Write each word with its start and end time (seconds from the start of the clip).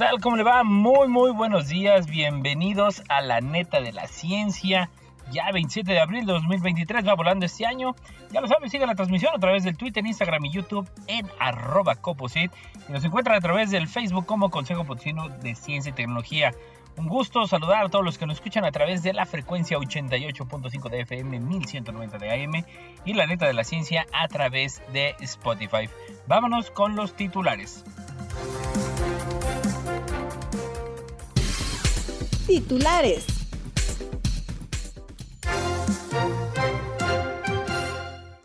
Tal? 0.00 0.18
¿Cómo 0.22 0.36
le 0.36 0.44
va? 0.44 0.64
Muy, 0.64 1.08
muy 1.08 1.30
buenos 1.30 1.68
días. 1.68 2.06
Bienvenidos 2.06 3.02
a 3.10 3.20
la 3.20 3.42
neta 3.42 3.82
de 3.82 3.92
la 3.92 4.06
ciencia. 4.06 4.88
Ya 5.30 5.52
27 5.52 5.92
de 5.92 6.00
abril 6.00 6.24
de 6.24 6.32
2023 6.32 7.06
va 7.06 7.12
volando 7.14 7.44
este 7.44 7.66
año. 7.66 7.94
Ya 8.32 8.40
lo 8.40 8.48
saben, 8.48 8.70
sigan 8.70 8.88
la 8.88 8.94
transmisión 8.94 9.34
a 9.34 9.38
través 9.38 9.62
del 9.62 9.76
Twitter, 9.76 10.02
Instagram 10.06 10.42
y 10.46 10.52
YouTube 10.52 10.88
en 11.06 11.28
arroba 11.38 11.96
coposit. 11.96 12.50
Y 12.88 12.92
nos 12.92 13.04
encuentran 13.04 13.36
a 13.36 13.42
través 13.42 13.70
del 13.70 13.88
Facebook 13.88 14.24
como 14.24 14.48
Consejo 14.48 14.86
Potosino 14.86 15.28
de 15.28 15.54
Ciencia 15.54 15.90
y 15.90 15.92
Tecnología. 15.92 16.52
Un 16.96 17.06
gusto 17.06 17.46
saludar 17.46 17.84
a 17.84 17.88
todos 17.90 18.02
los 18.02 18.16
que 18.16 18.24
nos 18.24 18.36
escuchan 18.36 18.64
a 18.64 18.72
través 18.72 19.02
de 19.02 19.12
la 19.12 19.26
frecuencia 19.26 19.76
88.5 19.76 20.88
de 20.88 21.00
FM, 21.02 21.40
1190 21.40 22.16
de 22.16 22.44
AM 22.44 22.64
y 23.04 23.12
la 23.12 23.26
neta 23.26 23.46
de 23.46 23.52
la 23.52 23.64
ciencia 23.64 24.06
a 24.14 24.28
través 24.28 24.82
de 24.94 25.14
Spotify. 25.20 25.90
Vámonos 26.26 26.70
con 26.70 26.96
los 26.96 27.14
titulares. 27.14 27.84
Titulares. 32.50 33.24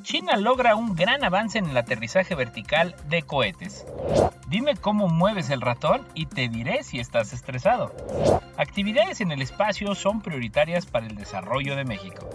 China 0.03 0.37
logra 0.37 0.75
un 0.75 0.95
gran 0.95 1.23
avance 1.23 1.57
en 1.57 1.65
el 1.71 1.75
aterrizaje 1.75 2.35
vertical 2.35 2.95
de 3.09 3.23
cohetes. 3.23 3.83
Dime 4.47 4.75
cómo 4.75 5.07
mueves 5.07 5.49
el 5.49 5.59
ratón 5.59 6.07
y 6.13 6.27
te 6.27 6.47
diré 6.49 6.83
si 6.83 6.99
estás 6.99 7.33
estresado. 7.33 7.95
Actividades 8.57 9.21
en 9.21 9.31
el 9.31 9.41
espacio 9.41 9.95
son 9.95 10.21
prioritarias 10.21 10.85
para 10.85 11.07
el 11.07 11.15
desarrollo 11.15 11.75
de 11.75 11.85
México. 11.85 12.29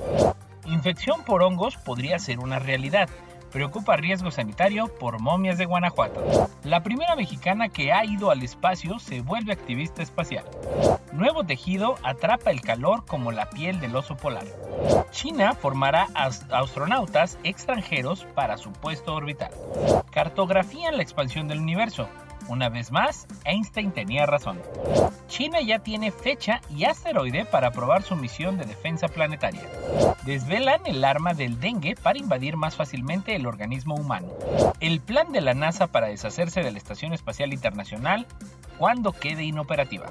Infección 0.67 1.23
por 1.23 1.45
hongos 1.45 1.77
podría 1.77 2.19
ser 2.19 2.41
una 2.41 2.59
realidad. 2.59 3.09
Preocupa 3.53 3.97
riesgo 3.97 4.31
sanitario 4.31 4.87
por 4.87 5.21
momias 5.21 5.59
de 5.59 5.67
Guanajuato. 5.67 6.49
La 6.63 6.83
primera 6.83 7.17
mexicana 7.17 7.69
que 7.69 7.93
ha 7.93 8.05
ido 8.05 8.31
al 8.31 8.43
espacio 8.43 8.99
se 8.99 9.23
vuelve 9.23 9.53
activista 9.53 10.03
espacial. 10.03 10.45
Nuevo 11.13 11.43
tejido 11.45 11.97
atrapa 12.05 12.53
el 12.53 12.61
calor 12.61 13.05
como 13.07 13.33
la 13.33 13.51
piel 13.51 13.81
del 13.81 13.97
oso 13.97 14.17
polar. 14.17 14.47
China 15.11 15.55
formará 15.55 16.07
astronautas 16.15 17.39
extranjeros 17.43 18.25
para 18.35 18.57
su 18.57 18.73
puesto 18.73 19.15
orbital. 19.15 19.51
Cartografían 20.13 20.97
la 20.97 21.03
expansión 21.03 21.49
del 21.49 21.59
universo. 21.59 22.09
Una 22.49 22.69
vez 22.69 22.91
más, 22.91 23.27
Einstein 23.45 23.93
tenía 23.93 24.27
razón. 24.27 24.61
China 25.29 25.61
ya 25.61 25.79
tiene 25.79 26.11
fecha 26.11 26.61
y 26.75 26.85
asteroide 26.85 27.45
para 27.45 27.71
probar 27.71 28.03
su 28.03 28.17
misión 28.17 28.59
de 28.59 28.65
defensa 28.65 29.09
planetaria. 29.09 29.63
Desvelan 30.25 30.81
el 30.87 31.05
arma 31.05 31.35
del 31.35 31.61
dengue 31.61 31.95
para 31.95 32.19
invadir 32.19 32.57
más 32.57 32.77
fácilmente 32.77 33.37
el 33.37 33.47
organismo 33.47 33.95
humano. 33.95 34.29
El 34.81 35.01
plan 35.01 35.33
de 35.33 35.41
la 35.41 35.55
NASA 35.55 35.87
para 35.87 36.09
deshacerse 36.09 36.63
de 36.63 36.73
la 36.73 36.79
Estación 36.79 37.13
Espacial 37.13 37.53
Internacional 37.53 38.27
cuando 38.79 39.13
quede 39.13 39.45
inoperativa. 39.45 40.07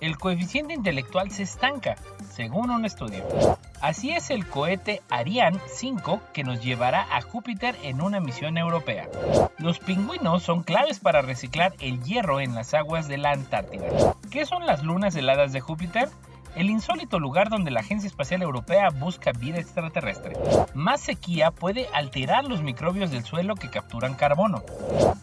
El 0.00 0.16
coeficiente 0.18 0.72
intelectual 0.72 1.30
se 1.30 1.42
estanca, 1.42 1.96
según 2.34 2.70
un 2.70 2.84
estudio. 2.84 3.24
Así 3.80 4.10
es 4.10 4.30
el 4.30 4.46
cohete 4.46 5.02
Ariane 5.08 5.60
5 5.68 6.20
que 6.32 6.42
nos 6.42 6.62
llevará 6.62 7.06
a 7.14 7.20
Júpiter 7.20 7.76
en 7.82 8.00
una 8.00 8.18
misión 8.18 8.58
europea. 8.58 9.08
Los 9.58 9.78
pingüinos 9.78 10.42
son 10.42 10.62
claves 10.62 10.98
para 10.98 11.22
reciclar 11.22 11.74
el 11.80 12.02
hierro 12.02 12.40
en 12.40 12.54
las 12.54 12.74
aguas 12.74 13.06
de 13.08 13.18
la 13.18 13.30
Antártida. 13.30 13.86
¿Qué 14.30 14.46
son 14.46 14.66
las 14.66 14.82
lunas 14.82 15.14
heladas 15.14 15.52
de 15.52 15.60
Júpiter? 15.60 16.08
el 16.56 16.70
insólito 16.70 17.18
lugar 17.18 17.50
donde 17.50 17.72
la 17.72 17.80
Agencia 17.80 18.06
Espacial 18.06 18.40
Europea 18.42 18.90
busca 18.90 19.32
vida 19.32 19.58
extraterrestre. 19.58 20.36
Más 20.72 21.00
sequía 21.00 21.50
puede 21.50 21.88
alterar 21.92 22.44
los 22.44 22.62
microbios 22.62 23.10
del 23.10 23.24
suelo 23.24 23.56
que 23.56 23.70
capturan 23.70 24.14
carbono. 24.14 24.62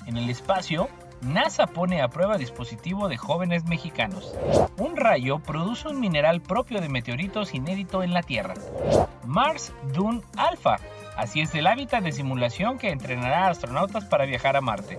En 0.05 0.17
el 0.17 0.29
espacio, 0.29 0.89
NASA 1.21 1.67
pone 1.67 2.01
a 2.01 2.07
prueba 2.07 2.37
dispositivo 2.37 3.07
de 3.07 3.17
jóvenes 3.17 3.65
mexicanos. 3.65 4.33
Un 4.77 4.97
rayo 4.97 5.39
produce 5.39 5.87
un 5.87 5.99
mineral 5.99 6.41
propio 6.41 6.81
de 6.81 6.89
meteoritos 6.89 7.53
inédito 7.53 8.01
en 8.01 8.13
la 8.13 8.23
Tierra. 8.23 8.55
Mars 9.25 9.71
Dune 9.93 10.21
Alpha. 10.35 10.79
Así 11.15 11.41
es 11.41 11.53
el 11.55 11.67
hábitat 11.67 12.03
de 12.03 12.11
simulación 12.11 12.77
que 12.77 12.89
entrenará 12.89 13.47
a 13.47 13.49
astronautas 13.49 14.05
para 14.05 14.25
viajar 14.25 14.55
a 14.55 14.61
Marte. 14.61 14.97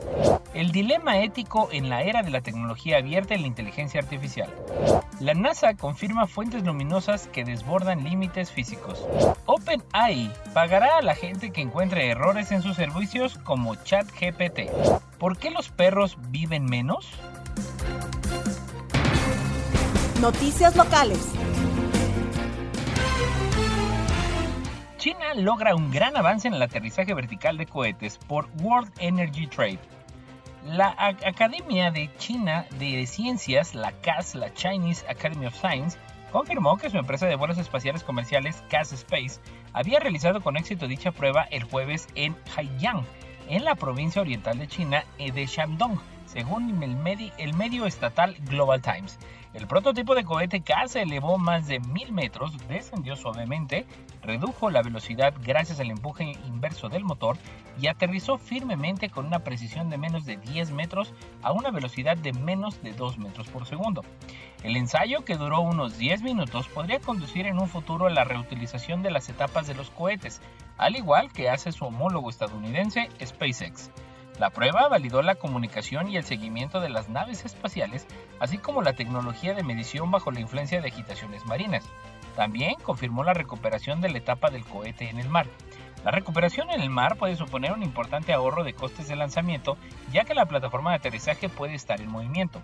El 0.54 0.70
dilema 0.70 1.18
ético 1.18 1.68
en 1.72 1.88
la 1.88 2.02
era 2.02 2.22
de 2.22 2.30
la 2.30 2.42
tecnología 2.42 2.98
abierta 2.98 3.34
y 3.34 3.38
la 3.38 3.46
inteligencia 3.46 4.00
artificial. 4.00 4.50
La 5.20 5.34
NASA 5.34 5.74
confirma 5.74 6.26
fuentes 6.26 6.62
luminosas 6.64 7.28
que 7.28 7.44
desbordan 7.44 8.04
límites 8.04 8.50
físicos. 8.50 9.04
OpenAI 9.46 10.32
pagará 10.52 10.98
a 10.98 11.02
la 11.02 11.14
gente 11.14 11.50
que 11.50 11.60
encuentre 11.60 12.08
errores 12.08 12.52
en 12.52 12.62
sus 12.62 12.76
servicios 12.76 13.38
como 13.38 13.74
ChatGPT. 13.76 14.70
¿Por 15.18 15.38
qué 15.38 15.50
los 15.50 15.70
perros 15.70 16.18
viven 16.28 16.64
menos? 16.66 17.08
Noticias 20.20 20.76
locales. 20.76 21.32
China 25.02 25.34
logra 25.34 25.74
un 25.74 25.90
gran 25.90 26.16
avance 26.16 26.46
en 26.46 26.54
el 26.54 26.62
aterrizaje 26.62 27.12
vertical 27.12 27.58
de 27.58 27.66
cohetes 27.66 28.18
por 28.18 28.48
World 28.60 28.92
Energy 29.00 29.48
Trade. 29.48 29.80
La 30.64 30.94
Academia 30.96 31.90
de 31.90 32.08
China 32.18 32.66
de 32.78 33.04
Ciencias, 33.08 33.74
la 33.74 33.90
CAS, 33.90 34.36
la 34.36 34.54
Chinese 34.54 35.04
Academy 35.08 35.46
of 35.46 35.56
Science, 35.56 35.98
confirmó 36.30 36.76
que 36.76 36.88
su 36.88 36.98
empresa 36.98 37.26
de 37.26 37.34
vuelos 37.34 37.58
espaciales 37.58 38.04
comerciales 38.04 38.62
CAS 38.70 38.92
Space 38.92 39.40
había 39.72 39.98
realizado 39.98 40.40
con 40.40 40.56
éxito 40.56 40.86
dicha 40.86 41.10
prueba 41.10 41.48
el 41.50 41.64
jueves 41.64 42.06
en 42.14 42.36
Haiyang, 42.56 43.04
en 43.48 43.64
la 43.64 43.74
provincia 43.74 44.22
oriental 44.22 44.56
de 44.56 44.68
China 44.68 45.04
de 45.18 45.46
Shandong, 45.46 45.98
según 46.32 46.82
el, 46.82 47.54
medio 47.54 47.86
estatal 47.86 48.36
Global 48.48 48.80
Times. 48.80 49.18
El 49.52 49.66
prototipo 49.66 50.14
de 50.14 50.24
cohete 50.24 50.62
K 50.62 50.88
se 50.88 51.02
elevó 51.02 51.36
más 51.36 51.66
de 51.66 51.78
mil 51.78 52.10
metros, 52.10 52.56
descendió 52.68 53.16
suavemente, 53.16 53.84
redujo 54.22 54.70
la 54.70 54.80
velocidad 54.80 55.34
gracias 55.44 55.78
al 55.78 55.90
empuje 55.90 56.32
inverso 56.46 56.88
del 56.88 57.04
motor 57.04 57.36
y 57.78 57.88
aterrizó 57.88 58.38
firmemente 58.38 59.10
con 59.10 59.26
una 59.26 59.40
precisión 59.40 59.90
de 59.90 59.98
menos 59.98 60.24
de 60.24 60.38
10 60.38 60.70
metros 60.70 61.12
a 61.42 61.52
una 61.52 61.70
velocidad 61.70 62.16
de 62.16 62.32
menos 62.32 62.82
de 62.82 62.94
2 62.94 63.18
metros 63.18 63.48
por 63.48 63.66
segundo. 63.66 64.02
El 64.62 64.76
ensayo, 64.76 65.26
que 65.26 65.36
duró 65.36 65.60
unos 65.60 65.98
10 65.98 66.22
minutos, 66.22 66.68
podría 66.68 67.00
conducir 67.00 67.46
en 67.46 67.58
un 67.58 67.68
futuro 67.68 68.06
a 68.06 68.10
la 68.10 68.24
reutilización 68.24 69.02
de 69.02 69.10
las 69.10 69.28
etapas 69.28 69.66
de 69.66 69.74
los 69.74 69.90
cohetes, 69.90 70.40
al 70.78 70.96
igual 70.96 71.30
que 71.30 71.50
hace 71.50 71.72
su 71.72 71.84
homólogo 71.84 72.30
estadounidense 72.30 73.10
SpaceX. 73.22 73.90
La 74.38 74.50
prueba 74.50 74.88
validó 74.88 75.22
la 75.22 75.34
comunicación 75.34 76.08
y 76.08 76.16
el 76.16 76.24
seguimiento 76.24 76.80
de 76.80 76.88
las 76.88 77.08
naves 77.08 77.44
espaciales, 77.44 78.06
así 78.40 78.58
como 78.58 78.82
la 78.82 78.94
tecnología 78.94 79.54
de 79.54 79.62
medición 79.62 80.10
bajo 80.10 80.30
la 80.30 80.40
influencia 80.40 80.80
de 80.80 80.88
agitaciones 80.88 81.44
marinas. 81.44 81.84
También 82.34 82.76
confirmó 82.82 83.24
la 83.24 83.34
recuperación 83.34 84.00
de 84.00 84.08
la 84.08 84.18
etapa 84.18 84.50
del 84.50 84.64
cohete 84.64 85.10
en 85.10 85.18
el 85.18 85.28
mar. 85.28 85.46
La 86.04 86.10
recuperación 86.10 86.70
en 86.70 86.80
el 86.80 86.90
mar 86.90 87.16
puede 87.16 87.36
suponer 87.36 87.72
un 87.72 87.82
importante 87.82 88.32
ahorro 88.32 88.64
de 88.64 88.72
costes 88.72 89.06
de 89.06 89.14
lanzamiento, 89.14 89.76
ya 90.10 90.24
que 90.24 90.34
la 90.34 90.46
plataforma 90.46 90.90
de 90.90 90.96
aterrizaje 90.96 91.48
puede 91.48 91.74
estar 91.74 92.00
en 92.00 92.10
movimiento. 92.10 92.60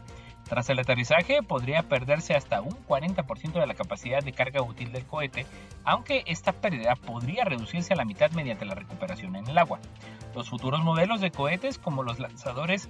Tras 0.49 0.71
el 0.71 0.79
aterrizaje 0.79 1.43
podría 1.43 1.83
perderse 1.83 2.35
hasta 2.35 2.63
un 2.63 2.73
40% 2.87 3.61
de 3.61 3.67
la 3.67 3.75
capacidad 3.75 4.23
de 4.23 4.33
carga 4.33 4.63
útil 4.63 4.93
del 4.93 5.05
cohete, 5.05 5.47
aunque 5.85 6.23
esta 6.27 6.53
pérdida 6.53 6.97
podría 6.97 7.45
reducirse 7.45 7.93
a 7.93 7.97
la 7.97 8.07
mitad 8.07 8.31
mediante 8.31 8.65
la 8.65 8.75
recuperación 8.75 9.37
en 9.37 9.47
el 9.47 9.59
agua. 9.59 9.79
Los 10.35 10.49
futuros 10.49 10.83
modelos 10.83 11.21
de 11.21 11.31
cohetes 11.31 11.79
como 11.79 12.03
los 12.03 12.19
lanzadores 12.19 12.89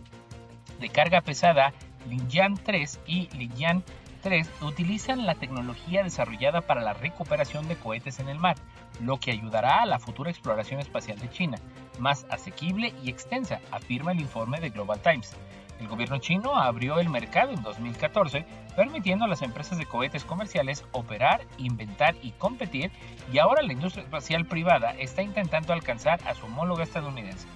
de 0.79 0.89
carga 0.89 1.21
pesada 1.21 1.73
Lijian 2.09 2.55
3 2.55 3.01
y 3.07 3.29
Lijian 3.37 3.83
3 4.23 4.49
utilizan 4.63 5.27
la 5.27 5.35
tecnología 5.35 6.03
desarrollada 6.03 6.61
para 6.61 6.83
la 6.83 6.93
recuperación 6.93 7.67
de 7.67 7.77
cohetes 7.77 8.21
en 8.21 8.29
el 8.29 8.39
mar, 8.39 8.57
lo 9.01 9.19
que 9.19 9.33
ayudará 9.33 9.83
a 9.83 9.87
la 9.87 9.99
futura 9.99 10.31
exploración 10.31 10.81
espacial 10.81 11.19
de 11.19 11.31
China, 11.31 11.59
más 11.99 12.25
asequible 12.31 12.95
y 13.03 13.11
extensa, 13.11 13.61
afirma 13.71 14.13
el 14.13 14.21
informe 14.21 14.61
de 14.61 14.71
Global 14.71 15.01
Times. 15.01 15.37
El 15.81 15.89
gobierno 15.89 16.19
chino 16.19 16.57
abrió 16.57 16.99
el 16.99 17.09
mercado 17.09 17.53
en 17.53 17.63
2014, 17.63 18.45
permitiendo 18.75 19.25
a 19.25 19.29
las 19.29 19.43
empresas 19.43 19.79
de 19.79 19.87
cohetes 19.87 20.25
comerciales 20.25 20.85
operar, 20.93 21.43
inventar 21.57 22.17
y 22.23 22.33
competir, 22.33 22.91
y 23.33 23.39
ahora 23.39 23.63
la 23.63 23.73
industria 23.73 24.05
espacial 24.05 24.45
privada 24.47 24.91
está 24.99 25.23
intentando 25.23 25.73
alcanzar 25.73 26.21
a 26.27 26.35
su 26.35 26.47
homóloga 26.47 26.83
estadounidense. 26.83 27.47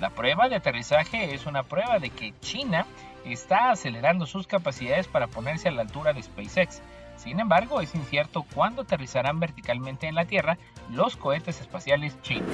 La 0.00 0.10
prueba 0.10 0.48
de 0.48 0.56
aterrizaje 0.56 1.34
es 1.34 1.46
una 1.46 1.62
prueba 1.62 1.98
de 1.98 2.10
que 2.10 2.34
China 2.40 2.86
está 3.24 3.70
acelerando 3.70 4.26
sus 4.26 4.46
capacidades 4.46 5.06
para 5.06 5.26
ponerse 5.26 5.68
a 5.68 5.72
la 5.72 5.82
altura 5.82 6.12
de 6.12 6.22
SpaceX. 6.22 6.80
Sin 7.16 7.38
embargo, 7.38 7.82
es 7.82 7.94
incierto 7.94 8.46
cuándo 8.54 8.82
aterrizarán 8.82 9.40
verticalmente 9.40 10.08
en 10.08 10.14
la 10.14 10.24
Tierra 10.24 10.56
los 10.90 11.16
cohetes 11.16 11.60
espaciales 11.60 12.20
chinos. 12.22 12.48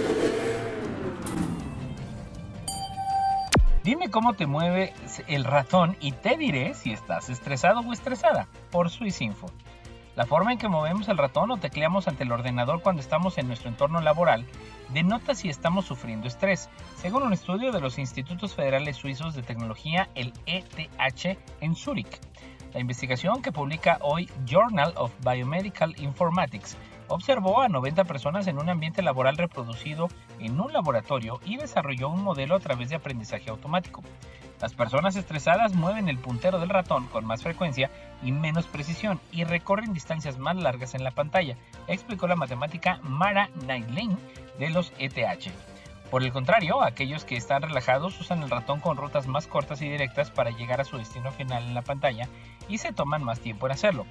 Dime 3.86 4.10
cómo 4.10 4.34
te 4.34 4.48
mueve 4.48 4.92
el 5.28 5.44
ratón 5.44 5.96
y 6.00 6.10
te 6.10 6.36
diré 6.36 6.74
si 6.74 6.90
estás 6.90 7.30
estresado 7.30 7.78
o 7.78 7.92
estresada 7.92 8.48
por 8.72 8.90
SwissInfo. 8.90 9.46
La 10.16 10.26
forma 10.26 10.50
en 10.50 10.58
que 10.58 10.66
movemos 10.66 11.08
el 11.08 11.16
ratón 11.16 11.52
o 11.52 11.56
tecleamos 11.56 12.08
ante 12.08 12.24
el 12.24 12.32
ordenador 12.32 12.82
cuando 12.82 13.00
estamos 13.00 13.38
en 13.38 13.46
nuestro 13.46 13.68
entorno 13.68 14.00
laboral 14.00 14.44
denota 14.88 15.36
si 15.36 15.48
estamos 15.48 15.84
sufriendo 15.84 16.26
estrés, 16.26 16.68
según 16.96 17.22
un 17.22 17.32
estudio 17.32 17.70
de 17.70 17.80
los 17.80 18.00
Institutos 18.00 18.56
Federales 18.56 18.96
Suizos 18.96 19.36
de 19.36 19.44
Tecnología, 19.44 20.08
el 20.16 20.32
ETH, 20.46 21.38
en 21.60 21.76
Zúrich. 21.76 22.18
La 22.74 22.80
investigación 22.80 23.40
que 23.40 23.52
publica 23.52 24.00
hoy 24.02 24.28
Journal 24.46 24.94
of 24.96 25.12
Biomedical 25.24 25.94
Informatics 26.00 26.76
observó 27.08 27.60
a 27.60 27.68
90 27.68 28.04
personas 28.04 28.46
en 28.46 28.58
un 28.58 28.68
ambiente 28.68 29.02
laboral 29.02 29.36
reproducido 29.36 30.08
en 30.38 30.60
un 30.60 30.72
laboratorio 30.72 31.40
y 31.44 31.56
desarrolló 31.56 32.08
un 32.08 32.22
modelo 32.22 32.54
a 32.54 32.60
través 32.60 32.90
de 32.90 32.96
aprendizaje 32.96 33.50
automático. 33.50 34.02
Las 34.60 34.74
personas 34.74 35.16
estresadas 35.16 35.74
mueven 35.74 36.08
el 36.08 36.18
puntero 36.18 36.58
del 36.58 36.70
ratón 36.70 37.06
con 37.08 37.26
más 37.26 37.42
frecuencia 37.42 37.90
y 38.22 38.32
menos 38.32 38.66
precisión 38.66 39.20
y 39.30 39.44
recorren 39.44 39.92
distancias 39.92 40.38
más 40.38 40.56
largas 40.56 40.94
en 40.94 41.04
la 41.04 41.10
pantalla, 41.10 41.56
explicó 41.88 42.26
la 42.26 42.36
matemática 42.36 42.98
Mara 43.02 43.50
Nailin 43.66 44.16
de 44.58 44.70
los 44.70 44.92
ETH. 44.98 45.75
Por 46.10 46.22
el 46.22 46.32
contrario, 46.32 46.82
aquellos 46.82 47.24
que 47.24 47.36
están 47.36 47.62
relajados 47.62 48.20
usan 48.20 48.42
el 48.42 48.50
ratón 48.50 48.80
con 48.80 48.96
rutas 48.96 49.26
más 49.26 49.48
cortas 49.48 49.82
y 49.82 49.88
directas 49.88 50.30
para 50.30 50.50
llegar 50.50 50.80
a 50.80 50.84
su 50.84 50.98
destino 50.98 51.32
final 51.32 51.64
en 51.64 51.74
la 51.74 51.82
pantalla 51.82 52.28
y 52.68 52.78
se 52.78 52.92
toman 52.92 53.24
más 53.24 53.40
tiempo 53.40 53.66
en 53.66 53.72
hacerlo. 53.72 54.06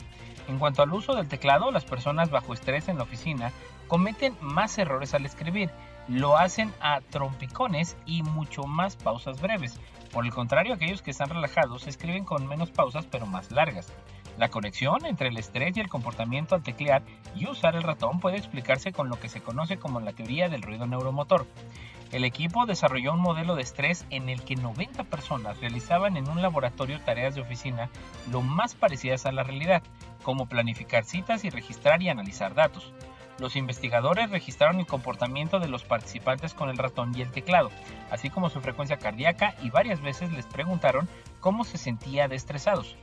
En 0.50 0.60
cuanto 0.60 0.84
al 0.84 0.94
uso 0.94 1.16
del 1.16 1.30
teclado, 1.30 1.72
las 1.72 1.86
personas 1.86 2.30
bajo 2.30 2.54
estrés 2.54 2.90
en 2.90 2.98
la 2.98 3.04
oficina 3.04 3.52
cometen 3.88 4.36
más 4.42 4.78
errores 4.78 5.14
al 5.14 5.26
escribir, 5.26 5.72
lo 6.08 6.38
hacen 6.38 6.74
a 6.82 7.00
trompicones 7.02 7.98
y 8.06 8.24
mucho 8.24 8.64
más 8.64 8.98
pausas 8.98 9.42
breves. 9.42 9.80
Por 10.12 10.26
el 10.26 10.34
contrario, 10.34 10.74
aquellos 10.74 11.02
que 11.02 11.12
están 11.12 11.30
relajados 11.30 11.88
escriben 11.88 12.26
con 12.26 12.46
menos 12.48 12.72
pausas 12.72 13.06
pero 13.10 13.26
más 13.26 13.52
largas. 13.52 13.92
La 14.38 14.50
conexión 14.50 15.06
entre 15.06 15.30
el 15.30 15.38
estrés 15.38 15.78
y 15.78 15.80
el 15.80 15.88
comportamiento 15.88 16.56
al 16.56 16.64
teclear 16.64 17.04
y 17.36 17.48
usar 17.48 17.76
el 17.76 17.84
ratón 17.84 18.20
puede 18.20 18.38
explicarse 18.38 18.92
con 18.92 19.08
lo 19.08 19.20
que 19.20 19.30
se 19.30 19.42
conoce 19.42 19.78
como 19.78 20.02
la 20.02 20.12
teoría 20.12 20.50
del 20.50 20.62
ruido 20.62 20.88
neuromotor. 20.88 21.48
El 22.12 22.24
equipo 22.24 22.66
desarrolló 22.66 23.14
un 23.14 23.22
modelo 23.22 23.56
de 23.56 23.64
estrés 23.64 24.06
en 24.10 24.30
el 24.30 24.44
que 24.44 24.56
90 24.56 25.06
personas 25.06 25.60
realizaban 25.60 26.18
en 26.18 26.30
un 26.30 26.42
laboratorio 26.42 27.00
tareas 27.02 27.36
de 27.36 27.42
oficina 27.42 27.90
lo 28.32 28.42
más 28.42 28.76
parecidas 28.76 29.26
a 29.26 29.32
la 29.32 29.44
realidad, 29.44 29.82
como 30.24 30.48
planificar 30.48 31.06
citas 31.06 31.46
y 31.46 31.50
registrar 31.50 32.02
y 32.02 32.10
analizar 32.10 32.54
datos. 32.54 32.94
Los 33.38 33.58
investigadores 33.58 34.30
registraron 34.30 34.80
el 34.80 34.88
comportamiento 34.88 35.60
de 35.60 35.68
los 35.68 35.84
participantes 35.84 36.54
con 36.54 36.70
el 36.70 36.78
ratón 36.78 37.12
y 37.16 37.22
el 37.22 37.32
teclado, 37.32 37.70
así 38.10 38.30
como 38.30 38.50
su 38.50 38.62
frecuencia 38.62 38.98
cardíaca 38.98 39.56
y 39.62 39.70
varias 39.70 40.02
veces 40.02 40.32
les 40.32 40.46
preguntaron 40.46 41.10
cómo 41.42 41.66
se 41.66 41.78
sentía 41.78 42.30
de 42.30 42.38
estresados. 42.38 42.96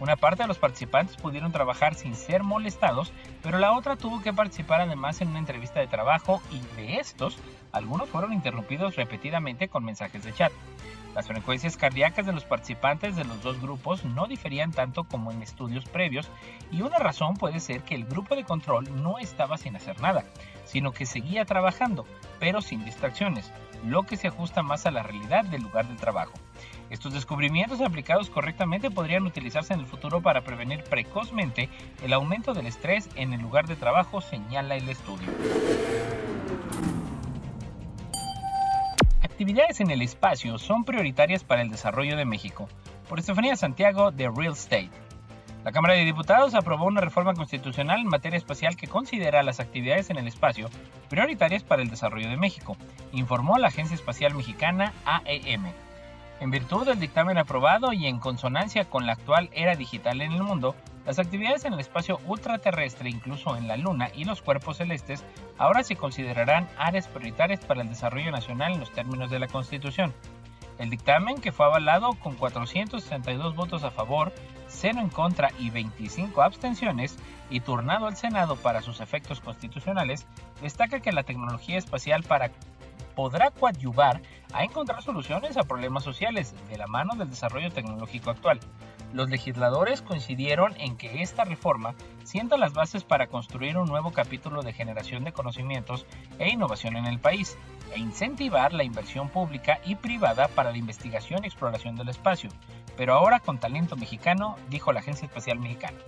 Una 0.00 0.16
parte 0.16 0.42
de 0.42 0.48
los 0.48 0.56
participantes 0.56 1.16
pudieron 1.16 1.52
trabajar 1.52 1.94
sin 1.94 2.14
ser 2.14 2.42
molestados, 2.42 3.12
pero 3.42 3.58
la 3.58 3.72
otra 3.72 3.96
tuvo 3.96 4.22
que 4.22 4.32
participar 4.32 4.80
además 4.80 5.20
en 5.20 5.28
una 5.28 5.38
entrevista 5.38 5.78
de 5.78 5.88
trabajo 5.88 6.40
y 6.50 6.60
de 6.76 6.96
estos, 6.96 7.36
algunos 7.70 8.08
fueron 8.08 8.32
interrumpidos 8.32 8.96
repetidamente 8.96 9.68
con 9.68 9.84
mensajes 9.84 10.24
de 10.24 10.32
chat. 10.32 10.52
Las 11.14 11.26
frecuencias 11.26 11.76
cardíacas 11.76 12.24
de 12.24 12.32
los 12.32 12.44
participantes 12.44 13.14
de 13.14 13.24
los 13.24 13.42
dos 13.42 13.60
grupos 13.60 14.04
no 14.04 14.26
diferían 14.26 14.72
tanto 14.72 15.04
como 15.04 15.32
en 15.32 15.42
estudios 15.42 15.84
previos 15.84 16.30
y 16.70 16.80
una 16.80 16.98
razón 16.98 17.34
puede 17.34 17.60
ser 17.60 17.82
que 17.82 17.94
el 17.94 18.06
grupo 18.06 18.36
de 18.36 18.44
control 18.44 19.02
no 19.02 19.18
estaba 19.18 19.58
sin 19.58 19.76
hacer 19.76 20.00
nada, 20.00 20.24
sino 20.64 20.92
que 20.92 21.04
seguía 21.04 21.44
trabajando, 21.44 22.06
pero 22.38 22.62
sin 22.62 22.86
distracciones, 22.86 23.52
lo 23.84 24.04
que 24.04 24.16
se 24.16 24.28
ajusta 24.28 24.62
más 24.62 24.86
a 24.86 24.92
la 24.92 25.02
realidad 25.02 25.44
del 25.44 25.62
lugar 25.62 25.86
del 25.88 25.96
trabajo. 25.96 26.32
Estos 26.90 27.12
descubrimientos 27.12 27.80
aplicados 27.80 28.30
correctamente 28.30 28.90
podrían 28.90 29.24
utilizarse 29.24 29.72
en 29.72 29.80
el 29.80 29.86
futuro 29.86 30.20
para 30.20 30.42
prevenir 30.42 30.82
precozmente 30.82 31.68
el 32.02 32.12
aumento 32.12 32.52
del 32.52 32.66
estrés 32.66 33.08
en 33.14 33.32
el 33.32 33.40
lugar 33.40 33.68
de 33.68 33.76
trabajo, 33.76 34.20
señala 34.20 34.74
el 34.74 34.88
estudio. 34.88 35.28
Actividades 39.22 39.80
en 39.80 39.90
el 39.92 40.02
espacio 40.02 40.58
son 40.58 40.84
prioritarias 40.84 41.44
para 41.44 41.62
el 41.62 41.70
desarrollo 41.70 42.16
de 42.16 42.24
México, 42.24 42.68
por 43.08 43.20
Estefanía 43.20 43.54
Santiago 43.54 44.10
de 44.10 44.28
Real 44.28 44.54
Estate. 44.54 44.90
La 45.64 45.70
Cámara 45.70 45.94
de 45.94 46.04
Diputados 46.04 46.54
aprobó 46.54 46.86
una 46.86 47.00
reforma 47.00 47.34
constitucional 47.34 48.00
en 48.00 48.08
materia 48.08 48.36
espacial 48.36 48.76
que 48.76 48.88
considera 48.88 49.44
las 49.44 49.60
actividades 49.60 50.10
en 50.10 50.18
el 50.18 50.26
espacio 50.26 50.68
prioritarias 51.08 51.62
para 51.62 51.82
el 51.82 51.90
desarrollo 51.90 52.28
de 52.28 52.36
México, 52.36 52.76
informó 53.12 53.58
la 53.58 53.68
Agencia 53.68 53.94
Espacial 53.94 54.34
Mexicana 54.34 54.92
AEM. 55.04 55.70
En 56.40 56.50
virtud 56.50 56.86
del 56.86 56.98
dictamen 56.98 57.36
aprobado 57.36 57.92
y 57.92 58.06
en 58.06 58.18
consonancia 58.18 58.86
con 58.86 59.04
la 59.04 59.12
actual 59.12 59.50
era 59.52 59.76
digital 59.76 60.22
en 60.22 60.32
el 60.32 60.42
mundo, 60.42 60.74
las 61.04 61.18
actividades 61.18 61.66
en 61.66 61.74
el 61.74 61.80
espacio 61.80 62.18
ultraterrestre, 62.26 63.10
incluso 63.10 63.58
en 63.58 63.68
la 63.68 63.76
Luna 63.76 64.08
y 64.14 64.24
los 64.24 64.40
cuerpos 64.40 64.78
celestes, 64.78 65.22
ahora 65.58 65.82
se 65.82 65.96
considerarán 65.96 66.66
áreas 66.78 67.08
prioritarias 67.08 67.60
para 67.60 67.82
el 67.82 67.90
desarrollo 67.90 68.30
nacional 68.30 68.72
en 68.72 68.80
los 68.80 68.90
términos 68.90 69.30
de 69.30 69.38
la 69.38 69.48
Constitución. 69.48 70.14
El 70.78 70.88
dictamen, 70.88 71.42
que 71.42 71.52
fue 71.52 71.66
avalado 71.66 72.14
con 72.14 72.36
462 72.36 73.54
votos 73.54 73.84
a 73.84 73.90
favor, 73.90 74.32
0 74.68 74.98
en 74.98 75.10
contra 75.10 75.50
y 75.58 75.68
25 75.68 76.40
abstenciones, 76.40 77.18
y 77.50 77.60
turnado 77.60 78.06
al 78.06 78.16
Senado 78.16 78.56
para 78.56 78.80
sus 78.80 79.00
efectos 79.00 79.40
constitucionales, 79.40 80.26
destaca 80.62 81.00
que 81.00 81.12
la 81.12 81.24
tecnología 81.24 81.76
espacial 81.76 82.22
para 82.22 82.50
podrá 83.20 83.50
coadyuvar 83.50 84.22
a 84.54 84.64
encontrar 84.64 85.02
soluciones 85.02 85.58
a 85.58 85.64
problemas 85.64 86.04
sociales 86.04 86.54
de 86.70 86.78
la 86.78 86.86
mano 86.86 87.16
del 87.16 87.28
desarrollo 87.28 87.70
tecnológico 87.70 88.30
actual. 88.30 88.58
Los 89.12 89.28
legisladores 89.28 90.00
coincidieron 90.00 90.74
en 90.78 90.96
que 90.96 91.20
esta 91.20 91.44
reforma 91.44 91.94
sienta 92.24 92.56
las 92.56 92.72
bases 92.72 93.04
para 93.04 93.26
construir 93.26 93.76
un 93.76 93.88
nuevo 93.88 94.10
capítulo 94.10 94.62
de 94.62 94.72
generación 94.72 95.22
de 95.22 95.34
conocimientos 95.34 96.06
e 96.38 96.48
innovación 96.48 96.96
en 96.96 97.04
el 97.04 97.18
país, 97.18 97.58
e 97.94 97.98
incentivar 97.98 98.72
la 98.72 98.84
inversión 98.84 99.28
pública 99.28 99.80
y 99.84 99.96
privada 99.96 100.48
para 100.48 100.70
la 100.70 100.78
investigación 100.78 101.44
y 101.44 101.48
exploración 101.48 101.96
del 101.96 102.08
espacio, 102.08 102.48
pero 102.96 103.12
ahora 103.12 103.40
con 103.40 103.58
talento 103.58 103.96
mexicano, 103.96 104.56
dijo 104.70 104.94
la 104.94 105.00
Agencia 105.00 105.26
Espacial 105.26 105.58
Mexicana. 105.58 105.98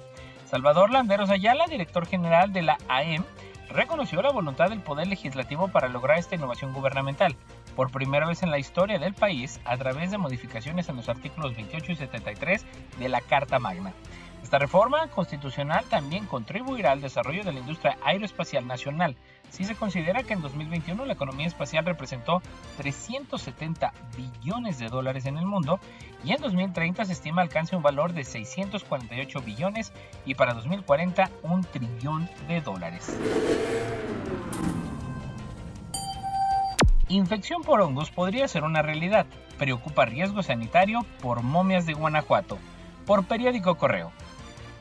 Salvador 0.47 0.91
Landeros 0.91 1.29
Ayala, 1.29 1.67
director 1.67 2.07
general 2.07 2.55
de 2.55 2.63
la 2.63 2.79
AEM, 2.89 3.23
reconoció 3.69 4.23
la 4.23 4.31
voluntad 4.31 4.71
del 4.71 4.81
Poder 4.81 5.07
Legislativo 5.07 5.69
para 5.69 5.88
lograr 5.88 6.19
esta 6.19 6.35
innovación 6.35 6.73
gubernamental, 6.73 7.37
por 7.76 7.90
primera 7.90 8.26
vez 8.26 8.42
en 8.42 8.50
la 8.50 8.59
historia 8.59 8.99
del 8.99 9.14
país, 9.14 9.61
a 9.64 9.76
través 9.76 10.11
de 10.11 10.19
modificaciones 10.19 10.88
en 10.88 10.97
los 10.97 11.09
artículos 11.09 11.57
28 11.57 11.92
y 11.92 11.97
73 11.97 12.64
de 12.99 13.09
la 13.09 13.21
Carta 13.21 13.59
Magna. 13.59 13.92
Esta 14.43 14.59
reforma 14.59 15.07
constitucional 15.09 15.85
también 15.89 16.27
contribuirá 16.27 16.93
al 16.93 17.01
desarrollo 17.01 17.45
de 17.45 17.53
la 17.53 17.61
industria 17.61 17.97
aeroespacial 18.05 18.67
nacional, 18.67 19.17
si 19.53 19.65
se 19.65 19.75
considera 19.75 20.23
que 20.23 20.33
en 20.33 20.41
2021 20.41 21.05
la 21.05 21.13
economía 21.13 21.47
espacial 21.47 21.85
representó 21.85 22.41
370 22.79 23.93
billones 24.17 24.79
de 24.79 24.89
dólares 24.89 25.27
en 25.27 25.37
el 25.37 25.45
mundo 25.45 25.79
y 26.25 26.33
en 26.33 26.41
2030 26.41 27.05
se 27.05 27.13
estima 27.13 27.43
alcance 27.43 27.77
un 27.77 27.83
valor 27.83 28.15
de 28.15 28.25
648 28.25 29.43
billones 29.43 29.93
y 30.25 30.35
para 30.37 30.55
2040 30.55 31.31
un 31.43 31.65
trillón 31.65 32.31
de 32.49 32.63
dólares. 32.63 33.15
Infección 37.09 37.61
por 37.61 37.83
hongos 37.83 38.11
podría 38.11 38.49
ser 38.49 38.65
una 38.65 38.81
realidad. 38.81 39.27
Preocupa 39.59 40.07
riesgo 40.07 40.43
sanitario 40.43 41.01
por 41.21 41.43
momias 41.43 41.85
de 41.85 41.93
Guanajuato. 41.93 42.57
Por 43.05 43.25
periódico 43.27 43.75
Correo. 43.75 44.13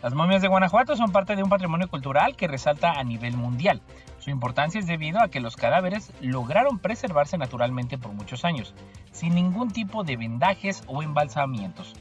Las 0.02 0.16
momias 0.16 0.42
de 0.42 0.48
Guanajuato 0.48 0.96
son 0.96 1.12
parte 1.12 1.36
de 1.36 1.44
un 1.44 1.50
patrimonio 1.50 1.88
cultural 1.88 2.36
que 2.36 2.48
resalta 2.48 2.94
a 2.94 3.04
nivel 3.04 3.38
mundial. 3.38 3.82
Su 4.18 4.32
importancia 4.32 4.80
es 4.80 4.88
debido 4.88 5.22
a 5.22 5.28
que 5.28 5.40
los 5.40 5.56
cadáveres 5.56 6.12
lograron 6.22 6.80
preservarse 6.80 7.38
naturalmente 7.38 8.00
por 8.00 8.12
muchos 8.12 8.44
años, 8.44 8.74
sin 9.12 9.36
ningún 9.36 9.70
tipo 9.70 10.04
de 10.04 10.18
vendajes 10.18 10.84
o 10.88 11.04
embalsamientos. 11.04 11.94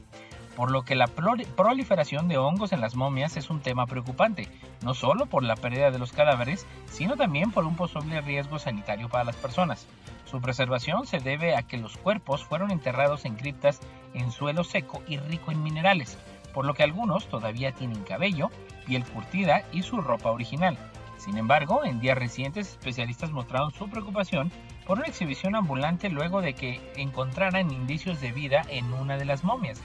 Por 0.57 0.71
lo 0.71 0.83
que 0.83 0.95
la 0.95 1.09
proliferación 1.09 2.26
de 2.26 2.38
hongos 2.38 2.73
en 2.73 2.80
las 2.80 2.97
momias 2.97 3.37
es 3.37 3.50
un 3.50 3.61
tema 3.61 3.87
preocupante, 3.87 4.49
no 4.83 4.95
solo 4.95 5.26
por 5.26 5.42
la 5.42 5.57
pérdida 5.57 5.90
de 5.90 5.99
los 5.99 6.12
cadáveres, 6.12 6.66
sino 6.87 7.16
también 7.16 7.50
por 7.50 7.66
un 7.66 7.76
posible 7.76 8.23
riesgo 8.23 8.59
sanitario 8.59 9.11
para 9.11 9.25
las 9.25 9.37
personas. 9.37 9.87
Su 10.25 10.40
preservación 10.40 11.07
se 11.07 11.19
debe 11.19 11.54
a 11.54 11.64
que 11.64 11.76
los 11.76 11.99
cuerpos 11.99 12.45
fueron 12.45 12.71
enterrados 12.71 13.26
en 13.26 13.37
criptas 13.37 13.80
en 14.14 14.30
suelo 14.30 14.64
seco 14.64 15.02
y 15.07 15.19
rico 15.19 15.52
en 15.52 15.62
minerales, 15.62 16.19
por 16.52 16.64
lo 16.64 16.75
que 16.75 16.83
algunos 16.83 17.26
todavía 17.26 17.73
tienen 17.73 18.02
cabello, 18.04 18.50
piel 18.87 19.04
curtida 19.04 19.64
y 19.73 19.83
su 19.83 20.00
ropa 20.00 20.30
original. 20.30 20.76
Sin 21.16 21.37
embargo, 21.37 21.85
en 21.85 22.00
días 22.00 22.16
recientes 22.16 22.71
especialistas 22.71 23.30
mostraron 23.30 23.73
su 23.73 23.88
preocupación 23.90 24.50
por 24.87 24.99
una 24.99 25.07
exhibición 25.07 25.54
ambulante 25.54 26.09
luego 26.09 26.40
de 26.40 26.54
que 26.54 26.80
encontraran 26.97 27.71
indicios 27.71 28.21
de 28.21 28.33
vida 28.33 28.62
en 28.71 28.92
una 28.92 29.19
de 29.19 29.26
las 29.26 29.45
momias. 29.45 29.80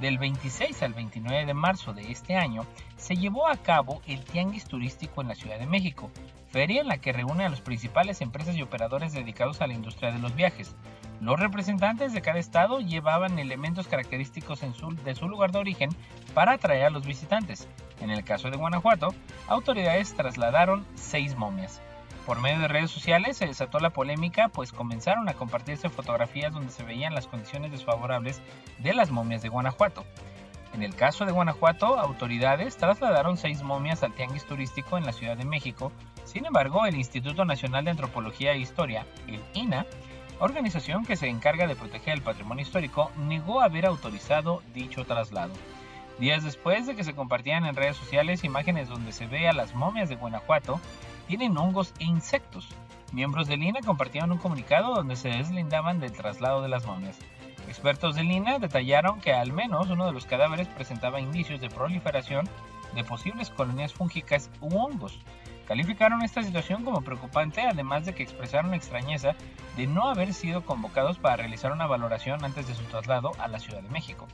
Del 0.00 0.18
26 0.18 0.82
al 0.82 0.92
29 0.92 1.46
de 1.46 1.54
marzo 1.54 1.94
de 1.94 2.10
este 2.10 2.36
año 2.36 2.66
se 2.96 3.16
llevó 3.16 3.48
a 3.48 3.56
cabo 3.56 4.02
el 4.06 4.24
Tianguis 4.24 4.66
Turístico 4.66 5.22
en 5.22 5.28
la 5.28 5.34
Ciudad 5.34 5.58
de 5.58 5.66
México, 5.66 6.10
feria 6.50 6.82
en 6.82 6.88
la 6.88 6.98
que 6.98 7.12
reúne 7.12 7.46
a 7.46 7.48
las 7.48 7.62
principales 7.62 8.20
empresas 8.20 8.56
y 8.56 8.62
operadores 8.62 9.14
dedicados 9.14 9.62
a 9.62 9.66
la 9.66 9.74
industria 9.74 10.12
de 10.12 10.18
los 10.18 10.34
viajes. 10.34 10.76
Los 11.20 11.40
representantes 11.40 12.12
de 12.12 12.20
cada 12.20 12.38
estado 12.38 12.80
llevaban 12.80 13.38
elementos 13.38 13.88
característicos 13.88 14.60
de 15.04 15.14
su 15.14 15.28
lugar 15.28 15.50
de 15.50 15.58
origen 15.58 15.90
para 16.34 16.52
atraer 16.52 16.84
a 16.84 16.90
los 16.90 17.06
visitantes. 17.06 17.68
En 18.00 18.10
el 18.10 18.22
caso 18.24 18.50
de 18.50 18.58
Guanajuato, 18.58 19.14
autoridades 19.48 20.14
trasladaron 20.14 20.86
seis 20.94 21.34
momias. 21.36 21.80
Por 22.26 22.40
medio 22.40 22.58
de 22.58 22.68
redes 22.68 22.90
sociales 22.90 23.36
se 23.36 23.46
desató 23.46 23.78
la 23.78 23.90
polémica, 23.90 24.48
pues 24.48 24.72
comenzaron 24.72 25.28
a 25.28 25.34
compartirse 25.34 25.88
fotografías 25.88 26.52
donde 26.52 26.72
se 26.72 26.82
veían 26.82 27.14
las 27.14 27.28
condiciones 27.28 27.70
desfavorables 27.70 28.42
de 28.78 28.92
las 28.92 29.10
momias 29.10 29.42
de 29.42 29.48
Guanajuato. 29.48 30.04
En 30.74 30.82
el 30.82 30.94
caso 30.94 31.24
de 31.24 31.32
Guanajuato, 31.32 31.98
autoridades 31.98 32.76
trasladaron 32.76 33.38
seis 33.38 33.62
momias 33.62 34.02
al 34.02 34.12
tianguis 34.12 34.44
turístico 34.44 34.98
en 34.98 35.06
la 35.06 35.12
Ciudad 35.12 35.36
de 35.36 35.46
México. 35.46 35.92
Sin 36.24 36.44
embargo, 36.44 36.84
el 36.84 36.96
Instituto 36.96 37.46
Nacional 37.46 37.84
de 37.84 37.92
Antropología 37.92 38.52
e 38.52 38.58
Historia, 38.58 39.06
el 39.26 39.40
INA, 39.54 39.86
organización 40.38 41.04
que 41.04 41.16
se 41.16 41.28
encarga 41.28 41.66
de 41.66 41.76
proteger 41.76 42.14
el 42.14 42.22
patrimonio 42.22 42.62
histórico, 42.62 43.10
negó 43.16 43.60
haber 43.60 43.86
autorizado 43.86 44.62
dicho 44.74 45.04
traslado. 45.04 45.52
Días 46.18 46.44
después 46.44 46.86
de 46.86 46.96
que 46.96 47.04
se 47.04 47.14
compartían 47.14 47.66
en 47.66 47.76
redes 47.76 47.96
sociales 47.96 48.44
imágenes 48.44 48.88
donde 48.88 49.12
se 49.12 49.26
ve 49.26 49.48
a 49.48 49.52
las 49.52 49.74
momias 49.74 50.08
de 50.08 50.16
Guanajuato, 50.16 50.80
tienen 51.26 51.56
hongos 51.58 51.92
e 51.98 52.04
insectos. 52.04 52.68
Miembros 53.12 53.48
de 53.48 53.56
Lina 53.56 53.80
compartieron 53.84 54.32
un 54.32 54.38
comunicado 54.38 54.94
donde 54.94 55.16
se 55.16 55.28
deslindaban 55.28 56.00
del 56.00 56.12
traslado 56.12 56.62
de 56.62 56.68
las 56.68 56.86
momias. 56.86 57.18
Expertos 57.68 58.14
de 58.14 58.24
Lina 58.24 58.58
detallaron 58.58 59.20
que 59.20 59.32
al 59.32 59.52
menos 59.52 59.90
uno 59.90 60.06
de 60.06 60.12
los 60.12 60.24
cadáveres 60.24 60.68
presentaba 60.68 61.20
indicios 61.20 61.60
de 61.60 61.68
proliferación 61.68 62.48
de 62.94 63.04
posibles 63.04 63.50
colonias 63.50 63.92
fúngicas 63.92 64.50
u 64.60 64.78
hongos. 64.78 65.18
Calificaron 65.66 66.22
esta 66.22 66.42
situación 66.42 66.84
como 66.84 67.02
preocupante, 67.02 67.62
además 67.62 68.06
de 68.06 68.14
que 68.14 68.22
expresaron 68.22 68.72
extrañeza 68.72 69.34
de 69.76 69.86
no 69.88 70.08
haber 70.08 70.32
sido 70.32 70.64
convocados 70.64 71.18
para 71.18 71.36
realizar 71.36 71.72
una 71.72 71.86
valoración 71.86 72.44
antes 72.44 72.68
de 72.68 72.74
su 72.74 72.84
traslado 72.84 73.32
a 73.38 73.48
la 73.48 73.58
Ciudad 73.58 73.82
de 73.82 73.90
México. 73.90 74.28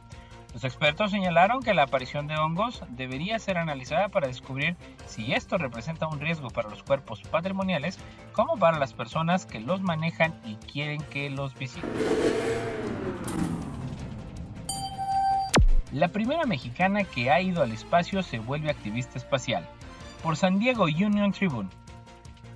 Los 0.53 0.65
expertos 0.65 1.11
señalaron 1.11 1.63
que 1.63 1.73
la 1.73 1.85
aparición 1.85 2.27
de 2.27 2.37
hongos 2.37 2.85
debería 2.91 3.39
ser 3.39 3.57
analizada 3.57 4.11
para 4.11 4.27
descubrir 4.27 4.77
si 5.07 5.33
esto 5.33 5.57
representa 5.57 6.07
un 6.07 6.21
riesgo 6.21 6.51
para 6.51 6.69
los 6.69 6.83
cuerpos 6.83 7.23
patrimoniales 7.23 7.99
como 8.33 8.59
para 8.59 8.79
las 8.79 8.93
personas 8.93 9.47
que 9.47 9.61
los 9.61 9.81
manejan 9.81 10.35
y 10.45 10.57
quieren 10.57 11.01
que 11.05 11.31
los 11.31 11.55
visiten. 11.55 11.91
La 15.93 16.09
primera 16.09 16.45
mexicana 16.45 17.05
que 17.05 17.31
ha 17.31 17.41
ido 17.41 17.63
al 17.63 17.73
espacio 17.73 18.23
se 18.23 18.39
vuelve 18.39 18.71
activista 18.71 19.19
espacial, 19.19 19.67
por 20.23 20.37
San 20.37 20.59
Diego 20.59 20.85
Union 20.85 21.33
Tribune. 21.33 21.69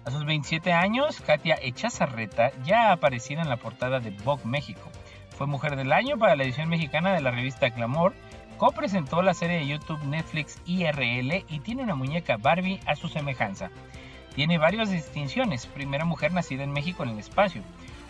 A 0.05 0.11
sus 0.11 0.25
27 0.25 0.73
años, 0.73 1.21
Katia 1.21 1.59
Echazarreta 1.61 2.53
ya 2.65 2.89
ha 2.89 2.93
aparecido 2.93 3.43
en 3.43 3.49
la 3.49 3.57
portada 3.57 4.01
de 4.01 4.11
Vogue 4.11 4.45
México 4.45 4.91
fue 5.37 5.47
Mujer 5.47 5.77
del 5.77 5.93
Año 5.93 6.17
para 6.17 6.35
la 6.35 6.45
edición 6.45 6.71
mexicana 6.71 7.13
de 7.13 7.21
la 7.21 7.31
revista 7.31 7.71
Clamor. 7.71 8.15
Co-presentó 8.57 9.21
la 9.21 9.35
serie 9.35 9.59
de 9.59 9.67
YouTube 9.67 10.03
Netflix 10.05 10.63
IRL 10.65 11.45
y 11.47 11.61
tiene 11.61 11.83
una 11.83 11.95
muñeca 11.95 12.39
Barbie 12.39 12.81
a 12.87 12.97
su 12.97 13.09
semejanza. 13.09 13.71
Tiene 14.35 14.57
varias 14.57 14.91
distinciones. 14.91 15.67
Primera 15.67 16.07
mujer 16.07 16.33
nacida 16.33 16.65
en 16.65 16.73
México 16.73 17.03
en 17.03 17.11
el 17.11 17.19
espacio, 17.19 17.63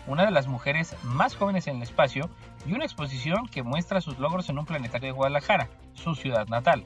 una 0.07 0.23
de 0.23 0.31
las 0.31 0.47
mujeres 0.47 0.95
más 1.03 1.35
jóvenes 1.35 1.67
en 1.67 1.77
el 1.77 1.83
espacio 1.83 2.29
y 2.65 2.71
una 2.71 2.85
exposición 2.85 3.45
que 3.47 3.61
muestra 3.61 3.99
sus 3.99 4.17
logros 4.19 4.47
en 4.47 4.57
un 4.57 4.65
planetario 4.65 5.07
de 5.07 5.13
Guadalajara, 5.13 5.67
su 5.95 6.15
ciudad 6.15 6.47
natal. 6.47 6.85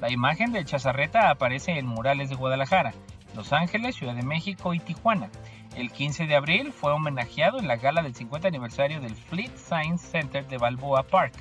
La 0.00 0.12
imagen 0.12 0.52
de 0.52 0.64
Chazarreta 0.64 1.28
aparece 1.28 1.76
en 1.76 1.86
murales 1.86 2.30
de 2.30 2.36
Guadalajara, 2.36 2.94
Los 3.34 3.52
Ángeles, 3.52 3.96
Ciudad 3.96 4.14
de 4.14 4.22
México 4.22 4.72
y 4.72 4.78
Tijuana. 4.78 5.28
El 5.76 5.90
15 5.90 6.26
de 6.26 6.36
abril 6.36 6.72
fue 6.72 6.92
homenajeado 6.92 7.58
en 7.58 7.66
la 7.66 7.76
gala 7.76 8.02
del 8.02 8.14
50 8.14 8.46
aniversario 8.46 9.00
del 9.00 9.16
Fleet 9.16 9.50
Science 9.56 10.06
Center 10.06 10.46
de 10.46 10.56
Balboa 10.56 11.02
Park. 11.02 11.34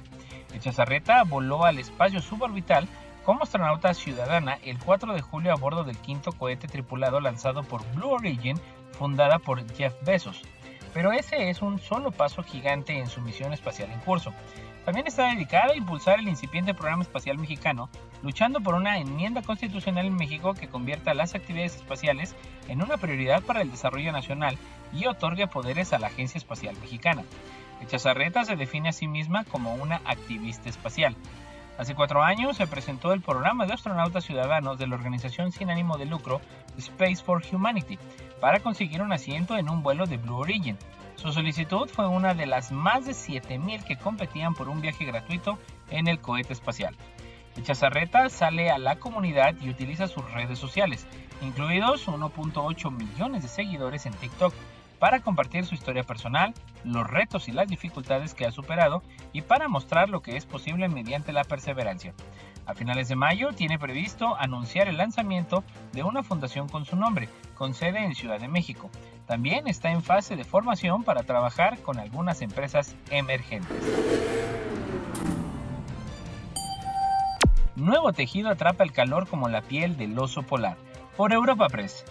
El 0.54 0.60
Chazarreta 0.60 1.24
voló 1.24 1.66
al 1.66 1.78
espacio 1.78 2.20
suborbital 2.20 2.88
como 3.24 3.44
astronauta 3.44 3.94
ciudadana 3.94 4.58
el 4.64 4.80
4 4.80 5.14
de 5.14 5.22
julio 5.22 5.52
a 5.52 5.56
bordo 5.56 5.84
del 5.84 5.98
quinto 5.98 6.32
cohete 6.32 6.68
tripulado 6.68 7.20
lanzado 7.20 7.62
por 7.62 7.86
Blue 7.94 8.10
Origin, 8.10 8.60
fundada 8.98 9.38
por 9.38 9.72
Jeff 9.76 9.94
Bezos. 10.04 10.42
Pero 10.96 11.12
ese 11.12 11.52
es 11.52 11.62
un 11.62 11.78
solo 11.78 12.10
paso 12.12 12.42
gigante 12.42 12.98
en 12.98 13.08
su 13.08 13.22
misión 13.22 13.54
espacial 13.54 13.92
en 13.92 14.00
curso. 14.00 14.34
También 14.88 15.06
está 15.06 15.24
dedicada 15.24 15.74
a 15.74 15.76
impulsar 15.76 16.18
el 16.18 16.30
incipiente 16.30 16.74
programa 16.74 17.04
espacial 17.04 17.38
mexicano, 17.38 17.90
luchando 18.24 18.62
por 18.62 18.74
una 18.74 19.00
enmienda 19.00 19.42
constitucional 19.42 20.06
en 20.06 20.16
México 20.16 20.54
que 20.54 20.70
convierta 20.70 21.14
las 21.14 21.36
actividades 21.36 21.76
espaciales 21.76 22.38
en 22.70 22.82
una 22.82 22.96
prioridad 22.96 23.44
para 23.44 23.62
el 23.62 23.70
desarrollo 23.70 24.14
nacional 24.14 24.58
y 24.94 25.06
otorgue 25.06 25.46
poderes 25.48 25.92
a 25.92 26.00
la 26.00 26.08
Agencia 26.08 26.38
Espacial 26.38 26.78
Mexicana. 26.80 27.24
Chazarreta 27.86 28.46
se 28.46 28.56
define 28.56 28.88
a 28.88 28.94
sí 28.94 29.10
misma 29.10 29.44
como 29.44 29.74
una 29.74 29.98
activista 30.06 30.70
espacial. 30.70 31.18
Hace 31.78 31.94
cuatro 31.94 32.24
años 32.24 32.56
se 32.56 32.66
presentó 32.66 33.12
el 33.12 33.20
programa 33.20 33.66
de 33.66 33.74
astronautas 33.74 34.24
ciudadanos 34.24 34.80
de 34.80 34.88
la 34.88 34.96
organización 34.96 35.52
sin 35.52 35.70
ánimo 35.70 35.98
de 35.98 36.06
lucro 36.06 36.40
Space 36.78 37.18
for 37.18 37.44
Humanity 37.52 38.00
para 38.40 38.62
conseguir 38.62 39.02
un 39.02 39.12
asiento 39.12 39.58
en 39.58 39.70
un 39.70 39.84
vuelo 39.84 40.06
de 40.06 40.16
Blue 40.16 40.38
Origin, 40.38 40.78
su 41.18 41.34
solicitud 41.34 41.90
fue 41.90 42.08
una 42.08 42.34
de 42.34 42.46
las 42.46 42.72
más 42.72 43.06
de 43.06 43.12
7.000 43.12 43.84
que 43.84 43.98
competían 43.98 44.54
por 44.54 44.70
un 44.70 44.82
viaje 44.82 45.04
gratuito 45.04 45.58
en 45.90 46.08
el 46.08 46.20
cohete 46.20 46.54
espacial. 46.54 46.96
Chazarreta 47.64 48.30
sale 48.30 48.70
a 48.70 48.78
la 48.78 48.98
comunidad 48.98 49.56
y 49.60 49.70
utiliza 49.70 50.08
sus 50.08 50.30
redes 50.32 50.60
sociales, 50.60 51.08
incluidos 51.42 52.08
1.8 52.08 52.92
millones 52.92 53.42
de 53.42 53.50
seguidores 53.50 54.06
en 54.06 54.14
TikTok, 54.14 54.54
para 55.00 55.20
compartir 55.22 55.66
su 55.66 55.76
historia 55.76 56.04
personal, 56.04 56.54
los 56.84 57.06
retos 57.06 57.48
y 57.48 57.52
las 57.52 57.68
dificultades 57.68 58.34
que 58.34 58.46
ha 58.46 58.52
superado 58.52 59.04
y 59.34 59.42
para 59.42 59.68
mostrar 59.68 60.10
lo 60.10 60.22
que 60.22 60.38
es 60.38 60.46
posible 60.46 60.88
mediante 60.88 61.34
la 61.34 61.44
perseverancia. 61.44 62.14
A 62.66 62.74
finales 62.74 63.08
de 63.08 63.16
mayo 63.16 63.54
tiene 63.54 63.80
previsto 63.80 64.36
anunciar 64.36 64.88
el 64.88 64.98
lanzamiento 64.98 65.64
de 65.94 66.04
una 66.04 66.24
fundación 66.24 66.68
con 66.68 66.86
su 66.86 66.96
nombre, 66.96 67.30
con 67.56 67.74
sede 67.74 68.04
en 68.04 68.14
Ciudad 68.14 68.40
de 68.40 68.48
México. 68.48 68.90
También 69.28 69.68
está 69.68 69.92
en 69.92 70.02
fase 70.02 70.38
de 70.38 70.46
formación 70.46 71.04
para 71.04 71.24
trabajar 71.24 71.82
con 71.82 72.00
algunas 72.00 72.42
empresas 72.42 72.96
emergentes. 73.12 73.78
Nuevo 77.76 78.14
tejido 78.14 78.50
atrapa 78.50 78.86
el 78.86 78.94
calor 78.94 79.28
como 79.28 79.50
la 79.50 79.62
piel 79.62 79.98
del 79.98 80.18
oso 80.18 80.44
polar. 80.44 80.78
Por 81.18 81.34
Europa 81.34 81.68
Press. 81.68 82.06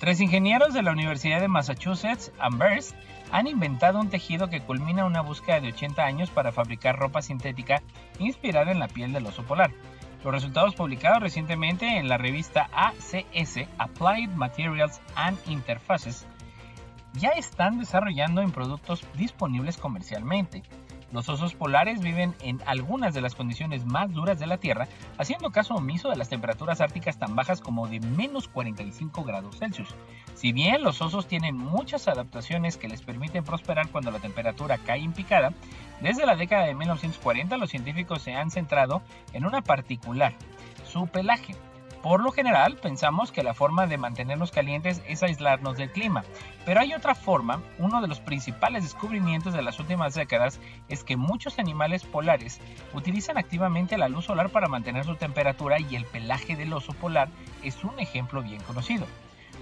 Tres 0.00 0.20
ingenieros 0.20 0.72
de 0.72 0.82
la 0.82 0.92
Universidad 0.92 1.40
de 1.40 1.46
Massachusetts, 1.46 2.32
Amherst, 2.40 2.96
han 3.30 3.46
inventado 3.46 4.00
un 4.00 4.08
tejido 4.08 4.48
que 4.48 4.62
culmina 4.62 5.04
una 5.04 5.20
búsqueda 5.20 5.60
de 5.60 5.68
80 5.68 6.02
años 6.02 6.30
para 6.30 6.52
fabricar 6.52 6.98
ropa 6.98 7.22
sintética 7.22 7.82
inspirada 8.18 8.72
en 8.72 8.78
la 8.78 8.88
piel 8.88 9.12
del 9.12 9.26
oso 9.26 9.44
polar. 9.44 9.70
Los 10.24 10.32
resultados 10.32 10.74
publicados 10.74 11.20
recientemente 11.20 11.98
en 11.98 12.08
la 12.08 12.16
revista 12.16 12.68
ACS, 12.72 13.68
Applied 13.78 14.30
Materials 14.30 15.00
and 15.16 15.38
Interfaces, 15.46 16.26
ya 17.14 17.30
están 17.30 17.78
desarrollando 17.78 18.42
en 18.42 18.52
productos 18.52 19.06
disponibles 19.14 19.76
comercialmente. 19.76 20.62
Los 21.12 21.28
osos 21.28 21.54
polares 21.54 22.00
viven 22.00 22.34
en 22.40 22.62
algunas 22.64 23.12
de 23.12 23.20
las 23.20 23.34
condiciones 23.34 23.84
más 23.84 24.10
duras 24.12 24.38
de 24.38 24.46
la 24.46 24.56
Tierra, 24.56 24.88
haciendo 25.18 25.50
caso 25.50 25.74
omiso 25.74 26.08
de 26.08 26.16
las 26.16 26.30
temperaturas 26.30 26.80
árticas 26.80 27.18
tan 27.18 27.36
bajas 27.36 27.60
como 27.60 27.86
de 27.86 28.00
menos 28.00 28.48
45 28.48 29.22
grados 29.22 29.58
Celsius. 29.58 29.94
Si 30.34 30.52
bien 30.52 30.82
los 30.82 31.02
osos 31.02 31.26
tienen 31.26 31.58
muchas 31.58 32.08
adaptaciones 32.08 32.78
que 32.78 32.88
les 32.88 33.02
permiten 33.02 33.44
prosperar 33.44 33.90
cuando 33.90 34.10
la 34.10 34.20
temperatura 34.20 34.78
cae 34.78 35.02
en 35.02 35.12
picada, 35.12 35.52
desde 36.00 36.24
la 36.24 36.34
década 36.34 36.64
de 36.64 36.74
1940 36.74 37.58
los 37.58 37.68
científicos 37.68 38.22
se 38.22 38.32
han 38.32 38.50
centrado 38.50 39.02
en 39.34 39.44
una 39.44 39.60
particular, 39.60 40.32
su 40.86 41.06
pelaje. 41.08 41.54
Por 42.02 42.20
lo 42.20 42.32
general, 42.32 42.78
pensamos 42.78 43.30
que 43.30 43.44
la 43.44 43.54
forma 43.54 43.86
de 43.86 43.96
mantenernos 43.96 44.50
calientes 44.50 45.00
es 45.06 45.22
aislarnos 45.22 45.76
del 45.76 45.92
clima, 45.92 46.24
pero 46.64 46.80
hay 46.80 46.94
otra 46.94 47.14
forma. 47.14 47.62
Uno 47.78 48.00
de 48.00 48.08
los 48.08 48.18
principales 48.18 48.82
descubrimientos 48.82 49.54
de 49.54 49.62
las 49.62 49.78
últimas 49.78 50.14
décadas 50.14 50.58
es 50.88 51.04
que 51.04 51.16
muchos 51.16 51.60
animales 51.60 52.02
polares 52.02 52.60
utilizan 52.92 53.38
activamente 53.38 53.98
la 53.98 54.08
luz 54.08 54.24
solar 54.24 54.50
para 54.50 54.66
mantener 54.66 55.04
su 55.04 55.14
temperatura 55.14 55.78
y 55.78 55.94
el 55.94 56.04
pelaje 56.04 56.56
del 56.56 56.72
oso 56.72 56.92
polar 56.92 57.28
es 57.62 57.84
un 57.84 58.00
ejemplo 58.00 58.42
bien 58.42 58.60
conocido. 58.62 59.06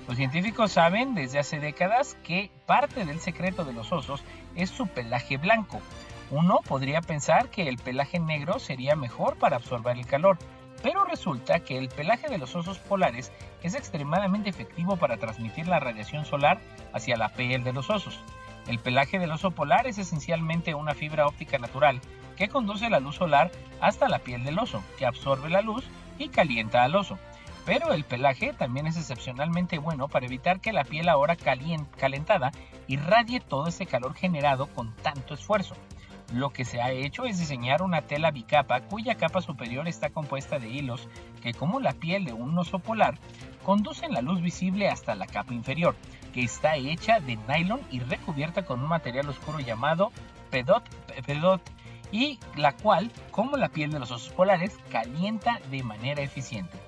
Los 0.08 0.16
científicos 0.16 0.72
saben 0.72 1.14
desde 1.14 1.40
hace 1.40 1.60
décadas 1.60 2.16
que 2.24 2.50
parte 2.64 3.04
del 3.04 3.20
secreto 3.20 3.66
de 3.66 3.74
los 3.74 3.92
osos 3.92 4.24
es 4.56 4.70
su 4.70 4.86
pelaje 4.86 5.36
blanco. 5.36 5.82
Uno 6.30 6.60
podría 6.66 7.02
pensar 7.02 7.50
que 7.50 7.68
el 7.68 7.76
pelaje 7.76 8.18
negro 8.18 8.58
sería 8.60 8.96
mejor 8.96 9.36
para 9.36 9.56
absorber 9.56 9.98
el 9.98 10.06
calor, 10.06 10.38
Pero 10.82 11.04
resulta 11.04 11.60
que 11.60 11.76
el 11.76 11.88
pelaje 11.88 12.28
de 12.28 12.38
los 12.38 12.54
osos 12.56 12.78
polares 12.78 13.32
es 13.62 13.74
extremadamente 13.74 14.48
efectivo 14.48 14.96
para 14.96 15.18
transmitir 15.18 15.68
la 15.68 15.80
radiación 15.80 16.24
solar 16.24 16.58
hacia 16.92 17.16
la 17.16 17.28
piel 17.30 17.64
de 17.64 17.72
los 17.72 17.90
osos. 17.90 18.18
El 18.66 18.78
pelaje 18.78 19.18
del 19.18 19.32
oso 19.32 19.50
polar 19.50 19.86
es 19.86 19.98
esencialmente 19.98 20.74
una 20.74 20.94
fibra 20.94 21.26
óptica 21.26 21.58
natural 21.58 22.00
que 22.36 22.48
conduce 22.48 22.88
la 22.88 23.00
luz 23.00 23.16
solar 23.16 23.50
hasta 23.80 24.08
la 24.08 24.20
piel 24.20 24.44
del 24.44 24.58
oso, 24.58 24.82
que 24.98 25.06
absorbe 25.06 25.50
la 25.50 25.60
luz 25.60 25.84
y 26.18 26.28
calienta 26.28 26.84
al 26.84 26.94
oso. 26.94 27.18
Pero 27.66 27.92
el 27.92 28.04
pelaje 28.04 28.54
también 28.54 28.86
es 28.86 28.96
excepcionalmente 28.96 29.78
bueno 29.78 30.08
para 30.08 30.26
evitar 30.26 30.60
que 30.60 30.72
la 30.72 30.84
piel 30.84 31.08
ahora 31.08 31.36
calentada 31.36 32.52
irradie 32.86 33.40
todo 33.40 33.68
ese 33.68 33.86
calor 33.86 34.14
generado 34.14 34.66
con 34.68 34.94
tanto 34.96 35.34
esfuerzo. 35.34 35.74
Lo 36.32 36.50
que 36.50 36.64
se 36.64 36.80
ha 36.80 36.92
hecho 36.92 37.24
es 37.24 37.38
diseñar 37.38 37.82
una 37.82 38.02
tela 38.02 38.30
bicapa 38.30 38.82
cuya 38.82 39.16
capa 39.16 39.40
superior 39.40 39.88
está 39.88 40.10
compuesta 40.10 40.58
de 40.60 40.68
hilos 40.68 41.08
que, 41.42 41.52
como 41.52 41.80
la 41.80 41.92
piel 41.92 42.24
de 42.24 42.32
un 42.32 42.56
oso 42.56 42.78
polar, 42.78 43.18
conducen 43.64 44.12
la 44.12 44.22
luz 44.22 44.40
visible 44.40 44.88
hasta 44.88 45.16
la 45.16 45.26
capa 45.26 45.54
inferior, 45.54 45.96
que 46.32 46.42
está 46.42 46.76
hecha 46.76 47.18
de 47.18 47.36
nylon 47.48 47.80
y 47.90 47.98
recubierta 47.98 48.64
con 48.64 48.80
un 48.80 48.88
material 48.88 49.28
oscuro 49.28 49.58
llamado 49.58 50.12
pedot, 50.50 50.84
pedot 51.26 51.60
y 52.12 52.38
la 52.56 52.76
cual, 52.76 53.10
como 53.32 53.56
la 53.56 53.68
piel 53.68 53.90
de 53.90 53.98
los 53.98 54.10
osos 54.10 54.32
polares, 54.32 54.78
calienta 54.90 55.60
de 55.70 55.82
manera 55.82 56.22
eficiente. 56.22 56.78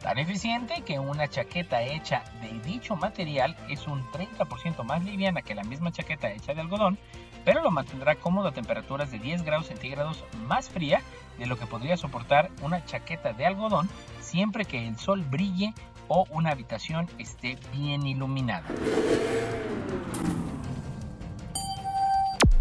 Tan 0.00 0.18
eficiente 0.18 0.82
que 0.82 0.98
una 0.98 1.28
chaqueta 1.28 1.82
hecha 1.82 2.24
de 2.40 2.58
dicho 2.60 2.96
material 2.96 3.56
es 3.68 3.86
un 3.86 4.02
30% 4.10 4.82
más 4.82 5.04
liviana 5.04 5.42
que 5.42 5.54
la 5.54 5.62
misma 5.62 5.92
chaqueta 5.92 6.32
hecha 6.32 6.54
de 6.54 6.60
algodón, 6.60 6.98
pero 7.44 7.62
lo 7.62 7.70
mantendrá 7.70 8.14
cómodo 8.16 8.48
a 8.48 8.52
temperaturas 8.52 9.10
de 9.10 9.18
10 9.18 9.42
grados 9.42 9.66
centígrados 9.66 10.24
más 10.46 10.68
fría 10.68 11.02
de 11.38 11.46
lo 11.46 11.56
que 11.56 11.66
podría 11.66 11.96
soportar 11.96 12.50
una 12.62 12.84
chaqueta 12.84 13.32
de 13.32 13.46
algodón 13.46 13.88
siempre 14.20 14.64
que 14.64 14.86
el 14.86 14.98
sol 14.98 15.22
brille 15.22 15.74
o 16.08 16.26
una 16.30 16.50
habitación 16.50 17.08
esté 17.18 17.58
bien 17.72 18.06
iluminada. 18.06 18.66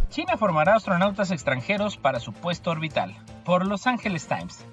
China 0.10 0.36
formará 0.36 0.76
astronautas 0.76 1.32
extranjeros 1.32 1.96
para 1.96 2.20
su 2.20 2.34
puesto 2.34 2.72
orbital. 2.72 3.16
Por 3.46 3.66
Los 3.66 3.88
Angeles 3.88 4.28
Times. 4.28 4.66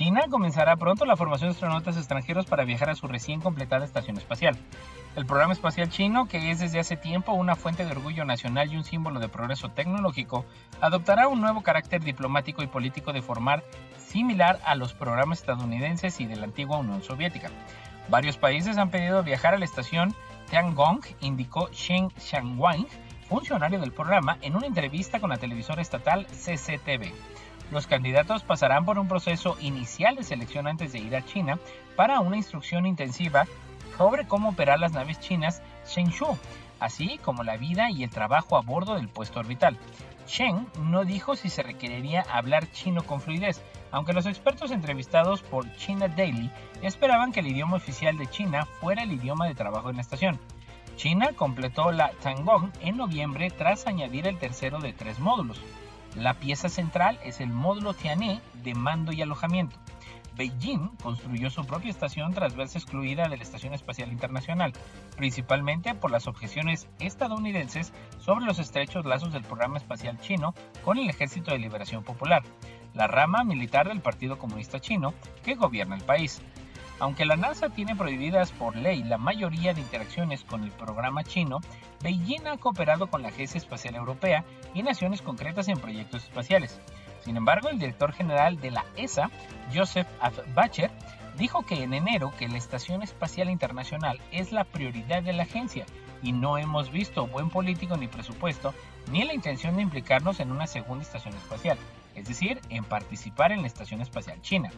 China 0.00 0.22
comenzará 0.30 0.76
pronto 0.76 1.04
la 1.04 1.14
formación 1.14 1.50
de 1.50 1.52
astronautas 1.52 1.98
extranjeros 1.98 2.46
para 2.46 2.64
viajar 2.64 2.88
a 2.88 2.94
su 2.94 3.06
recién 3.06 3.42
completada 3.42 3.84
estación 3.84 4.16
espacial. 4.16 4.56
El 5.14 5.26
programa 5.26 5.52
espacial 5.52 5.90
chino, 5.90 6.26
que 6.26 6.50
es 6.50 6.58
desde 6.58 6.78
hace 6.78 6.96
tiempo 6.96 7.34
una 7.34 7.54
fuente 7.54 7.84
de 7.84 7.92
orgullo 7.92 8.24
nacional 8.24 8.72
y 8.72 8.78
un 8.78 8.84
símbolo 8.84 9.20
de 9.20 9.28
progreso 9.28 9.68
tecnológico, 9.68 10.46
adoptará 10.80 11.28
un 11.28 11.42
nuevo 11.42 11.60
carácter 11.62 12.02
diplomático 12.02 12.62
y 12.62 12.66
político 12.66 13.12
de 13.12 13.20
formar 13.20 13.62
similar 13.98 14.58
a 14.64 14.74
los 14.74 14.94
programas 14.94 15.40
estadounidenses 15.40 16.18
y 16.18 16.24
de 16.24 16.36
la 16.36 16.44
antigua 16.44 16.78
Unión 16.78 17.02
Soviética. 17.02 17.50
Varios 18.08 18.38
países 18.38 18.78
han 18.78 18.88
pedido 18.88 19.22
viajar 19.22 19.52
a 19.52 19.58
la 19.58 19.66
estación 19.66 20.14
Tiangong, 20.48 21.02
indicó 21.20 21.68
Shen 21.72 22.08
Xiangwang, 22.16 22.86
funcionario 23.28 23.78
del 23.78 23.92
programa, 23.92 24.38
en 24.40 24.56
una 24.56 24.66
entrevista 24.66 25.20
con 25.20 25.28
la 25.28 25.36
televisora 25.36 25.82
estatal 25.82 26.26
CCTV. 26.28 27.12
Los 27.70 27.86
candidatos 27.86 28.42
pasarán 28.42 28.84
por 28.84 28.98
un 28.98 29.06
proceso 29.06 29.56
inicial 29.60 30.16
de 30.16 30.24
selección 30.24 30.66
antes 30.66 30.92
de 30.92 30.98
ir 30.98 31.14
a 31.14 31.24
China 31.24 31.58
para 31.96 32.20
una 32.20 32.36
instrucción 32.36 32.84
intensiva 32.84 33.46
sobre 33.96 34.26
cómo 34.26 34.50
operar 34.50 34.80
las 34.80 34.92
naves 34.92 35.20
chinas 35.20 35.62
Shenzhou, 35.86 36.36
así 36.80 37.18
como 37.18 37.44
la 37.44 37.56
vida 37.56 37.90
y 37.90 38.02
el 38.02 38.10
trabajo 38.10 38.56
a 38.56 38.62
bordo 38.62 38.94
del 38.94 39.08
puesto 39.08 39.40
orbital. 39.40 39.78
Chen 40.26 40.66
no 40.80 41.04
dijo 41.04 41.36
si 41.36 41.48
se 41.48 41.62
requeriría 41.62 42.22
hablar 42.22 42.70
chino 42.72 43.02
con 43.02 43.20
fluidez, 43.20 43.62
aunque 43.90 44.12
los 44.12 44.26
expertos 44.26 44.70
entrevistados 44.70 45.42
por 45.42 45.72
China 45.76 46.08
Daily 46.08 46.50
esperaban 46.82 47.32
que 47.32 47.40
el 47.40 47.48
idioma 47.48 47.76
oficial 47.76 48.16
de 48.16 48.28
China 48.28 48.64
fuera 48.64 49.02
el 49.02 49.12
idioma 49.12 49.46
de 49.46 49.54
trabajo 49.54 49.90
en 49.90 49.96
la 49.96 50.02
estación. 50.02 50.38
China 50.96 51.30
completó 51.34 51.92
la 51.92 52.12
Tangong 52.22 52.72
en 52.80 52.96
noviembre 52.96 53.50
tras 53.50 53.86
añadir 53.86 54.26
el 54.26 54.38
tercero 54.38 54.78
de 54.78 54.92
tres 54.92 55.18
módulos. 55.18 55.60
La 56.16 56.34
pieza 56.34 56.68
central 56.68 57.18
es 57.24 57.40
el 57.40 57.50
módulo 57.50 57.94
Tianhe 57.94 58.40
de 58.62 58.74
mando 58.74 59.12
y 59.12 59.22
alojamiento. 59.22 59.76
Beijing 60.36 60.96
construyó 61.02 61.50
su 61.50 61.64
propia 61.66 61.90
estación 61.90 62.32
tras 62.32 62.56
verse 62.56 62.78
excluida 62.78 63.28
de 63.28 63.36
la 63.36 63.42
Estación 63.42 63.74
Espacial 63.74 64.10
Internacional, 64.10 64.72
principalmente 65.16 65.94
por 65.94 66.10
las 66.10 66.26
objeciones 66.26 66.88
estadounidenses 66.98 67.92
sobre 68.18 68.44
los 68.44 68.58
estrechos 68.58 69.04
lazos 69.04 69.32
del 69.32 69.44
programa 69.44 69.76
espacial 69.76 70.18
chino 70.20 70.54
con 70.84 70.98
el 70.98 71.10
Ejército 71.10 71.52
de 71.52 71.58
Liberación 71.58 72.04
Popular, 72.04 72.42
la 72.94 73.06
rama 73.06 73.44
militar 73.44 73.88
del 73.88 74.00
Partido 74.00 74.38
Comunista 74.38 74.80
Chino 74.80 75.14
que 75.44 75.54
gobierna 75.54 75.96
el 75.96 76.04
país. 76.04 76.40
Aunque 77.00 77.24
la 77.24 77.36
NASA 77.36 77.70
tiene 77.70 77.96
prohibidas 77.96 78.52
por 78.52 78.76
ley 78.76 79.02
la 79.02 79.16
mayoría 79.16 79.72
de 79.72 79.80
interacciones 79.80 80.44
con 80.44 80.64
el 80.64 80.70
programa 80.70 81.24
chino, 81.24 81.60
Beijing 82.02 82.46
ha 82.46 82.58
cooperado 82.58 83.08
con 83.08 83.22
la 83.22 83.28
Agencia 83.28 83.56
Espacial 83.56 83.94
Europea 83.94 84.44
y 84.74 84.82
naciones 84.82 85.22
concretas 85.22 85.68
en 85.68 85.80
proyectos 85.80 86.24
espaciales. 86.24 86.78
Sin 87.24 87.38
embargo, 87.38 87.70
el 87.70 87.78
director 87.78 88.12
general 88.12 88.60
de 88.60 88.70
la 88.70 88.84
ESA, 88.96 89.30
Joseph 89.74 90.06
Bacher, 90.54 90.90
dijo 91.38 91.62
que 91.62 91.82
en 91.82 91.94
enero 91.94 92.34
que 92.38 92.48
la 92.48 92.58
Estación 92.58 93.02
Espacial 93.02 93.48
Internacional 93.48 94.20
es 94.30 94.52
la 94.52 94.64
prioridad 94.64 95.22
de 95.22 95.32
la 95.32 95.44
agencia 95.44 95.86
y 96.22 96.32
no 96.32 96.58
hemos 96.58 96.90
visto 96.90 97.26
buen 97.26 97.48
político 97.48 97.96
ni 97.96 98.08
presupuesto 98.08 98.74
ni 99.10 99.24
la 99.24 99.32
intención 99.32 99.76
de 99.76 99.82
implicarnos 99.82 100.38
en 100.38 100.52
una 100.52 100.66
segunda 100.66 101.02
estación 101.02 101.34
espacial, 101.34 101.78
es 102.14 102.28
decir, 102.28 102.60
en 102.68 102.84
participar 102.84 103.52
en 103.52 103.62
la 103.62 103.68
Estación 103.68 104.02
Espacial 104.02 104.40
China. 104.42 104.70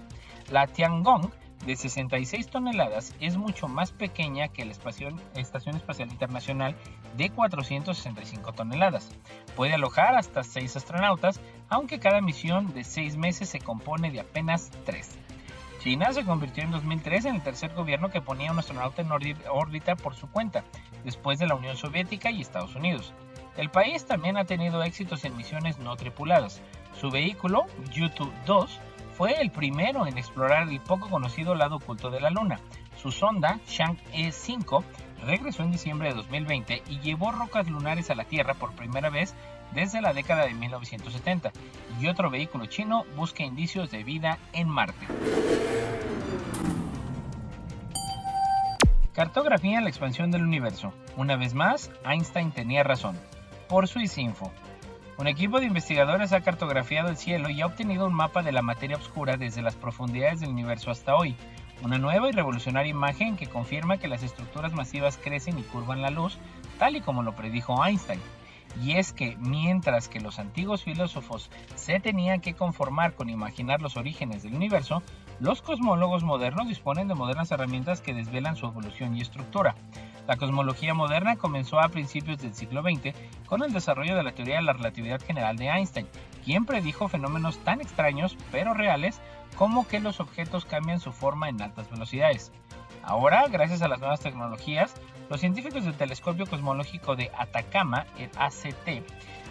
La 0.51 0.69
Tiangong 0.69 1.33
de 1.67 1.77
66 1.77 2.49
toneladas 2.49 3.15
es 3.21 3.37
mucho 3.37 3.69
más 3.69 3.93
pequeña 3.93 4.49
que 4.49 4.65
la 4.65 4.73
Estación 4.73 5.21
Espacial 5.35 6.11
Internacional 6.11 6.77
de 7.17 7.31
465 7.31 8.53
toneladas. 8.53 9.11
Puede 9.57 9.75
alojar 9.75 10.17
hasta 10.17 10.43
6 10.43 10.77
astronautas, 10.77 11.41
aunque 11.69 12.01
cada 12.01 12.21
misión 12.21 12.73
de 12.75 12.85
6 12.85 13.17
meses 13.17 13.49
se 13.49 13.61
compone 13.61 14.11
de 14.11 14.21
apenas 14.21 14.71
3. 14.85 15.19
China 15.83 16.13
se 16.13 16.25
convirtió 16.25 16.63
en 16.63 16.71
2003 16.71 17.25
en 17.25 17.35
el 17.37 17.43
tercer 17.43 17.75
gobierno 17.75 18.09
que 18.09 18.21
ponía 18.21 18.53
un 18.53 18.59
astronauta 18.59 19.03
en 19.03 19.11
órbita 19.51 19.97
por 19.97 20.15
su 20.15 20.31
cuenta, 20.31 20.63
después 21.05 21.41
de 21.41 21.49
la 21.49 21.57
Unión 21.57 21.77
Soviética 21.77 22.31
y 22.31 22.41
Estados 22.41 22.77
Unidos. 22.77 23.13
El 23.57 23.69
país 23.69 24.07
también 24.07 24.37
ha 24.37 24.45
tenido 24.45 24.83
éxitos 24.83 25.25
en 25.25 25.37
misiones 25.37 25.79
no 25.79 25.97
tripuladas. 25.97 26.63
Su 27.01 27.11
vehículo, 27.11 27.67
Yutu-2, 27.93 28.69
fue 29.23 29.41
el 29.41 29.53
primero 29.53 30.05
en 30.09 30.19
explorar 30.19 30.69
el 30.69 30.81
poco 30.81 31.09
conocido 31.09 31.55
lado 31.55 31.77
oculto 31.77 32.11
de 32.11 32.21
la 32.21 32.29
Luna. 32.29 32.59
Su 33.01 33.13
sonda, 33.13 33.61
Chang'e 33.69 34.33
5, 34.33 34.83
regresó 35.25 35.63
en 35.63 35.71
diciembre 35.71 36.09
de 36.09 36.17
2020 36.17 36.83
y 36.89 36.99
llevó 36.99 37.31
rocas 37.31 37.69
lunares 37.69 38.11
a 38.11 38.17
la 38.17 38.25
Tierra 38.25 38.55
por 38.55 38.73
primera 38.73 39.11
vez 39.11 39.37
desde 39.73 40.01
la 40.01 40.13
década 40.13 40.47
de 40.47 40.55
1970, 40.55 41.53
y 42.01 42.09
otro 42.09 42.31
vehículo 42.31 42.67
chino 42.67 43.05
busca 43.15 43.45
indicios 43.45 43.93
de 43.93 44.03
vida 44.03 44.39
en 44.55 44.69
Marte. 44.69 45.07
Cartografía 49.13 49.79
en 49.79 49.85
la 49.85 49.91
expansión 49.91 50.33
del 50.33 50.43
universo. 50.43 50.93
Una 51.17 51.37
vez 51.37 51.55
más, 51.55 51.93
Einstein 52.05 52.51
tenía 52.51 52.83
razón. 52.83 53.17
Por 53.69 53.89
Info. 54.17 54.51
Un 55.19 55.27
equipo 55.27 55.61
de 55.61 55.67
investigadores 55.67 56.33
ha 56.33 56.41
cartografiado 56.41 57.11
el 57.11 57.19
cielo 57.19 57.51
y 57.51 57.61
ha 57.61 57.67
obtenido 57.67 58.07
un 58.07 58.15
mapa 58.15 58.43
de 58.43 58.51
la 58.51 58.63
materia 58.63 58.97
oscura 58.97 59.37
desde 59.37 59.61
las 59.61 59.77
profundidades 59.77 60.41
del 60.41 60.51
universo 60.51 60.91
hasta 60.91 61.15
hoy. 61.15 61.37
Una 61.83 61.99
nueva 61.99 62.29
y 62.29 62.33
revolucionaria 62.33 62.91
imagen 62.91 63.37
que 63.37 63.47
confirma 63.47 63.99
que 63.99 64.09
las 64.09 64.23
estructuras 64.23 64.73
masivas 64.73 65.19
crecen 65.19 65.59
y 65.59 65.63
curvan 65.63 66.01
la 66.01 66.11
luz, 66.11 66.39
tal 66.79 66.97
y 66.97 67.03
como 67.03 67.23
lo 67.23 67.37
predijo 67.37 67.85
Einstein. 67.85 68.21
Y 68.83 68.93
es 68.93 69.13
que 69.13 69.37
mientras 69.37 70.09
que 70.09 70.21
los 70.21 70.39
antiguos 70.39 70.83
filósofos 70.83 71.51
se 71.75 72.01
tenían 72.01 72.41
que 72.41 72.55
conformar 72.55 73.15
con 73.15 73.29
imaginar 73.29 73.83
los 73.83 73.99
orígenes 73.99 74.43
del 74.43 74.55
universo, 74.55 75.03
los 75.41 75.61
cosmólogos 75.61 76.25
modernos 76.25 76.69
disponen 76.69 77.09
de 77.09 77.15
modernas 77.15 77.51
herramientas 77.51 78.01
que 78.01 78.15
desvelan 78.15 78.57
su 78.57 78.67
evolución 78.67 79.15
y 79.15 79.21
estructura. 79.21 79.75
La 80.27 80.37
cosmología 80.37 80.95
moderna 80.95 81.37
comenzó 81.37 81.81
a 81.81 81.89
principios 81.89 82.39
del 82.39 82.55
siglo 82.55 82.83
XX 82.83 83.15
con 83.47 83.63
el 83.63 83.73
desarrollo 83.73 84.17
de 84.17 84.23
la 84.23 84.33
teoría 84.33 84.57
de 84.57 84.63
la 84.63 84.73
relatividad 84.73 85.21
general 85.21 85.57
de 85.57 85.69
Einstein, 85.69 86.09
quien 86.45 86.65
predijo 86.65 87.09
fenómenos 87.09 87.59
tan 87.59 87.81
extraños 87.81 88.37
pero 88.51 88.75
reales 88.75 89.21
como 89.57 89.87
que 89.87 90.01
los 90.01 90.21
objetos 90.21 90.65
cambian 90.65 91.01
su 91.01 91.13
forma 91.13 91.49
en 91.49 91.61
altas 91.61 91.91
velocidades. 91.91 92.53
Ahora, 93.03 93.47
gracias 93.49 93.83
a 93.83 93.89
las 93.89 93.99
nuevas 93.99 94.21
tecnologías, 94.21 94.95
los 95.29 95.41
científicos 95.41 95.85
del 95.85 95.95
telescopio 95.95 96.47
cosmológico 96.47 97.17
de 97.17 97.31
Atacama, 97.37 98.07
el 98.17 98.31
ACT, 98.39 99.03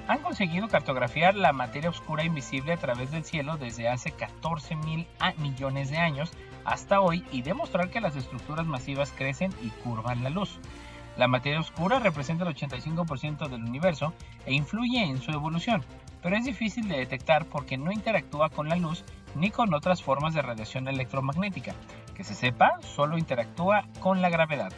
han 0.07 0.19
conseguido 0.19 0.67
cartografiar 0.67 1.35
la 1.35 1.53
materia 1.53 1.89
oscura 1.89 2.23
invisible 2.23 2.73
a 2.73 2.77
través 2.77 3.11
del 3.11 3.23
cielo 3.23 3.57
desde 3.57 3.87
hace 3.87 4.11
14 4.11 4.75
mil 4.77 5.07
millones 5.37 5.89
de 5.89 5.97
años 5.97 6.31
hasta 6.65 7.01
hoy 7.01 7.23
y 7.31 7.41
demostrar 7.41 7.89
que 7.89 8.01
las 8.01 8.15
estructuras 8.15 8.65
masivas 8.65 9.11
crecen 9.11 9.53
y 9.61 9.69
curvan 9.69 10.23
la 10.23 10.29
luz. 10.29 10.59
La 11.17 11.27
materia 11.27 11.59
oscura 11.59 11.99
representa 11.99 12.45
el 12.47 12.55
85% 12.55 13.49
del 13.49 13.63
universo 13.63 14.13
e 14.45 14.53
influye 14.53 15.03
en 15.03 15.21
su 15.21 15.31
evolución. 15.31 15.83
pero 16.21 16.37
es 16.37 16.45
difícil 16.45 16.87
de 16.87 16.97
detectar 16.97 17.45
porque 17.45 17.77
no 17.77 17.91
interactúa 17.91 18.49
con 18.49 18.69
la 18.69 18.75
luz 18.75 19.03
ni 19.33 19.49
con 19.49 19.73
otras 19.73 20.03
formas 20.03 20.35
de 20.35 20.43
radiación 20.43 20.87
electromagnética. 20.87 21.73
Que 22.15 22.23
se 22.23 22.35
sepa, 22.35 22.79
solo 22.81 23.17
interactúa 23.17 23.87
con 23.99 24.21
la 24.21 24.29
gravedad. 24.29 24.71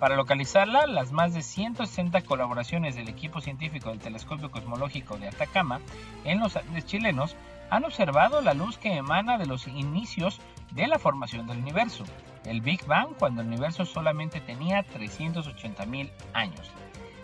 Para 0.00 0.16
localizarla, 0.16 0.88
las 0.88 1.12
más 1.12 1.32
de 1.32 1.42
160 1.42 2.22
colaboraciones 2.22 2.96
del 2.96 3.08
equipo 3.08 3.40
científico 3.40 3.90
del 3.90 4.00
Telescopio 4.00 4.50
Cosmológico 4.50 5.16
de 5.16 5.28
Atacama 5.28 5.80
en 6.24 6.40
los 6.40 6.56
Andes 6.56 6.86
chilenos 6.86 7.36
han 7.70 7.84
observado 7.84 8.40
la 8.40 8.52
luz 8.52 8.78
que 8.78 8.96
emana 8.96 9.38
de 9.38 9.46
los 9.46 9.68
inicios 9.68 10.40
de 10.74 10.86
la 10.86 10.98
formación 10.98 11.46
del 11.46 11.58
universo, 11.58 12.04
el 12.44 12.60
Big 12.60 12.84
Bang 12.86 13.14
cuando 13.18 13.42
el 13.42 13.48
universo 13.48 13.84
solamente 13.84 14.40
tenía 14.40 14.84
380.000 14.86 16.10
años. 16.32 16.70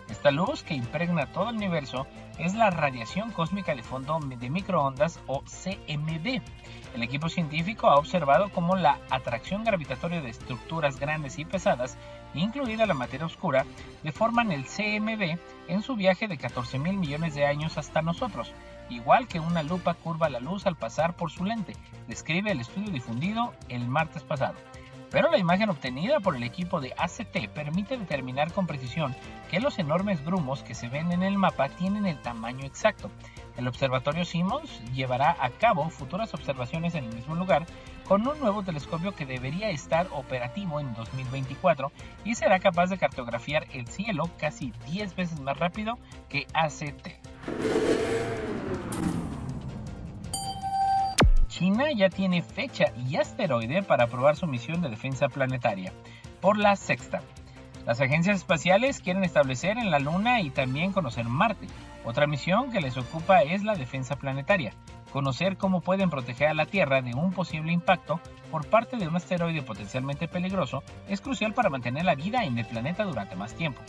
Esta 0.09 0.31
luz 0.31 0.63
que 0.63 0.73
impregna 0.73 1.31
todo 1.31 1.49
el 1.49 1.57
universo 1.57 2.07
es 2.39 2.55
la 2.55 2.71
radiación 2.71 3.31
cósmica 3.31 3.75
de 3.75 3.83
fondo 3.83 4.19
de 4.19 4.49
microondas 4.49 5.19
o 5.27 5.41
CMB. 5.41 6.41
El 6.95 7.03
equipo 7.03 7.29
científico 7.29 7.87
ha 7.87 7.97
observado 7.97 8.49
cómo 8.49 8.75
la 8.75 8.97
atracción 9.11 9.63
gravitatoria 9.63 10.21
de 10.21 10.29
estructuras 10.29 10.99
grandes 10.99 11.37
y 11.37 11.45
pesadas, 11.45 11.95
incluida 12.33 12.87
la 12.87 12.95
materia 12.95 13.27
oscura, 13.27 13.65
deforman 14.01 14.51
el 14.51 14.65
CMB 14.65 15.37
en 15.67 15.81
su 15.83 15.95
viaje 15.95 16.27
de 16.27 16.37
14 16.37 16.79
mil 16.79 16.97
millones 16.97 17.35
de 17.35 17.45
años 17.45 17.77
hasta 17.77 18.01
nosotros, 18.01 18.51
igual 18.89 19.27
que 19.27 19.39
una 19.39 19.63
lupa 19.63 19.93
curva 19.93 20.29
la 20.29 20.39
luz 20.39 20.65
al 20.65 20.75
pasar 20.75 21.15
por 21.15 21.31
su 21.31 21.45
lente, 21.45 21.75
describe 22.07 22.51
el 22.51 22.61
estudio 22.61 22.91
difundido 22.91 23.53
el 23.69 23.87
martes 23.87 24.23
pasado. 24.23 24.55
Pero 25.11 25.31
la 25.31 25.39
imagen 25.39 25.69
obtenida 25.69 26.19
por 26.19 26.35
el 26.35 26.43
equipo 26.43 26.79
de 26.79 26.93
ACT 26.95 27.49
permite 27.53 27.97
determinar 27.97 28.53
con 28.53 28.67
precisión 28.67 29.15
que 29.49 29.59
los 29.59 29.79
enormes 29.79 30.23
grumos 30.23 30.61
que 30.61 30.75
se 30.75 30.87
ven 30.87 31.11
en 31.11 31.23
el 31.23 31.37
mapa 31.37 31.69
tienen 31.69 32.05
el 32.05 32.21
tamaño 32.21 32.65
exacto. 32.65 33.09
El 33.57 33.67
observatorio 33.67 34.23
Simmons 34.23 34.81
llevará 34.93 35.35
a 35.39 35.49
cabo 35.49 35.89
futuras 35.89 36.33
observaciones 36.33 36.93
en 36.93 37.05
el 37.05 37.15
mismo 37.15 37.35
lugar 37.35 37.65
con 38.07 38.27
un 38.27 38.39
nuevo 38.39 38.63
telescopio 38.63 39.13
que 39.13 39.25
debería 39.25 39.69
estar 39.69 40.07
operativo 40.11 40.79
en 40.79 40.93
2024 40.93 41.91
y 42.23 42.35
será 42.35 42.59
capaz 42.59 42.87
de 42.87 42.97
cartografiar 42.97 43.67
el 43.73 43.87
cielo 43.87 44.29
casi 44.37 44.73
10 44.87 45.15
veces 45.15 45.39
más 45.39 45.57
rápido 45.57 45.97
que 46.29 46.45
ACT. 46.53 48.48
China 51.59 51.91
ya 51.91 52.07
tiene 52.07 52.41
fecha 52.41 52.85
y 52.95 53.17
asteroide 53.17 53.83
para 53.83 54.07
probar 54.07 54.37
su 54.37 54.47
misión 54.47 54.81
de 54.81 54.87
defensa 54.87 55.27
planetaria. 55.27 55.91
Por 56.39 56.57
la 56.57 56.77
sexta. 56.77 57.21
Las 57.85 57.99
agencias 57.99 58.37
espaciales 58.37 59.01
quieren 59.01 59.25
establecer 59.25 59.77
en 59.77 59.91
la 59.91 59.99
Luna 59.99 60.39
y 60.39 60.51
también 60.51 60.93
conocer 60.93 61.25
Marte. 61.25 61.67
Otra 62.05 62.27
misión 62.27 62.71
que 62.71 62.79
les 62.79 62.95
ocupa 62.95 63.41
es 63.41 63.65
la 63.65 63.75
defensa 63.75 64.15
planetaria, 64.15 64.71
conocer 65.11 65.57
cómo 65.57 65.81
pueden 65.81 66.09
proteger 66.09 66.47
a 66.47 66.53
la 66.53 66.65
Tierra 66.65 67.01
de 67.01 67.13
un 67.13 67.33
posible 67.33 67.73
impacto 67.73 68.21
por 68.51 68.65
parte 68.69 68.95
de 68.95 69.09
un 69.09 69.17
asteroide 69.17 69.61
potencialmente 69.61 70.29
peligroso 70.29 70.81
es 71.09 71.19
crucial 71.19 71.53
para 71.53 71.69
mantener 71.69 72.05
la 72.05 72.15
vida 72.15 72.45
en 72.45 72.57
el 72.57 72.67
planeta 72.67 73.03
durante 73.03 73.35
más 73.35 73.53
tiempo. 73.53 73.81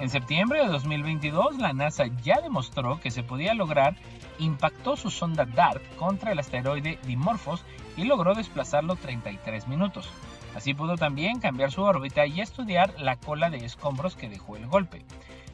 En 0.00 0.10
septiembre 0.10 0.60
de 0.60 0.66
2022, 0.66 1.58
la 1.58 1.72
NASA 1.72 2.06
ya 2.22 2.40
demostró 2.42 3.00
que 3.00 3.10
se 3.10 3.22
podía 3.22 3.54
lograr, 3.54 3.94
impactó 4.38 4.96
su 4.96 5.10
sonda 5.10 5.44
DART 5.44 5.82
contra 5.96 6.32
el 6.32 6.38
asteroide 6.38 6.98
Dimorphos 7.06 7.64
y 7.96 8.04
logró 8.04 8.34
desplazarlo 8.34 8.96
33 8.96 9.68
minutos. 9.68 10.08
Así 10.54 10.74
pudo 10.74 10.96
también 10.96 11.38
cambiar 11.38 11.70
su 11.70 11.82
órbita 11.82 12.26
y 12.26 12.40
estudiar 12.40 12.94
la 12.98 13.16
cola 13.16 13.50
de 13.50 13.58
escombros 13.58 14.16
que 14.16 14.28
dejó 14.28 14.56
el 14.56 14.66
golpe. 14.66 15.04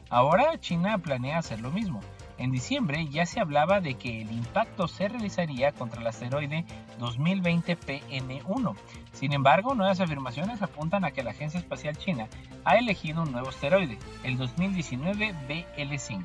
Ahora 0.09 0.59
China 0.59 0.97
planea 0.97 1.39
hacer 1.39 1.59
lo 1.59 1.71
mismo. 1.71 2.01
En 2.37 2.51
diciembre 2.51 3.07
ya 3.09 3.25
se 3.25 3.39
hablaba 3.39 3.79
de 3.79 3.95
que 3.95 4.21
el 4.21 4.31
impacto 4.31 4.87
se 4.87 5.07
realizaría 5.07 5.71
contra 5.71 6.01
el 6.01 6.07
asteroide 6.07 6.65
2020 6.99 7.77
PN1. 7.77 8.75
Sin 9.11 9.33
embargo, 9.33 9.75
nuevas 9.75 9.99
afirmaciones 9.99 10.61
apuntan 10.61 11.05
a 11.05 11.11
que 11.11 11.23
la 11.23 11.31
Agencia 11.31 11.59
Espacial 11.59 11.97
China 11.97 12.27
ha 12.65 12.77
elegido 12.77 13.21
un 13.21 13.31
nuevo 13.31 13.49
asteroide, 13.49 13.99
el 14.23 14.37
2019 14.37 15.33
BL5. 15.47 16.23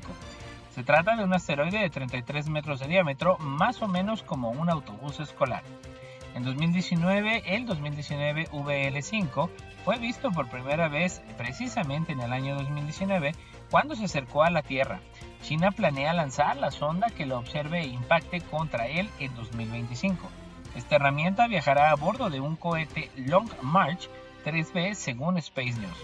Se 0.79 0.85
trata 0.85 1.17
de 1.17 1.25
un 1.25 1.33
asteroide 1.33 1.79
de 1.79 1.89
33 1.89 2.47
metros 2.47 2.79
de 2.79 2.87
diámetro, 2.87 3.37
más 3.39 3.81
o 3.81 3.89
menos 3.89 4.23
como 4.23 4.49
un 4.49 4.69
autobús 4.69 5.19
escolar. 5.19 5.61
En 6.35 6.45
2019, 6.45 7.53
el 7.53 7.65
2019 7.65 8.47
VL5 8.47 9.49
fue 9.83 9.97
visto 9.97 10.31
por 10.31 10.47
primera 10.47 10.87
vez 10.87 11.21
precisamente 11.37 12.13
en 12.13 12.21
el 12.21 12.31
año 12.31 12.55
2019 12.55 13.35
cuando 13.69 13.93
se 13.93 14.05
acercó 14.05 14.43
a 14.43 14.51
la 14.51 14.61
Tierra. 14.61 15.01
China 15.41 15.71
planea 15.71 16.13
lanzar 16.13 16.55
la 16.55 16.71
sonda 16.71 17.09
que 17.09 17.25
lo 17.25 17.37
observe 17.37 17.81
e 17.81 17.87
impacte 17.87 18.39
contra 18.39 18.87
él 18.87 19.09
en 19.19 19.35
2025. 19.35 20.29
Esta 20.77 20.95
herramienta 20.95 21.47
viajará 21.47 21.91
a 21.91 21.95
bordo 21.95 22.29
de 22.29 22.39
un 22.39 22.55
cohete 22.55 23.11
Long 23.17 23.49
March 23.61 24.09
3B 24.45 24.93
según 24.93 25.37
Space 25.39 25.77
News. 25.77 25.97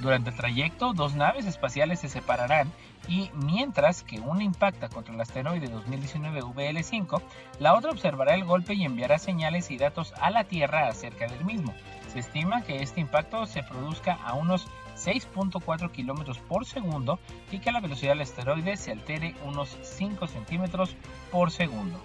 Durante 0.00 0.30
el 0.30 0.36
trayecto, 0.36 0.94
dos 0.94 1.14
naves 1.16 1.44
espaciales 1.44 2.00
se 2.00 2.08
separarán 2.08 2.72
y 3.08 3.30
mientras 3.34 4.02
que 4.02 4.20
una 4.20 4.44
impacta 4.44 4.88
contra 4.88 5.14
el 5.14 5.20
asteroide 5.20 5.68
2019 5.68 6.42
VL5, 6.42 7.20
la 7.58 7.74
otra 7.74 7.90
observará 7.90 8.34
el 8.34 8.44
golpe 8.44 8.74
y 8.74 8.84
enviará 8.84 9.18
señales 9.18 9.70
y 9.70 9.76
datos 9.76 10.12
a 10.20 10.30
la 10.30 10.44
Tierra 10.44 10.88
acerca 10.88 11.26
del 11.26 11.44
mismo. 11.44 11.74
Se 12.12 12.20
estima 12.20 12.62
que 12.62 12.82
este 12.82 13.00
impacto 13.00 13.46
se 13.46 13.62
produzca 13.62 14.14
a 14.14 14.34
unos 14.34 14.66
6.4 14.96 15.90
km 15.90 16.38
por 16.42 16.66
segundo 16.66 17.18
y 17.50 17.58
que 17.58 17.72
la 17.72 17.80
velocidad 17.80 18.12
del 18.12 18.20
asteroide 18.20 18.76
se 18.76 18.92
altere 18.92 19.34
unos 19.44 19.76
5 19.82 20.26
centímetros 20.26 20.96
por 21.30 21.50
segundo. 21.50 21.98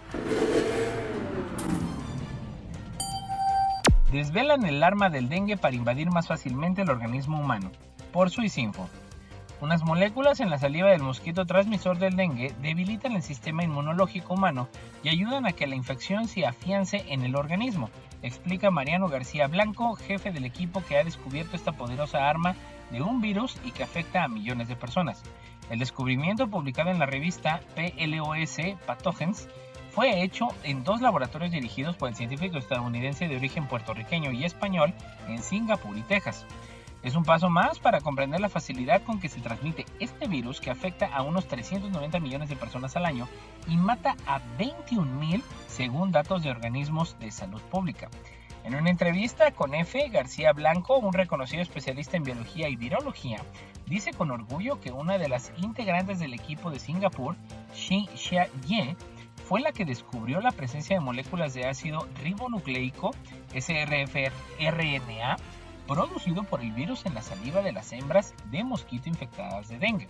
Desvelan 4.12 4.66
el 4.66 4.82
arma 4.84 5.10
del 5.10 5.28
dengue 5.28 5.58
para 5.58 5.76
invadir 5.76 6.10
más 6.10 6.28
fácilmente 6.28 6.82
el 6.82 6.90
organismo 6.90 7.40
humano. 7.40 7.72
Por 8.14 8.30
Suicinfo. 8.30 8.88
Unas 9.60 9.84
moléculas 9.84 10.40
en 10.40 10.52
la 10.52 10.60
saliva 10.60 10.90
del 10.90 11.02
mosquito 11.02 11.46
transmisor 11.46 11.98
del 11.98 12.16
dengue 12.16 12.54
debilitan 12.62 13.14
el 13.14 13.24
sistema 13.24 13.64
inmunológico 13.64 14.36
humano 14.36 14.68
y 15.02 15.10
ayudan 15.10 15.48
a 15.48 15.52
que 15.52 15.66
la 15.66 15.76
infección 15.76 16.28
se 16.28 16.46
afiance 16.46 17.06
en 17.08 17.24
el 17.24 17.36
organismo, 17.36 17.90
explica 18.22 18.70
Mariano 18.70 19.10
García 19.10 19.48
Blanco, 19.48 19.96
jefe 19.96 20.32
del 20.32 20.46
equipo 20.46 20.84
que 20.88 20.98
ha 20.98 21.04
descubierto 21.04 21.56
esta 21.56 21.72
poderosa 21.72 22.30
arma 22.30 22.56
de 22.92 23.02
un 23.02 23.20
virus 23.20 23.58
y 23.66 23.72
que 23.72 23.84
afecta 23.84 24.24
a 24.24 24.28
millones 24.28 24.68
de 24.68 24.76
personas. 24.76 25.24
El 25.72 25.80
descubrimiento 25.80 26.48
publicado 26.48 26.92
en 26.92 27.00
la 27.00 27.08
revista 27.08 27.60
PLOS 27.76 28.58
Pathogens 28.86 29.50
fue 29.90 30.22
hecho 30.22 30.48
en 30.64 30.84
dos 30.84 31.02
laboratorios 31.02 31.52
dirigidos 31.52 31.96
por 31.96 32.10
el 32.10 32.16
científico 32.16 32.60
estadounidense 32.60 33.28
de 33.28 33.36
origen 33.36 33.68
puertorriqueño 33.68 34.32
y 34.32 34.46
español 34.46 34.94
en 35.28 35.42
Singapur 35.42 35.98
y 35.98 36.04
Texas. 36.04 36.46
Es 37.08 37.16
un 37.16 37.24
paso 37.24 37.50
más 37.50 37.80
para 37.80 38.02
comprender 38.02 38.42
la 38.42 38.50
facilidad 38.50 39.02
con 39.02 39.22
que 39.22 39.30
se 39.30 39.40
transmite 39.40 39.86
este 40.02 40.28
virus 40.28 40.60
que 40.60 40.72
afecta 40.72 41.06
a 41.06 41.22
unos 41.22 41.48
390 41.48 42.20
millones 42.20 42.50
de 42.50 42.58
personas 42.58 42.98
al 42.98 43.06
año 43.06 43.30
y 43.66 43.78
mata 43.78 44.18
a 44.26 44.42
21.000 44.58 45.42
según 45.68 46.12
datos 46.12 46.44
de 46.44 46.52
organismos 46.52 47.18
de 47.18 47.32
salud 47.32 47.62
pública. 47.72 48.10
En 48.66 48.76
una 48.76 48.90
entrevista 48.90 49.52
con 49.52 49.74
F. 49.74 50.10
García 50.10 50.52
Blanco, 50.52 50.98
un 50.98 51.14
reconocido 51.14 51.62
especialista 51.62 52.18
en 52.18 52.24
biología 52.24 52.68
y 52.68 52.76
virología, 52.76 53.42
dice 53.86 54.12
con 54.12 54.30
orgullo 54.30 54.82
que 54.82 54.92
una 54.92 55.18
de 55.18 55.30
las 55.30 55.54
integrantes 55.56 56.20
del 56.20 56.34
equipo 56.34 56.72
de 56.72 56.80
Singapur, 56.80 57.38
Xi 57.72 58.10
Xia-Ye, 58.16 58.98
fue 59.48 59.62
la 59.62 59.72
que 59.72 59.86
descubrió 59.86 60.42
la 60.42 60.52
presencia 60.52 60.98
de 60.98 61.06
moléculas 61.06 61.54
de 61.54 61.68
ácido 61.68 62.06
ribonucleico, 62.22 63.12
SRFRNA, 63.54 65.38
producido 65.88 66.44
por 66.44 66.62
el 66.62 66.72
virus 66.72 67.06
en 67.06 67.14
la 67.14 67.22
saliva 67.22 67.62
de 67.62 67.72
las 67.72 67.92
hembras 67.94 68.34
de 68.52 68.64
mosquito 68.64 69.10
infectadas 69.10 69.70
de 69.70 69.80
dengue. 69.80 70.08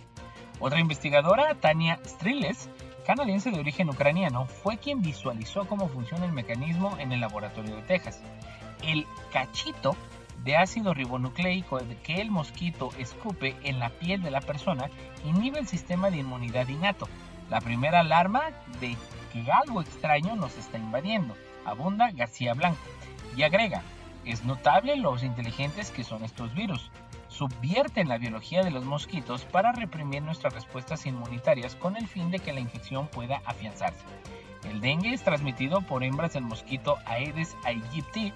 Otra 0.60 0.80
investigadora, 0.80 1.54
Tania 1.54 2.00
Striles, 2.04 2.68
canadiense 3.06 3.50
de 3.50 3.60
origen 3.60 3.88
ucraniano, 3.88 4.46
fue 4.46 4.78
quien 4.78 5.00
visualizó 5.00 5.66
cómo 5.66 5.88
funciona 5.88 6.26
el 6.26 6.32
mecanismo 6.32 6.96
en 6.98 7.12
el 7.12 7.20
laboratorio 7.20 7.76
de 7.76 7.82
Texas. 7.82 8.20
El 8.82 9.06
cachito 9.32 9.96
de 10.44 10.56
ácido 10.56 10.94
ribonucleico 10.94 11.78
que 12.02 12.20
el 12.20 12.30
mosquito 12.30 12.90
escupe 12.98 13.56
en 13.62 13.78
la 13.78 13.90
piel 13.90 14.22
de 14.22 14.30
la 14.30 14.40
persona 14.40 14.90
inhibe 15.24 15.58
el 15.58 15.66
sistema 15.66 16.10
de 16.10 16.18
inmunidad 16.18 16.68
innato, 16.68 17.08
la 17.50 17.60
primera 17.60 18.00
alarma 18.00 18.50
de 18.80 18.96
que 19.32 19.50
algo 19.50 19.80
extraño 19.80 20.36
nos 20.36 20.56
está 20.56 20.78
invadiendo, 20.78 21.34
abunda 21.64 22.10
García 22.12 22.54
Blanco, 22.54 22.80
y 23.36 23.42
agrega, 23.42 23.82
es 24.32 24.44
notable 24.44 24.96
los 24.96 25.22
inteligentes 25.22 25.90
que 25.90 26.04
son 26.04 26.24
estos 26.24 26.54
virus 26.54 26.90
subvierten 27.28 28.08
la 28.08 28.18
biología 28.18 28.62
de 28.62 28.70
los 28.70 28.84
mosquitos 28.84 29.44
para 29.44 29.72
reprimir 29.72 30.22
nuestras 30.22 30.54
respuestas 30.54 31.06
inmunitarias 31.06 31.76
con 31.76 31.96
el 31.96 32.08
fin 32.08 32.30
de 32.30 32.38
que 32.38 32.52
la 32.52 32.60
infección 32.60 33.06
pueda 33.06 33.42
afianzarse. 33.44 34.04
El 34.64 34.80
dengue 34.80 35.12
es 35.12 35.22
transmitido 35.22 35.80
por 35.82 36.02
hembras 36.02 36.32
del 36.32 36.44
mosquito 36.44 36.96
Aedes 37.06 37.56
aegypti, 37.64 38.32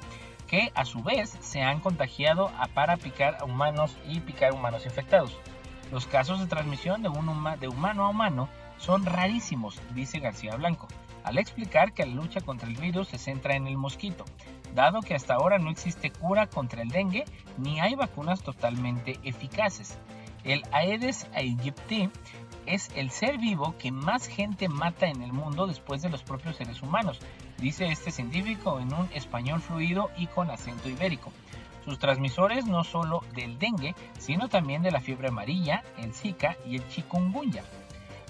que 0.46 0.70
a 0.74 0.84
su 0.84 1.02
vez 1.02 1.36
se 1.40 1.62
han 1.62 1.80
contagiado 1.80 2.52
para 2.74 2.96
picar 2.96 3.38
a 3.40 3.44
humanos 3.44 3.96
y 4.06 4.20
picar 4.20 4.52
humanos 4.52 4.84
infectados. 4.84 5.36
Los 5.90 6.06
casos 6.06 6.40
de 6.40 6.46
transmisión 6.46 7.02
de 7.02 7.08
humano 7.08 8.04
a 8.04 8.08
humano 8.08 8.48
son 8.78 9.04
rarísimos, 9.04 9.80
dice 9.94 10.20
García 10.20 10.54
Blanco, 10.56 10.88
al 11.24 11.38
explicar 11.38 11.92
que 11.92 12.06
la 12.06 12.14
lucha 12.14 12.40
contra 12.40 12.68
el 12.68 12.76
virus 12.76 13.08
se 13.08 13.18
centra 13.18 13.56
en 13.56 13.66
el 13.66 13.76
mosquito, 13.76 14.24
dado 14.74 15.00
que 15.00 15.14
hasta 15.14 15.34
ahora 15.34 15.58
no 15.58 15.70
existe 15.70 16.10
cura 16.10 16.46
contra 16.46 16.82
el 16.82 16.88
dengue 16.88 17.24
ni 17.58 17.80
hay 17.80 17.94
vacunas 17.94 18.42
totalmente 18.42 19.18
eficaces. 19.22 19.98
El 20.44 20.62
Aedes 20.72 21.28
aegypti 21.34 22.10
es 22.66 22.90
el 22.96 23.10
ser 23.10 23.38
vivo 23.38 23.74
que 23.78 23.92
más 23.92 24.26
gente 24.26 24.68
mata 24.68 25.06
en 25.06 25.22
el 25.22 25.32
mundo 25.32 25.66
después 25.66 26.02
de 26.02 26.10
los 26.10 26.22
propios 26.22 26.56
seres 26.56 26.82
humanos, 26.82 27.20
dice 27.58 27.86
este 27.86 28.10
científico 28.10 28.80
en 28.80 28.92
un 28.92 29.08
español 29.14 29.60
fluido 29.60 30.10
y 30.16 30.26
con 30.26 30.50
acento 30.50 30.88
ibérico. 30.88 31.32
Sus 31.84 31.98
transmisores 31.98 32.66
no 32.66 32.84
solo 32.84 33.24
del 33.34 33.58
dengue, 33.58 33.94
sino 34.18 34.48
también 34.48 34.82
de 34.82 34.92
la 34.92 35.00
fiebre 35.00 35.28
amarilla, 35.28 35.82
el 35.98 36.14
Zika 36.14 36.56
y 36.64 36.76
el 36.76 36.88
chikungunya. 36.88 37.64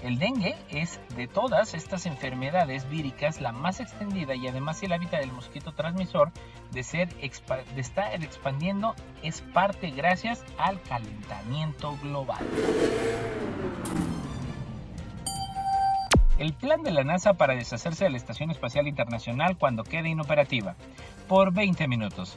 El 0.03 0.19
dengue 0.19 0.57
es 0.69 0.99
de 1.17 1.29
todas 1.29 1.75
estas 1.75 2.07
enfermedades 2.07 2.89
víricas 2.89 3.41
la 3.41 3.53
más 3.53 3.79
extendida 3.79 4.35
y 4.35 4.49
además 4.49 4.83
el 4.83 4.93
hábitat 4.93 5.21
del 5.21 5.31
mosquito 5.31 5.73
transmisor 5.73 6.33
de, 6.73 6.83
de 6.83 7.81
estar 7.81 8.23
expandiendo 8.23 8.97
es 9.23 9.41
parte 9.41 9.91
gracias 9.91 10.45
al 10.59 10.83
calentamiento 10.83 11.97
global. 12.03 12.45
El 16.39 16.53
plan 16.55 16.83
de 16.83 16.91
la 16.91 17.05
NASA 17.05 17.35
para 17.35 17.55
deshacerse 17.55 18.05
de 18.05 18.11
la 18.11 18.17
Estación 18.17 18.51
Espacial 18.51 18.89
Internacional 18.89 19.57
cuando 19.57 19.85
quede 19.85 20.09
inoperativa. 20.09 20.75
Por 21.29 21.53
20 21.53 21.87
minutos. 21.87 22.37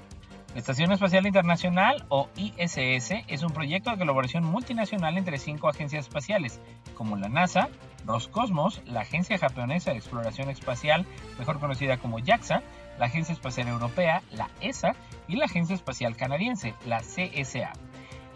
La 0.55 0.59
Estación 0.59 0.93
Espacial 0.93 1.27
Internacional, 1.27 2.05
o 2.07 2.29
ISS, 2.37 3.25
es 3.27 3.43
un 3.43 3.51
proyecto 3.51 3.91
de 3.91 3.97
colaboración 3.97 4.45
multinacional 4.45 5.17
entre 5.17 5.37
cinco 5.37 5.67
agencias 5.67 6.05
espaciales, 6.05 6.61
como 6.93 7.17
la 7.17 7.27
NASA, 7.27 7.67
Roscosmos, 8.05 8.81
la 8.85 9.01
Agencia 9.01 9.37
Japonesa 9.37 9.91
de 9.91 9.97
Exploración 9.97 10.49
Espacial, 10.49 11.05
mejor 11.37 11.59
conocida 11.59 11.97
como 11.97 12.19
JAXA, 12.19 12.63
la 12.97 13.07
Agencia 13.07 13.33
Espacial 13.33 13.67
Europea, 13.67 14.21
la 14.31 14.49
ESA, 14.61 14.95
y 15.27 15.35
la 15.35 15.43
Agencia 15.43 15.75
Espacial 15.75 16.15
Canadiense, 16.15 16.73
la 16.85 17.01
CSA. 17.01 17.73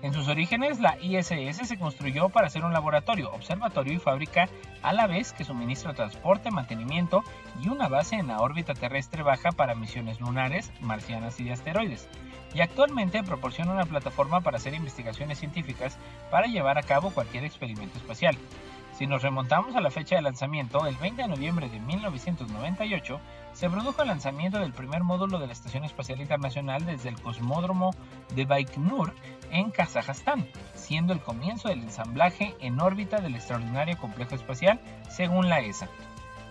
En 0.01 0.11
sus 0.11 0.27
orígenes, 0.27 0.81
la 0.81 0.97
ISS 1.01 1.69
se 1.69 1.79
construyó 1.79 2.27
para 2.27 2.49
ser 2.49 2.65
un 2.65 2.73
laboratorio, 2.73 3.31
observatorio 3.31 3.93
y 3.93 3.99
fábrica 3.99 4.49
a 4.81 4.93
la 4.93 5.07
vez 5.07 5.33
que 5.33 5.43
suministra 5.43 5.93
transporte, 5.93 6.51
mantenimiento 6.51 7.23
y 7.61 7.69
una 7.69 7.87
base 7.87 8.15
en 8.15 8.27
la 8.27 8.39
órbita 8.39 8.73
terrestre 8.73 9.23
baja 9.23 9.51
para 9.51 9.75
misiones 9.75 10.19
lunares, 10.19 10.71
marcianas 10.81 11.39
y 11.39 11.45
de 11.45 11.53
asteroides. 11.53 12.07
Y 12.53 12.61
actualmente 12.61 13.23
proporciona 13.23 13.73
una 13.73 13.85
plataforma 13.85 14.41
para 14.41 14.57
hacer 14.57 14.73
investigaciones 14.73 15.39
científicas 15.39 15.97
para 16.31 16.47
llevar 16.47 16.77
a 16.77 16.83
cabo 16.83 17.11
cualquier 17.11 17.43
experimento 17.43 17.97
espacial. 17.97 18.37
Si 18.99 19.07
nos 19.07 19.21
remontamos 19.21 19.75
a 19.75 19.81
la 19.81 19.91
fecha 19.91 20.17
de 20.17 20.21
lanzamiento, 20.21 20.85
el 20.85 20.95
20 20.95 21.21
de 21.21 21.27
noviembre 21.29 21.69
de 21.69 21.79
1998, 21.79 23.21
se 23.53 23.69
produjo 23.69 24.01
el 24.01 24.09
lanzamiento 24.09 24.59
del 24.59 24.73
primer 24.73 25.03
módulo 25.03 25.39
de 25.39 25.47
la 25.47 25.53
Estación 25.53 25.85
Espacial 25.85 26.19
Internacional 26.19 26.85
desde 26.85 27.07
el 27.07 27.21
cosmódromo 27.21 27.91
de 28.35 28.43
Baikonur 28.45 29.13
en 29.51 29.71
Kazajstán, 29.71 30.47
siendo 30.73 31.13
el 31.13 31.21
comienzo 31.21 31.69
del 31.69 31.83
ensamblaje 31.83 32.55
en 32.59 32.79
órbita 32.79 33.21
del 33.21 33.35
extraordinario 33.35 33.97
complejo 33.97 34.35
espacial 34.35 34.79
según 35.09 35.49
la 35.49 35.59
ESA. 35.59 35.87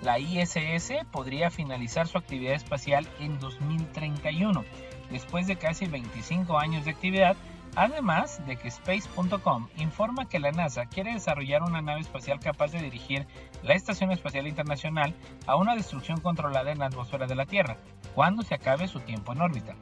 La 0.03 0.19
ISS 0.19 0.93
podría 1.11 1.51
finalizar 1.51 2.07
su 2.07 2.19
actividad 2.19 2.55
espacial 2.55 3.09
en 3.19 3.39
2031, 3.41 4.65
después 5.11 5.47
de 5.47 5.57
casi 5.57 5.87
25 5.87 6.59
años 6.59 6.85
de 6.85 6.93
actividad 6.93 7.37
Además 7.77 8.45
de 8.47 8.57
que 8.57 8.69
Space.com 8.69 9.69
informa 9.77 10.29
que 10.29 10.41
la 10.41 10.51
NASA 10.51 10.87
quiere 10.87 11.13
desarrollar 11.13 11.63
una 11.63 11.81
nave 11.81 12.01
espacial 12.01 12.41
capaz 12.41 12.73
de 12.73 12.83
dirigir 12.83 13.27
la 13.63 13.75
Estación 13.75 14.11
Espacial 14.11 14.47
Internacional 14.49 15.15
a 15.47 15.57
una 15.57 15.77
destrucción 15.77 16.21
controlada 16.21 16.73
en 16.73 16.79
la 16.79 16.87
atmósfera 16.87 17.27
de 17.27 17.37
la 17.37 17.47
Tierra, 17.47 17.77
cuando 18.15 18.43
se 18.43 18.55
acabe 18.55 18.89
su 18.89 19.01
tiempo 19.01 19.33
en 19.33 19.43
órbita. 19.43 19.77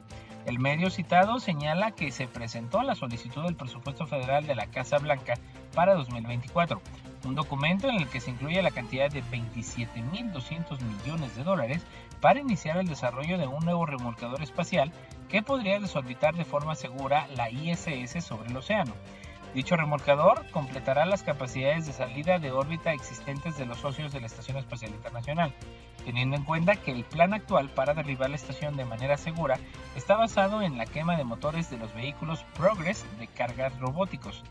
El 0.47 0.59
medio 0.59 0.89
citado 0.89 1.41
señala 1.41 1.91
que 1.91 2.09
se 2.09 2.25
presentó 2.25 2.81
la 2.81 2.95
solicitud 2.95 3.43
del 3.43 3.57
presupuesto 3.57 4.07
federal 4.07 4.47
de 4.47 4.55
la 4.55 4.67
Casa 4.67 4.97
Blanca 4.97 5.33
para 5.75 5.93
2024, 5.93 6.81
un 7.25 7.35
documento 7.35 7.89
en 7.89 7.97
el 7.97 8.07
que 8.07 8.21
se 8.21 8.31
incluye 8.31 8.61
la 8.61 8.71
cantidad 8.71 9.11
de 9.11 9.21
27.200 9.25 10.79
millones 10.79 11.35
de 11.35 11.43
dólares 11.43 11.85
para 12.21 12.39
iniciar 12.39 12.77
el 12.77 12.87
desarrollo 12.87 13.37
de 13.37 13.45
un 13.45 13.65
nuevo 13.65 13.85
remolcador 13.85 14.41
espacial 14.41 14.93
que 15.27 15.41
podría 15.41 15.81
desorbitar 15.81 16.33
de 16.33 16.45
forma 16.45 16.75
segura 16.75 17.27
la 17.35 17.49
ISS 17.49 18.23
sobre 18.23 18.47
el 18.47 18.55
océano. 18.55 18.93
Dicho 19.53 19.75
remolcador 19.75 20.49
completará 20.51 21.05
las 21.05 21.23
capacidades 21.23 21.87
de 21.87 21.91
salida 21.91 22.39
de 22.39 22.53
órbita 22.53 22.93
existentes 22.93 23.57
de 23.57 23.65
los 23.65 23.79
socios 23.79 24.13
de 24.13 24.21
la 24.21 24.27
Estación 24.27 24.55
Espacial 24.55 24.91
Internacional, 24.91 25.53
teniendo 26.07 26.37
en 26.37 26.45
cuenta 26.45 26.77
que 26.77 26.93
el 26.93 27.03
plan 27.03 27.33
actual 27.33 27.69
para 27.69 27.93
derribar 27.93 28.29
la 28.29 28.37
estación 28.37 28.77
de 28.77 28.85
manera 28.85 29.17
segura 29.17 29.59
está 29.93 30.15
basado 30.15 30.61
en 30.61 30.77
la 30.77 30.85
quema 30.85 31.17
de 31.17 31.25
motores 31.25 31.69
de 31.69 31.77
los 31.77 31.93
vehículos 31.93 32.45
Progress 32.55 33.05
de 33.19 33.27
cargas 33.27 33.77
robóticos. 33.77 34.41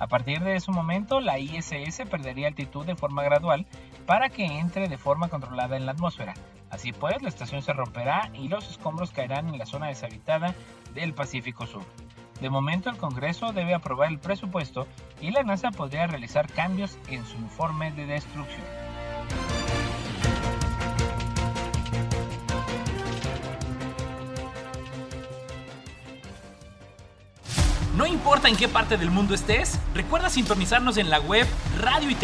A 0.00 0.08
partir 0.08 0.42
de 0.42 0.56
ese 0.56 0.72
momento, 0.72 1.20
la 1.20 1.38
ISS 1.38 2.02
perdería 2.10 2.48
altitud 2.48 2.84
de 2.84 2.96
forma 2.96 3.22
gradual 3.22 3.66
para 4.04 4.30
que 4.30 4.46
entre 4.46 4.88
de 4.88 4.98
forma 4.98 5.28
controlada 5.28 5.76
en 5.76 5.86
la 5.86 5.92
atmósfera. 5.92 6.34
Así 6.70 6.92
pues, 6.92 7.22
la 7.22 7.28
estación 7.28 7.62
se 7.62 7.72
romperá 7.72 8.32
y 8.34 8.48
los 8.48 8.68
escombros 8.68 9.12
caerán 9.12 9.48
en 9.48 9.58
la 9.58 9.66
zona 9.66 9.86
deshabitada 9.86 10.56
del 10.92 11.14
Pacífico 11.14 11.66
Sur. 11.66 11.84
De 12.40 12.50
momento, 12.50 12.90
el 12.90 12.96
Congreso 12.96 13.52
debe 13.52 13.74
aprobar 13.74 14.10
el 14.10 14.18
presupuesto 14.18 14.88
y 15.20 15.30
la 15.30 15.44
NASA 15.44 15.70
podría 15.70 16.08
realizar 16.08 16.50
cambios 16.50 16.98
en 17.06 17.24
su 17.24 17.36
informe 17.36 17.92
de 17.92 18.06
destrucción. 18.06 18.64
Importa 28.26 28.48
en 28.48 28.56
qué 28.56 28.66
parte 28.66 28.96
del 28.96 29.12
mundo 29.12 29.34
estés, 29.34 29.78
recuerda 29.94 30.28
sintonizarnos 30.28 30.96
en 30.96 31.10
la 31.10 31.20
web 31.20 31.46
radio 31.78 32.10
y. 32.10 32.16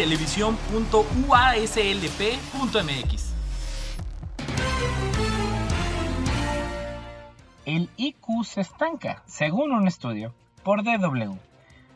El 7.65 7.89
IQ 7.95 8.43
se 8.43 8.59
estanca, 8.59 9.23
según 9.27 9.71
un 9.71 9.87
estudio 9.87 10.33
por 10.61 10.83
DW. 10.83 11.37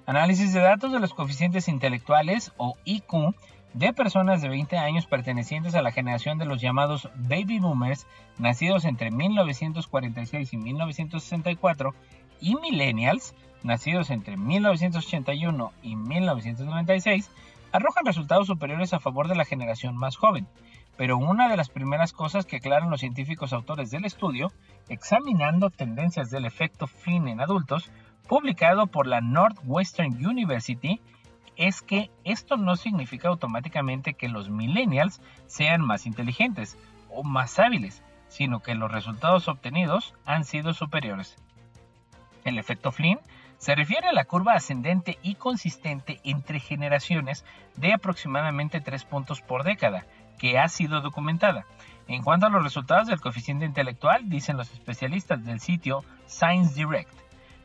Análisis 0.05 0.53
de 0.53 0.61
datos 0.61 0.93
de 0.93 1.01
los 1.01 1.13
coeficientes 1.13 1.67
intelectuales 1.67 2.53
o 2.55 2.77
IQ 2.85 3.35
de 3.73 3.91
personas 3.91 4.41
de 4.41 4.47
20 4.47 4.77
años 4.77 5.05
pertenecientes 5.05 5.75
a 5.75 5.81
la 5.81 5.91
generación 5.91 6.37
de 6.37 6.45
los 6.45 6.61
llamados 6.61 7.09
baby 7.15 7.59
boomers 7.59 8.07
nacidos 8.37 8.85
entre 8.85 9.11
1946 9.11 10.53
y 10.53 10.57
1964 10.57 11.93
y 12.39 12.55
millennials 12.55 13.33
nacidos 13.63 14.09
entre 14.09 14.37
1981 14.37 15.71
y 15.81 15.95
1996, 15.95 17.29
arrojan 17.71 18.05
resultados 18.05 18.47
superiores 18.47 18.93
a 18.93 18.99
favor 18.99 19.27
de 19.27 19.35
la 19.35 19.45
generación 19.45 19.95
más 19.95 20.15
joven. 20.15 20.47
Pero 20.97 21.17
una 21.17 21.47
de 21.47 21.57
las 21.57 21.69
primeras 21.69 22.11
cosas 22.11 22.45
que 22.45 22.57
aclaran 22.57 22.89
los 22.89 23.01
científicos 23.01 23.53
autores 23.53 23.91
del 23.91 24.05
estudio, 24.05 24.51
examinando 24.89 25.69
tendencias 25.69 26.31
del 26.31 26.45
efecto 26.45 26.87
Flynn 26.87 27.27
en 27.27 27.39
adultos, 27.39 27.91
publicado 28.27 28.87
por 28.87 29.07
la 29.07 29.21
Northwestern 29.21 30.13
University, 30.25 30.99
es 31.55 31.81
que 31.81 32.11
esto 32.23 32.57
no 32.57 32.75
significa 32.75 33.29
automáticamente 33.29 34.13
que 34.13 34.29
los 34.29 34.49
millennials 34.49 35.21
sean 35.47 35.81
más 35.81 36.05
inteligentes 36.05 36.77
o 37.09 37.23
más 37.23 37.57
hábiles, 37.59 38.03
sino 38.27 38.59
que 38.61 38.75
los 38.75 38.91
resultados 38.91 39.47
obtenidos 39.47 40.13
han 40.25 40.45
sido 40.45 40.73
superiores. 40.73 41.35
El 42.43 42.57
efecto 42.57 42.91
Flynn 42.91 43.19
se 43.57 43.75
refiere 43.75 44.07
a 44.07 44.13
la 44.13 44.25
curva 44.25 44.53
ascendente 44.53 45.17
y 45.21 45.35
consistente 45.35 46.19
entre 46.23 46.59
generaciones 46.59 47.45
de 47.75 47.93
aproximadamente 47.93 48.81
3 48.81 49.03
puntos 49.05 49.41
por 49.41 49.63
década, 49.63 50.05
que 50.37 50.59
ha 50.59 50.67
sido 50.67 51.01
documentada. 51.01 51.65
En 52.07 52.23
cuanto 52.23 52.45
a 52.45 52.49
los 52.49 52.63
resultados 52.63 53.07
del 53.07 53.19
coeficiente 53.19 53.65
intelectual, 53.65 54.29
dicen 54.29 54.57
los 54.57 54.71
especialistas 54.71 55.43
del 55.43 55.59
sitio 55.59 56.03
Science 56.27 56.75
Direct, 56.75 57.11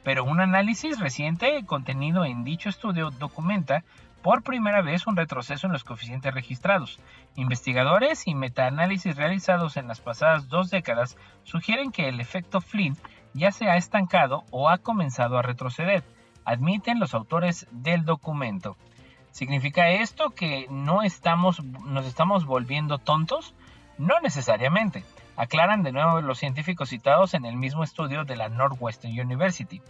pero 0.03 0.25
un 0.25 0.41
análisis 0.41 0.99
reciente 0.99 1.65
contenido 1.65 2.25
en 2.25 2.43
dicho 2.43 2.69
estudio 2.69 3.11
documenta 3.11 3.85
por 4.23 4.43
primera 4.43 4.83
vez 4.83 5.07
un 5.07 5.17
retroceso 5.17 5.67
en 5.67 5.73
los 5.73 5.85
coeficientes 5.85 6.33
registrados. 6.33 7.01
Investigadores 7.37 8.27
y 8.27 8.35
metaanálisis 8.35 9.17
realizados 9.17 9.77
en 9.77 9.89
las 9.89 10.01
pasadas 10.01 10.49
dos 10.49 10.71
décadas 10.71 11.17
sugieren 11.45 11.91
que 11.93 12.09
el 12.09 12.21
efecto 12.21 12.61
Flynn 12.61 12.97
ya 13.35 13.53
se 13.53 13.69
ha 13.69 13.77
estancado 13.77 14.45
o 14.51 14.69
ha 14.69 14.79
comenzado 14.79 15.39
a 15.39 15.43
retroceder, 15.43 16.05
admiten 16.45 16.99
los 16.99 17.15
autores 17.15 17.67
del 17.71 18.05
documento. 18.05 18.77
¿Significa 19.31 19.91
esto 19.91 20.31
que 20.31 20.67
no 20.71 21.03
estamos, 21.03 21.65
nos 21.65 22.07
estamos 22.07 22.45
volviendo 22.45 22.99
tontos? 22.99 23.55
No 23.97 24.21
necesariamente, 24.21 25.05
aclaran 25.37 25.83
de 25.83 25.93
nuevo 25.93 26.21
los 26.21 26.39
científicos 26.39 26.91
citados 26.91 27.35
en 27.35 27.45
el 27.45 27.57
mismo 27.57 27.85
estudio 27.85 28.25
de 28.25 28.37
la 28.37 28.49
Northwestern 28.49 29.19
University. 29.19 29.81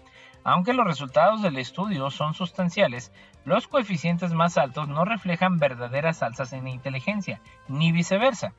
Aunque 0.44 0.72
los 0.72 0.86
resultados 0.86 1.42
del 1.42 1.58
estudio 1.58 2.10
son 2.10 2.34
sustanciales, 2.34 3.12
los 3.44 3.68
coeficientes 3.68 4.32
más 4.32 4.58
altos 4.58 4.88
no 4.88 5.04
reflejan 5.04 5.58
verdaderas 5.58 6.22
alzas 6.22 6.52
en 6.52 6.68
inteligencia, 6.68 7.40
ni 7.68 7.92
viceversa. 7.92 8.52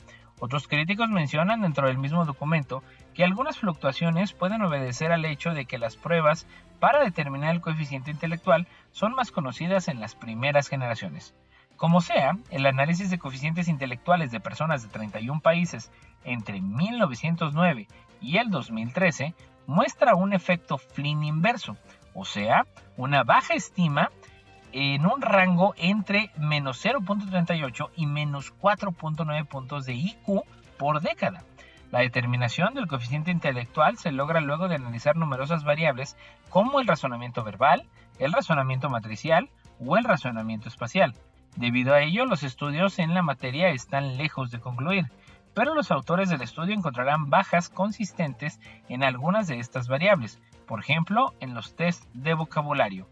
Otros 0.44 0.68
críticos 0.68 1.08
mencionan 1.08 1.62
dentro 1.62 1.88
del 1.88 1.98
mismo 1.98 2.26
documento 2.26 2.84
que 3.14 3.24
algunas 3.24 3.58
fluctuaciones 3.58 4.34
pueden 4.34 4.62
obedecer 4.62 5.14
al 5.14 5.24
hecho 5.24 5.54
de 5.54 5.64
que 5.64 5.78
las 5.78 5.96
pruebas 5.96 6.48
para 6.82 7.02
determinar 7.02 7.56
el 7.56 7.62
coeficiente 7.62 8.12
intelectual 8.12 8.68
son 8.92 9.14
más 9.14 9.32
conocidas 9.32 9.88
en 9.88 10.02
las 10.02 10.16
primeras 10.16 10.68
generaciones. 10.68 11.34
Como 11.78 12.02
sea, 12.02 12.38
el 12.50 12.66
análisis 12.66 13.10
de 13.10 13.20
coeficientes 13.20 13.70
intelectuales 13.70 14.32
de 14.32 14.42
personas 14.42 14.84
de 14.84 14.90
31 14.90 15.40
países 15.40 15.94
entre 16.26 16.60
1909 16.60 17.88
y 18.20 18.36
el 18.36 18.50
2013 18.50 19.34
muestra 19.66 20.16
un 20.16 20.34
efecto 20.34 20.78
Flynn 20.78 21.24
inverso, 21.24 21.78
o 22.14 22.26
sea, 22.26 22.66
una 22.98 23.24
baja 23.24 23.54
estima 23.54 24.12
en 24.74 25.06
un 25.06 25.22
rango 25.22 25.76
entre 25.78 26.32
menos 26.36 26.84
0.38 26.84 27.90
y 27.96 28.08
menos 28.08 28.54
4.9 28.60 29.48
puntos 29.48 29.86
de 29.86 29.94
IQ 29.94 30.44
por 30.78 31.00
década. 31.02 31.44
La 31.92 32.00
determinación 32.00 32.74
del 32.74 32.88
coeficiente 32.88 33.30
intelectual 33.30 33.98
se 33.98 34.12
logra 34.12 34.42
luego 34.42 34.68
de 34.68 34.76
analizar 34.76 35.16
numerosas 35.16 35.64
variables 35.64 36.18
como 36.50 36.80
el 36.80 36.88
razonamiento 36.88 37.44
verbal, 37.44 37.88
el 38.18 38.34
razonamiento 38.34 38.90
matricial 38.90 39.50
o 39.80 39.96
el 39.96 40.04
razonamiento 40.04 40.70
espacial. 40.70 41.14
Debido 41.56 41.94
a 41.94 42.02
ello, 42.02 42.26
los 42.26 42.42
estudios 42.42 42.98
en 42.98 43.14
la 43.14 43.22
materia 43.22 43.70
están 43.70 44.18
lejos 44.18 44.50
de 44.50 44.60
concluir, 44.60 45.06
pero 45.54 45.76
los 45.76 45.92
autores 45.92 46.30
del 46.30 46.42
estudio 46.42 46.74
encontrarán 46.74 47.30
bajas 47.30 47.70
consistentes 47.70 48.60
en 48.90 49.04
algunas 49.04 49.48
de 49.48 49.60
estas 49.60 49.88
variables, 49.88 50.42
por 50.66 50.80
ejemplo, 50.80 51.36
en 51.42 51.54
los 51.54 51.76
test 51.76 52.06
de 52.14 52.34
vocabulario. 52.34 53.08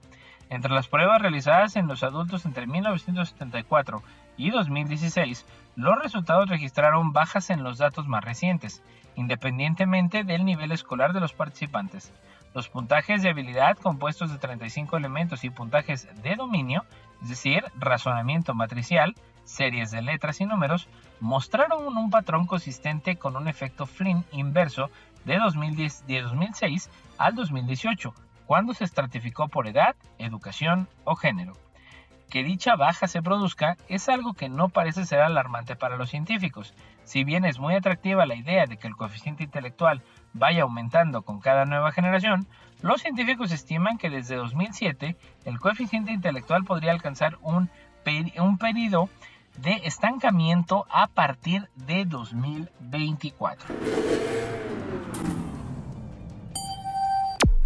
Entre 0.52 0.74
las 0.74 0.90
pruebas 0.90 1.22
realizadas 1.22 1.78
en 1.78 1.88
los 1.88 2.04
adultos 2.04 2.46
entre 2.46 2.68
1974 2.68 4.04
y 4.36 4.50
2016, 4.50 5.46
los 5.78 5.98
resultados 6.04 6.50
registraron 6.50 7.14
bajas 7.14 7.50
en 7.52 7.64
los 7.64 7.78
datos 7.78 8.06
más 8.06 8.22
recientes, 8.22 8.84
independientemente 9.16 10.26
del 10.26 10.44
nivel 10.44 10.74
escolar 10.74 11.14
de 11.14 11.22
los 11.22 11.32
participantes. 11.32 12.12
Los 12.54 12.68
puntajes 12.68 13.22
de 13.22 13.30
habilidad 13.30 13.78
compuestos 13.78 14.30
de 14.30 14.40
35 14.40 14.98
elementos 14.98 15.46
y 15.46 15.50
puntajes 15.50 16.10
de 16.22 16.36
dominio, 16.36 16.84
es 17.22 17.30
decir, 17.30 17.64
razonamiento 17.80 18.54
matricial, 18.54 19.16
series 19.46 19.90
de 19.90 20.02
letras 20.02 20.42
y 20.42 20.46
números, 20.46 20.90
mostraron 21.22 21.98
un 21.98 22.10
patrón 22.10 22.46
consistente 22.46 23.16
con 23.16 23.38
un 23.38 23.48
efecto 23.48 23.86
Flynn 23.86 24.26
inverso 24.34 24.90
de, 25.24 25.38
2010, 25.38 26.08
de 26.08 26.22
2006 26.24 26.90
al 27.18 27.36
2018, 27.36 28.14
cuando 28.52 28.74
se 28.74 28.84
estratificó 28.84 29.48
por 29.48 29.66
edad, 29.66 29.96
educación 30.18 30.90
o 31.06 31.16
género. 31.16 31.54
Que 32.30 32.44
dicha 32.44 32.76
baja 32.76 33.08
se 33.08 33.22
produzca 33.22 33.78
es 33.88 34.10
algo 34.10 34.34
que 34.34 34.50
no 34.50 34.68
parece 34.68 35.06
ser 35.06 35.22
alarmante 35.22 35.78
para 35.78 35.96
los 35.96 36.10
científicos. 36.10 36.74
Si 37.06 37.24
bien 37.24 37.46
es 37.46 37.60
muy 37.60 37.76
atractiva 37.76 38.26
la 38.26 38.36
idea 38.36 38.66
de 38.66 38.76
que 38.76 38.90
el 38.90 38.98
coeficiente 38.98 39.46
intelectual 39.46 40.04
vaya 40.34 40.64
aumentando 40.64 41.22
con 41.22 41.40
cada 41.40 41.64
nueva 41.64 41.94
generación, 41.94 42.46
los 42.82 43.02
científicos 43.02 43.54
estiman 43.54 43.98
que 43.98 44.10
desde 44.10 44.36
2007 44.36 45.16
el 45.46 45.58
coeficiente 45.58 46.12
intelectual 46.12 46.66
podría 46.66 46.92
alcanzar 46.92 47.38
un, 47.42 47.70
un 48.38 48.58
periodo 48.58 49.08
de 49.60 49.80
estancamiento 49.86 50.86
a 50.90 51.08
partir 51.08 51.70
de 51.76 52.04
2024. 52.04 53.74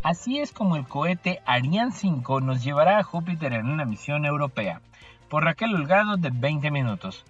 Así 0.06 0.38
es 0.38 0.52
como 0.52 0.76
el 0.76 0.86
cohete 0.86 1.41
Ariane 1.48 1.91
5 1.91 2.39
nos 2.39 2.63
llevará 2.63 3.00
a 3.00 3.04
Júpiter 3.04 3.54
en 3.54 3.65
una 3.65 3.86
misión 3.86 4.24
europea, 4.24 4.82
por 5.30 5.44
Raquel 5.44 5.74
Holgado 5.74 6.15
de 6.15 6.30
20 6.32 6.70
minutos. 6.70 7.26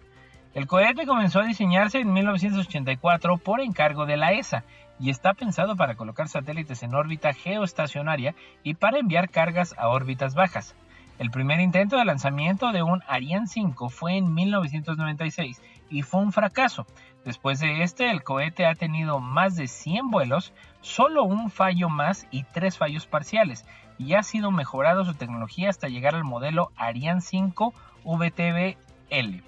El 0.53 0.67
cohete 0.67 1.05
comenzó 1.05 1.39
a 1.39 1.45
diseñarse 1.45 1.99
en 1.99 2.11
1984 2.11 3.37
por 3.37 3.61
encargo 3.61 4.05
de 4.05 4.17
la 4.17 4.33
ESA 4.33 4.65
y 4.99 5.09
está 5.09 5.33
pensado 5.33 5.77
para 5.77 5.95
colocar 5.95 6.27
satélites 6.27 6.83
en 6.83 6.93
órbita 6.93 7.31
geoestacionaria 7.31 8.35
y 8.61 8.73
para 8.73 8.99
enviar 8.99 9.29
cargas 9.29 9.73
a 9.77 9.87
órbitas 9.87 10.35
bajas. 10.35 10.75
El 11.17 11.31
primer 11.31 11.61
intento 11.61 11.95
de 11.95 12.03
lanzamiento 12.03 12.73
de 12.73 12.83
un 12.83 13.01
Ariane 13.07 13.47
5 13.47 13.87
fue 13.87 14.17
en 14.17 14.33
1996 14.33 15.61
y 15.89 16.01
fue 16.01 16.19
un 16.19 16.33
fracaso. 16.33 16.85
Después 17.25 17.59
de 17.59 17.81
este, 17.81 18.11
el 18.11 18.23
cohete 18.23 18.67
ha 18.67 18.75
tenido 18.75 19.19
más 19.19 19.55
de 19.55 19.67
100 19.67 20.11
vuelos, 20.11 20.53
solo 20.81 21.23
un 21.23 21.49
fallo 21.49 21.89
más 21.89 22.27
y 22.29 22.43
tres 22.43 22.77
fallos 22.77 23.07
parciales, 23.07 23.65
y 23.97 24.13
ha 24.13 24.21
sido 24.21 24.51
mejorado 24.51 25.03
su 25.05 25.15
tecnología 25.15 25.71
hasta 25.71 25.87
llegar 25.87 26.13
al 26.13 26.23
modelo 26.23 26.71
Ariane 26.75 27.21
5 27.21 27.73
VTBL. 28.03 29.43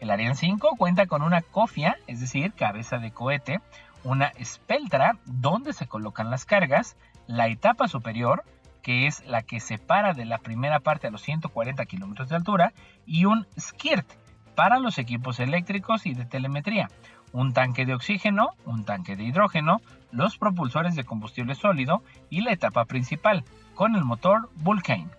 El 0.00 0.10
Ariane 0.10 0.36
5 0.36 0.76
cuenta 0.78 1.06
con 1.06 1.22
una 1.22 1.42
cofia, 1.42 1.96
es 2.06 2.20
decir, 2.20 2.52
cabeza 2.52 2.98
de 2.98 3.10
cohete, 3.10 3.60
una 4.04 4.26
espeltra 4.26 5.18
donde 5.24 5.72
se 5.72 5.88
colocan 5.88 6.30
las 6.30 6.44
cargas, 6.44 6.96
la 7.26 7.48
etapa 7.48 7.88
superior, 7.88 8.44
que 8.82 9.08
es 9.08 9.26
la 9.26 9.42
que 9.42 9.58
separa 9.58 10.12
de 10.12 10.26
la 10.26 10.38
primera 10.38 10.78
parte 10.78 11.08
a 11.08 11.10
los 11.10 11.22
140 11.22 11.84
kilómetros 11.86 12.28
de 12.28 12.36
altura, 12.36 12.72
y 13.04 13.24
un 13.24 13.48
skirt 13.58 14.06
para 14.54 14.78
los 14.78 14.98
equipos 14.98 15.40
eléctricos 15.40 16.06
y 16.06 16.14
de 16.14 16.24
telemetría, 16.24 16.88
un 17.36 17.52
tanque 17.52 17.84
de 17.84 17.92
oxígeno, 17.92 18.54
un 18.64 18.86
tanque 18.86 19.14
de 19.14 19.24
hidrógeno, 19.24 19.82
los 20.10 20.38
propulsores 20.38 20.96
de 20.96 21.04
combustible 21.04 21.54
sólido 21.54 22.02
y 22.30 22.40
la 22.40 22.52
etapa 22.52 22.86
principal, 22.86 23.44
con 23.74 23.94
el 23.94 24.04
motor 24.04 24.48
Vulcan. 24.54 25.10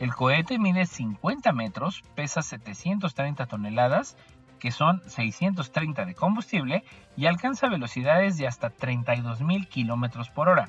El 0.00 0.12
cohete 0.12 0.58
mide 0.58 0.86
50 0.86 1.52
metros, 1.52 2.02
pesa 2.16 2.42
730 2.42 3.46
toneladas, 3.46 4.16
que 4.58 4.72
son 4.72 5.02
630 5.06 6.04
de 6.04 6.16
combustible, 6.16 6.82
y 7.16 7.26
alcanza 7.26 7.68
velocidades 7.68 8.36
de 8.38 8.48
hasta 8.48 8.74
32.000 8.74 9.68
kilómetros 9.68 10.30
por 10.30 10.48
hora. 10.48 10.68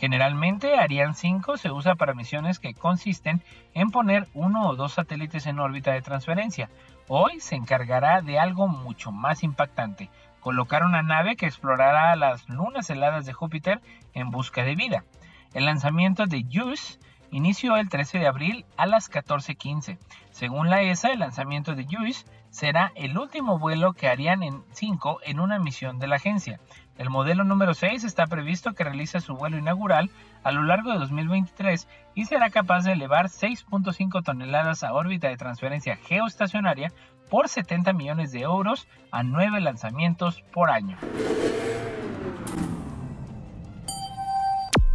Generalmente 0.00 0.76
Ariane 0.76 1.14
5 1.14 1.56
se 1.58 1.70
usa 1.70 1.94
para 1.94 2.14
misiones 2.14 2.58
que 2.58 2.74
consisten 2.74 3.40
en 3.72 3.90
poner 3.90 4.26
uno 4.34 4.68
o 4.68 4.74
dos 4.74 4.94
satélites 4.94 5.46
en 5.46 5.60
órbita 5.60 5.92
de 5.92 6.02
transferencia. 6.02 6.70
Hoy 7.06 7.40
se 7.40 7.54
encargará 7.54 8.22
de 8.22 8.38
algo 8.38 8.66
mucho 8.66 9.12
más 9.12 9.42
impactante, 9.42 10.08
colocar 10.40 10.84
una 10.84 11.02
nave 11.02 11.36
que 11.36 11.44
explorará 11.44 12.16
las 12.16 12.48
lunas 12.48 12.88
heladas 12.88 13.26
de 13.26 13.34
Júpiter 13.34 13.82
en 14.14 14.30
busca 14.30 14.64
de 14.64 14.74
vida. 14.74 15.04
El 15.52 15.66
lanzamiento 15.66 16.24
de 16.24 16.46
JUICE 16.50 16.98
inició 17.30 17.76
el 17.76 17.90
13 17.90 18.20
de 18.20 18.26
abril 18.26 18.64
a 18.78 18.86
las 18.86 19.10
14.15. 19.10 19.98
Según 20.30 20.70
la 20.70 20.80
ESA, 20.80 21.08
el 21.08 21.18
lanzamiento 21.18 21.74
de 21.74 21.84
JUICE 21.84 22.24
será 22.54 22.92
el 22.94 23.18
último 23.18 23.58
vuelo 23.58 23.94
que 23.94 24.06
harían 24.06 24.44
en 24.44 24.62
5 24.70 25.18
en 25.24 25.40
una 25.40 25.58
misión 25.58 25.98
de 25.98 26.06
la 26.06 26.16
agencia. 26.16 26.60
El 26.96 27.10
modelo 27.10 27.42
número 27.42 27.74
6 27.74 28.04
está 28.04 28.28
previsto 28.28 28.74
que 28.74 28.84
realice 28.84 29.18
su 29.18 29.34
vuelo 29.34 29.58
inaugural 29.58 30.08
a 30.44 30.52
lo 30.52 30.62
largo 30.62 30.92
de 30.92 31.00
2023 31.00 31.88
y 32.14 32.26
será 32.26 32.50
capaz 32.50 32.84
de 32.84 32.92
elevar 32.92 33.26
6.5 33.26 34.22
toneladas 34.22 34.84
a 34.84 34.92
órbita 34.92 35.26
de 35.26 35.36
transferencia 35.36 35.96
geoestacionaria 35.96 36.92
por 37.28 37.48
70 37.48 37.92
millones 37.92 38.30
de 38.30 38.42
euros 38.42 38.86
a 39.10 39.24
9 39.24 39.60
lanzamientos 39.60 40.42
por 40.52 40.70
año. 40.70 40.96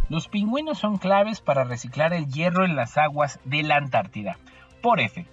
Los 0.08 0.28
pingüinos 0.28 0.78
son 0.78 0.96
claves 0.96 1.42
para 1.42 1.64
reciclar 1.64 2.14
el 2.14 2.26
hierro 2.26 2.64
en 2.64 2.74
las 2.74 2.96
aguas 2.96 3.38
de 3.44 3.62
la 3.64 3.76
Antártida. 3.76 4.38
Por 4.80 4.98
F. 4.98 5.26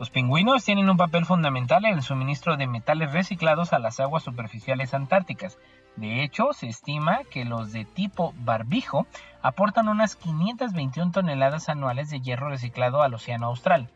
Los 0.00 0.10
pingüinos 0.10 0.64
tienen 0.64 0.90
un 0.90 0.96
papel 0.96 1.24
fundamental 1.26 1.84
en 1.84 1.94
el 1.94 2.02
suministro 2.02 2.56
de 2.56 2.66
metales 2.66 3.12
reciclados 3.12 3.72
a 3.72 3.78
las 3.78 4.00
aguas 4.00 4.24
superficiales 4.24 4.94
antárticas, 4.94 5.58
de 5.96 6.22
hecho, 6.22 6.52
se 6.52 6.68
estima 6.68 7.24
que 7.30 7.44
los 7.44 7.72
de 7.72 7.84
tipo 7.84 8.32
barbijo 8.38 9.06
aportan 9.42 9.88
unas 9.88 10.16
521 10.16 11.12
toneladas 11.12 11.68
anuales 11.68 12.08
de 12.08 12.20
hierro 12.20 12.48
reciclado 12.48 13.02
al 13.02 13.12
océano 13.12 13.48
austral. 13.48 13.90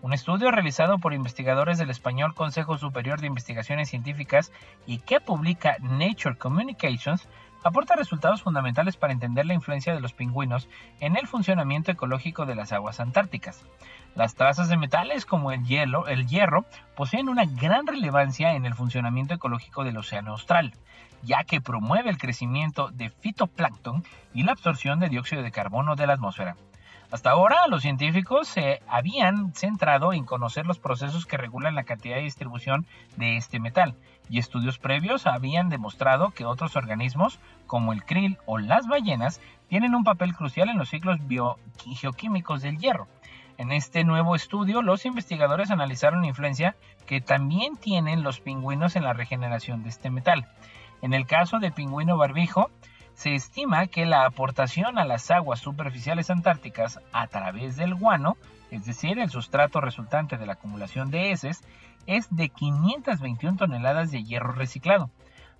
Un 0.00 0.14
estudio 0.14 0.50
realizado 0.50 0.98
por 0.98 1.12
investigadores 1.12 1.76
del 1.76 1.90
español 1.90 2.34
Consejo 2.34 2.78
Superior 2.78 3.20
de 3.20 3.26
Investigaciones 3.26 3.90
Científicas 3.90 4.52
y 4.86 4.98
que 4.98 5.20
publica 5.20 5.76
Nature 5.80 6.38
Communications 6.38 7.28
aporta 7.62 7.96
resultados 7.96 8.42
fundamentales 8.42 8.96
para 8.96 9.12
entender 9.12 9.46
la 9.46 9.54
influencia 9.54 9.94
de 9.94 10.00
los 10.00 10.12
pingüinos 10.12 10.68
en 11.00 11.16
el 11.16 11.26
funcionamiento 11.26 11.90
ecológico 11.90 12.46
de 12.46 12.54
las 12.54 12.72
aguas 12.72 13.00
antárticas. 13.00 13.64
Las 14.14 14.34
trazas 14.34 14.68
de 14.68 14.76
metales 14.76 15.26
como 15.26 15.52
el 15.52 15.64
hielo, 15.64 16.08
el 16.08 16.26
hierro, 16.26 16.64
poseen 16.96 17.28
una 17.28 17.44
gran 17.44 17.86
relevancia 17.86 18.54
en 18.54 18.66
el 18.66 18.74
funcionamiento 18.74 19.34
ecológico 19.34 19.84
del 19.84 19.98
océano 19.98 20.32
austral 20.32 20.72
ya 21.22 21.44
que 21.44 21.60
promueve 21.60 22.10
el 22.10 22.18
crecimiento 22.18 22.88
de 22.90 23.10
fitoplancton 23.10 24.04
y 24.32 24.42
la 24.42 24.52
absorción 24.52 25.00
de 25.00 25.08
dióxido 25.08 25.42
de 25.42 25.50
carbono 25.50 25.96
de 25.96 26.06
la 26.06 26.14
atmósfera. 26.14 26.56
Hasta 27.12 27.30
ahora, 27.30 27.66
los 27.68 27.82
científicos 27.82 28.46
se 28.46 28.80
habían 28.86 29.52
centrado 29.52 30.12
en 30.12 30.24
conocer 30.24 30.64
los 30.64 30.78
procesos 30.78 31.26
que 31.26 31.36
regulan 31.36 31.74
la 31.74 31.82
cantidad 31.82 32.14
de 32.14 32.22
distribución 32.22 32.86
de 33.16 33.36
este 33.36 33.58
metal, 33.58 33.96
y 34.28 34.38
estudios 34.38 34.78
previos 34.78 35.26
habían 35.26 35.70
demostrado 35.70 36.30
que 36.30 36.44
otros 36.44 36.76
organismos, 36.76 37.40
como 37.66 37.92
el 37.92 38.04
krill 38.04 38.38
o 38.46 38.58
las 38.58 38.86
ballenas, 38.86 39.40
tienen 39.68 39.96
un 39.96 40.04
papel 40.04 40.36
crucial 40.36 40.68
en 40.68 40.78
los 40.78 40.90
ciclos 40.90 41.18
biogeoquímicos 41.26 42.62
del 42.62 42.78
hierro. 42.78 43.08
En 43.58 43.72
este 43.72 44.04
nuevo 44.04 44.36
estudio, 44.36 44.80
los 44.80 45.04
investigadores 45.04 45.72
analizaron 45.72 46.20
la 46.20 46.28
influencia 46.28 46.76
que 47.06 47.20
también 47.20 47.76
tienen 47.76 48.22
los 48.22 48.38
pingüinos 48.38 48.94
en 48.94 49.02
la 49.02 49.14
regeneración 49.14 49.82
de 49.82 49.88
este 49.88 50.10
metal. 50.10 50.46
En 51.02 51.12
el 51.12 51.26
caso 51.26 51.58
de 51.58 51.72
pingüino 51.72 52.16
barbijo, 52.16 52.70
se 53.20 53.34
estima 53.34 53.86
que 53.88 54.06
la 54.06 54.24
aportación 54.24 54.98
a 54.98 55.04
las 55.04 55.30
aguas 55.30 55.60
superficiales 55.60 56.30
antárticas 56.30 57.00
a 57.12 57.26
través 57.26 57.76
del 57.76 57.94
guano, 57.94 58.38
es 58.70 58.86
decir, 58.86 59.18
el 59.18 59.28
sustrato 59.28 59.82
resultante 59.82 60.38
de 60.38 60.46
la 60.46 60.54
acumulación 60.54 61.10
de 61.10 61.30
heces, 61.30 61.62
es 62.06 62.34
de 62.34 62.48
521 62.48 63.58
toneladas 63.58 64.10
de 64.10 64.24
hierro 64.24 64.52
reciclado. 64.52 65.10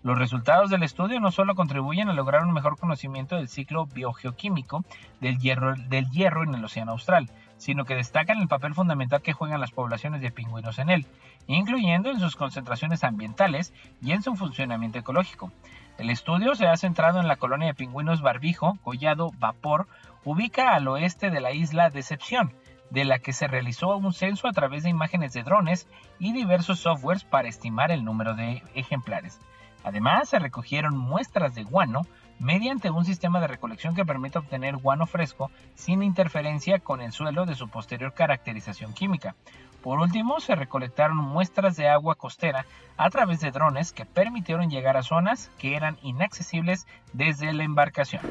Los 0.03 0.19
resultados 0.19 0.71
del 0.71 0.83
estudio 0.83 1.21
no 1.21 1.31
solo 1.31 1.55
contribuyen 1.55 2.09
a 2.09 2.15
lograr 2.15 2.45
un 2.45 2.55
mejor 2.55 2.79
conocimiento 2.79 3.37
del 3.37 3.51
ciclo 3.51 3.85
biogeoquímico 3.85 4.83
del 5.21 5.37
hierro, 5.37 5.75
del 5.77 6.09
hierro 6.09 6.45
en 6.45 6.55
el 6.55 6.65
Océano 6.65 6.93
Austral, 6.93 7.31
sino 7.59 7.85
que 7.85 7.95
destacan 7.95 8.41
el 8.41 8.49
papel 8.49 8.75
fundamental 8.75 9.21
que 9.21 9.35
juegan 9.35 9.61
las 9.61 9.73
poblaciones 9.73 10.23
de 10.23 10.31
pingüinos 10.31 10.79
en 10.79 10.89
él, 10.89 11.07
incluyendo 11.47 12.11
en 12.11 12.21
sus 12.21 12.37
concentraciones 12.37 13.05
ambientales 13.05 13.75
y 14.01 14.13
en 14.13 14.23
su 14.23 14.35
funcionamiento 14.35 14.99
ecológico. 14.99 15.53
El 15.99 16.11
estudio 16.11 16.55
se 16.55 16.67
ha 16.67 16.77
centrado 16.77 17.21
en 17.21 17.29
la 17.29 17.37
colonia 17.37 17.69
de 17.69 17.75
pingüinos 17.75 18.23
Barbijo, 18.23 18.79
Collado, 18.83 19.31
Vapor, 19.39 19.87
ubica 20.25 20.75
al 20.75 20.89
oeste 20.89 21.31
de 21.31 21.41
la 21.41 21.53
isla 21.53 21.91
Decepción, 21.91 22.55
de 22.91 23.05
la 23.05 23.19
que 23.19 23.33
se 23.33 23.47
realizó 23.47 23.97
un 23.97 24.13
censo 24.13 24.49
a 24.49 24.53
través 24.53 24.83
de 24.83 24.91
imágenes 24.91 25.33
de 25.33 25.43
drones 25.43 25.89
y 26.19 26.33
diversos 26.33 26.81
softwares 26.81 27.25
para 27.25 27.49
estimar 27.49 27.91
el 27.91 28.05
número 28.05 28.35
de 28.35 28.63
ejemplares. 28.75 29.41
Además, 29.85 30.29
se 30.29 30.39
recogieron 30.39 30.97
muestras 30.97 31.55
de 31.55 31.65
guano 31.65 32.03
mediante 32.39 32.91
un 32.91 33.05
sistema 33.05 33.41
de 33.41 33.47
recolección 33.47 33.95
que 33.95 34.05
permite 34.05 34.39
obtener 34.39 34.77
guano 34.77 35.07
fresco 35.07 35.51
sin 35.75 36.03
interferencia 36.03 36.79
con 36.79 37.03
el 37.03 37.13
suelo 37.13 37.47
de 37.47 37.55
su 37.55 37.69
posterior 37.69 38.15
caracterización 38.15 38.95
química. 38.95 39.37
Por 39.83 39.99
último, 39.99 40.41
se 40.41 40.55
recolectaron 40.55 41.17
muestras 41.17 41.77
de 41.77 41.89
agua 41.89 42.15
costera 42.15 42.67
a 42.97 43.09
través 43.09 43.41
de 43.41 43.51
drones 43.51 43.93
que 43.93 44.05
permitieron 44.05 44.69
llegar 44.69 44.97
a 44.97 45.03
zonas 45.03 45.51
que 45.59 45.75
eran 45.75 45.99
inaccesibles 46.03 46.87
desde 47.13 47.53
la 47.53 47.65
embarcación. 47.65 48.23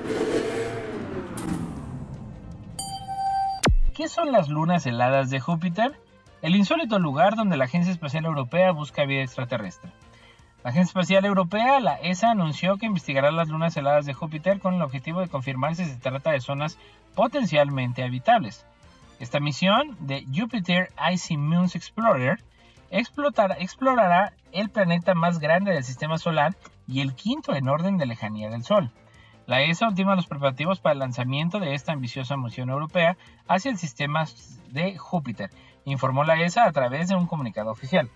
¿Qué 3.95 4.08
son 4.08 4.32
las 4.32 4.47
lunas 4.47 4.86
heladas 4.86 5.30
de 5.30 5.39
Júpiter? 5.39 6.00
El 6.41 6.56
insólito 6.56 7.00
lugar 7.00 7.36
donde 7.36 7.58
la 7.58 7.66
Agencia 7.66 7.91
Espacial 7.91 8.26
Europea 8.26 8.72
busca 8.72 9.04
vida 9.06 9.24
extraterrestre. 9.24 9.91
La 10.64 10.70
Agencia 10.70 10.91
Espacial 10.91 11.26
Europea, 11.26 11.80
la 11.80 11.95
ESA, 11.95 12.32
anunció 12.32 12.78
que 12.78 12.86
investigará 12.86 13.32
las 13.32 13.50
lunas 13.50 13.76
heladas 13.76 14.06
de 14.06 14.14
Júpiter 14.14 14.60
con 14.60 14.76
el 14.76 14.82
objetivo 14.82 15.20
de 15.20 15.28
confirmar 15.28 15.76
si 15.76 15.86
se 15.86 15.97
trata 15.97 16.32
de 16.32 16.41
zonas 16.41 16.78
potencialmente 17.16 18.04
habitables. 18.04 18.66
Esta 19.20 19.41
misión 19.41 19.97
de 19.99 20.26
Jupiter 20.34 20.91
Icy 21.11 21.36
Moons 21.36 21.76
Explorer 21.76 22.41
explorará 22.89 24.34
el 24.53 24.70
planeta 24.70 25.13
más 25.13 25.39
grande 25.39 25.74
del 25.74 25.84
sistema 25.84 26.17
solar 26.17 26.55
y 26.88 27.01
el 27.01 27.13
quinto 27.13 27.53
en 27.53 27.67
orden 27.67 27.97
de 27.97 28.05
lejanía 28.05 28.49
del 28.49 28.63
Sol. 28.63 28.91
La 29.45 29.61
ESA 29.61 29.88
ultima 29.88 30.15
los 30.15 30.28
preparativos 30.28 30.80
para 30.80 30.93
el 30.93 30.99
lanzamiento 30.99 31.59
de 31.59 31.74
esta 31.74 31.91
ambiciosa 31.91 32.38
misión 32.38 32.70
europea 32.70 33.17
hacia 33.47 33.72
el 33.72 33.78
sistema 33.78 34.26
de 34.70 34.97
Júpiter, 34.97 35.49
informó 35.86 36.24
la 36.24 36.39
ESA 36.41 36.65
a 36.65 36.72
través 36.72 37.09
de 37.09 37.15
un 37.15 37.28
comunicado 37.28 37.72
oficial. 37.72 38.09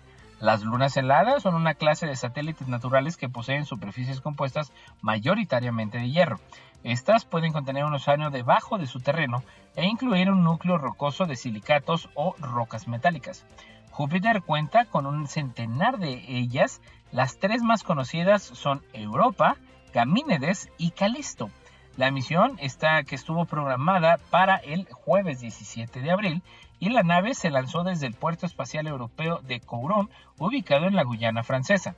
Las 0.44 0.62
lunas 0.62 0.94
heladas 0.98 1.42
son 1.42 1.54
una 1.54 1.72
clase 1.72 2.06
de 2.06 2.16
satélites 2.16 2.68
naturales 2.68 3.16
que 3.16 3.30
poseen 3.30 3.64
superficies 3.64 4.20
compuestas 4.20 4.74
mayoritariamente 5.00 5.96
de 5.96 6.10
hierro. 6.10 6.38
Estas 6.82 7.24
pueden 7.24 7.54
contener 7.54 7.86
un 7.86 7.94
océano 7.94 8.28
debajo 8.28 8.76
de 8.76 8.86
su 8.86 9.00
terreno 9.00 9.42
e 9.74 9.86
incluir 9.86 10.30
un 10.30 10.44
núcleo 10.44 10.76
rocoso 10.76 11.24
de 11.24 11.36
silicatos 11.36 12.10
o 12.12 12.34
rocas 12.38 12.88
metálicas. 12.88 13.46
Júpiter 13.90 14.42
cuenta 14.42 14.84
con 14.84 15.06
un 15.06 15.28
centenar 15.28 15.96
de 15.96 16.22
ellas. 16.28 16.82
Las 17.10 17.38
tres 17.38 17.62
más 17.62 17.82
conocidas 17.82 18.42
son 18.42 18.82
Europa, 18.92 19.56
Gamínedes 19.94 20.68
y 20.76 20.90
Calisto. 20.90 21.48
La 21.96 22.10
misión 22.10 22.58
está, 22.58 23.02
que 23.04 23.14
estuvo 23.14 23.46
programada 23.46 24.18
para 24.28 24.56
el 24.56 24.86
jueves 24.92 25.40
17 25.40 26.00
de 26.00 26.10
abril 26.10 26.42
y 26.84 26.90
la 26.90 27.02
nave 27.02 27.32
se 27.32 27.50
lanzó 27.50 27.82
desde 27.82 28.06
el 28.06 28.12
Puerto 28.12 28.44
Espacial 28.44 28.86
Europeo 28.86 29.38
de 29.38 29.58
Courón, 29.58 30.10
ubicado 30.38 30.86
en 30.86 30.94
la 30.94 31.02
Guyana 31.02 31.42
francesa. 31.42 31.96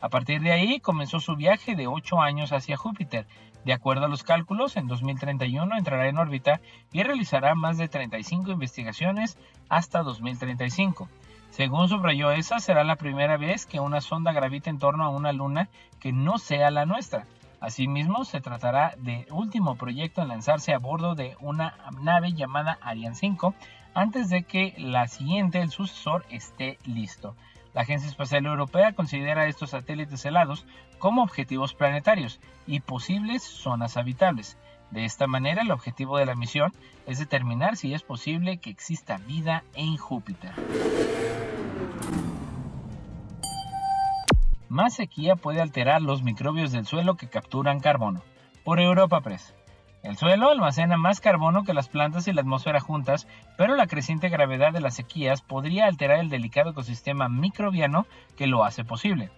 A 0.00 0.10
partir 0.10 0.40
de 0.42 0.52
ahí 0.52 0.78
comenzó 0.78 1.18
su 1.18 1.34
viaje 1.34 1.74
de 1.74 1.88
8 1.88 2.22
años 2.22 2.52
hacia 2.52 2.76
Júpiter. 2.76 3.26
De 3.64 3.72
acuerdo 3.72 4.04
a 4.04 4.08
los 4.08 4.22
cálculos, 4.22 4.76
en 4.76 4.86
2031 4.86 5.76
entrará 5.76 6.06
en 6.06 6.18
órbita 6.18 6.60
y 6.92 7.02
realizará 7.02 7.56
más 7.56 7.78
de 7.78 7.88
35 7.88 8.52
investigaciones 8.52 9.36
hasta 9.68 10.04
2035. 10.04 11.08
Según 11.50 11.88
subrayó 11.88 12.30
esa, 12.30 12.60
será 12.60 12.84
la 12.84 12.94
primera 12.94 13.38
vez 13.38 13.66
que 13.66 13.80
una 13.80 14.00
sonda 14.00 14.30
gravita 14.30 14.70
en 14.70 14.78
torno 14.78 15.04
a 15.04 15.08
una 15.08 15.32
luna 15.32 15.68
que 15.98 16.12
no 16.12 16.38
sea 16.38 16.70
la 16.70 16.86
nuestra. 16.86 17.26
Asimismo, 17.60 18.24
se 18.24 18.40
tratará 18.40 18.94
de 18.98 19.26
último 19.32 19.74
proyecto 19.74 20.22
en 20.22 20.28
lanzarse 20.28 20.72
a 20.72 20.78
bordo 20.78 21.16
de 21.16 21.36
una 21.40 21.74
nave 22.00 22.34
llamada 22.34 22.78
Ariane 22.80 23.16
5 23.16 23.52
antes 23.98 24.28
de 24.28 24.44
que 24.44 24.74
la 24.78 25.08
siguiente, 25.08 25.60
el 25.60 25.70
sucesor, 25.70 26.24
esté 26.30 26.78
listo. 26.84 27.34
La 27.74 27.82
Agencia 27.82 28.08
Espacial 28.08 28.46
Europea 28.46 28.92
considera 28.92 29.48
estos 29.48 29.70
satélites 29.70 30.24
helados 30.24 30.66
como 31.00 31.24
objetivos 31.24 31.74
planetarios 31.74 32.40
y 32.64 32.78
posibles 32.78 33.42
zonas 33.42 33.96
habitables. 33.96 34.56
De 34.92 35.04
esta 35.04 35.26
manera, 35.26 35.62
el 35.62 35.72
objetivo 35.72 36.16
de 36.16 36.26
la 36.26 36.36
misión 36.36 36.72
es 37.06 37.18
determinar 37.18 37.76
si 37.76 37.92
es 37.92 38.04
posible 38.04 38.58
que 38.58 38.70
exista 38.70 39.18
vida 39.18 39.64
en 39.74 39.96
Júpiter. 39.96 40.52
Más 44.68 44.94
sequía 44.94 45.34
puede 45.34 45.60
alterar 45.60 46.02
los 46.02 46.22
microbios 46.22 46.70
del 46.70 46.86
suelo 46.86 47.16
que 47.16 47.28
capturan 47.28 47.80
carbono. 47.80 48.22
Por 48.62 48.78
Europa 48.78 49.20
Press. 49.22 49.56
El 50.02 50.16
suelo 50.16 50.50
almacena 50.50 50.96
más 50.96 51.20
carbono 51.20 51.64
que 51.64 51.74
las 51.74 51.88
plantas 51.88 52.28
y 52.28 52.32
la 52.32 52.42
atmósfera 52.42 52.80
juntas, 52.80 53.26
pero 53.56 53.74
la 53.74 53.86
creciente 53.86 54.28
gravedad 54.28 54.72
de 54.72 54.80
las 54.80 54.94
sequías 54.94 55.42
podría 55.42 55.86
alterar 55.86 56.20
el 56.20 56.28
delicado 56.28 56.70
ecosistema 56.70 57.28
microbiano 57.28 58.06
que 58.36 58.46
lo 58.46 58.64
hace 58.64 58.84
posible. 58.84 59.30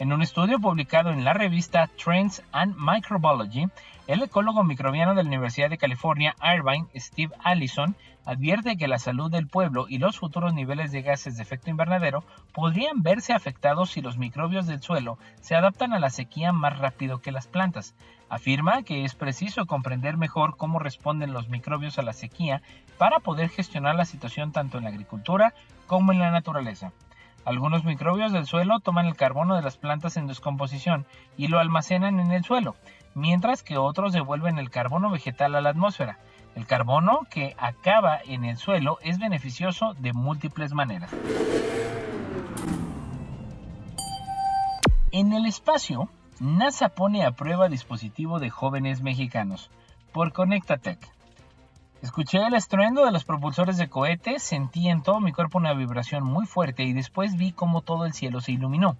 En 0.00 0.12
un 0.12 0.22
estudio 0.22 0.60
publicado 0.60 1.10
en 1.10 1.24
la 1.24 1.32
revista 1.32 1.90
Trends 2.02 2.44
and 2.52 2.76
Microbiology, 2.78 3.66
el 4.06 4.22
ecólogo 4.22 4.62
microbiano 4.62 5.16
de 5.16 5.24
la 5.24 5.28
Universidad 5.28 5.70
de 5.70 5.76
California, 5.76 6.36
Irvine, 6.40 6.86
Steve 6.94 7.34
Allison, 7.42 7.96
advierte 8.24 8.76
que 8.76 8.86
la 8.86 9.00
salud 9.00 9.28
del 9.28 9.48
pueblo 9.48 9.86
y 9.88 9.98
los 9.98 10.16
futuros 10.16 10.54
niveles 10.54 10.92
de 10.92 11.02
gases 11.02 11.36
de 11.36 11.42
efecto 11.42 11.70
invernadero 11.70 12.22
podrían 12.52 13.02
verse 13.02 13.32
afectados 13.32 13.90
si 13.90 14.00
los 14.00 14.18
microbios 14.18 14.68
del 14.68 14.80
suelo 14.80 15.18
se 15.40 15.56
adaptan 15.56 15.92
a 15.92 15.98
la 15.98 16.10
sequía 16.10 16.52
más 16.52 16.78
rápido 16.78 17.20
que 17.20 17.32
las 17.32 17.48
plantas. 17.48 17.96
Afirma 18.28 18.84
que 18.84 19.04
es 19.04 19.16
preciso 19.16 19.66
comprender 19.66 20.16
mejor 20.16 20.56
cómo 20.56 20.78
responden 20.78 21.32
los 21.32 21.48
microbios 21.48 21.98
a 21.98 22.02
la 22.02 22.12
sequía 22.12 22.62
para 22.98 23.18
poder 23.18 23.48
gestionar 23.48 23.96
la 23.96 24.04
situación 24.04 24.52
tanto 24.52 24.78
en 24.78 24.84
la 24.84 24.90
agricultura 24.90 25.54
como 25.88 26.12
en 26.12 26.20
la 26.20 26.30
naturaleza. 26.30 26.92
Algunos 27.48 27.82
microbios 27.82 28.30
del 28.30 28.44
suelo 28.44 28.78
toman 28.80 29.06
el 29.06 29.16
carbono 29.16 29.56
de 29.56 29.62
las 29.62 29.78
plantas 29.78 30.18
en 30.18 30.26
descomposición 30.26 31.06
y 31.38 31.48
lo 31.48 31.58
almacenan 31.58 32.20
en 32.20 32.30
el 32.30 32.44
suelo, 32.44 32.76
mientras 33.14 33.62
que 33.62 33.78
otros 33.78 34.12
devuelven 34.12 34.58
el 34.58 34.68
carbono 34.68 35.10
vegetal 35.10 35.54
a 35.54 35.62
la 35.62 35.70
atmósfera. 35.70 36.18
El 36.54 36.66
carbono 36.66 37.20
que 37.30 37.54
acaba 37.56 38.18
en 38.22 38.44
el 38.44 38.58
suelo 38.58 38.98
es 39.00 39.18
beneficioso 39.18 39.94
de 39.94 40.12
múltiples 40.12 40.74
maneras. 40.74 41.10
En 45.10 45.32
el 45.32 45.46
espacio, 45.46 46.10
NASA 46.40 46.90
pone 46.90 47.24
a 47.24 47.30
prueba 47.30 47.70
dispositivo 47.70 48.40
de 48.40 48.50
jóvenes 48.50 49.00
mexicanos 49.00 49.70
por 50.12 50.34
Conectatec. 50.34 50.98
Escuché 52.00 52.38
el 52.46 52.54
estruendo 52.54 53.04
de 53.04 53.10
los 53.10 53.24
propulsores 53.24 53.76
de 53.76 53.88
cohetes, 53.88 54.44
sentí 54.44 54.88
en 54.88 55.02
todo 55.02 55.18
mi 55.18 55.32
cuerpo 55.32 55.58
una 55.58 55.74
vibración 55.74 56.22
muy 56.22 56.46
fuerte 56.46 56.84
y 56.84 56.92
después 56.92 57.36
vi 57.36 57.50
cómo 57.50 57.82
todo 57.82 58.06
el 58.06 58.12
cielo 58.12 58.40
se 58.40 58.52
iluminó. 58.52 58.96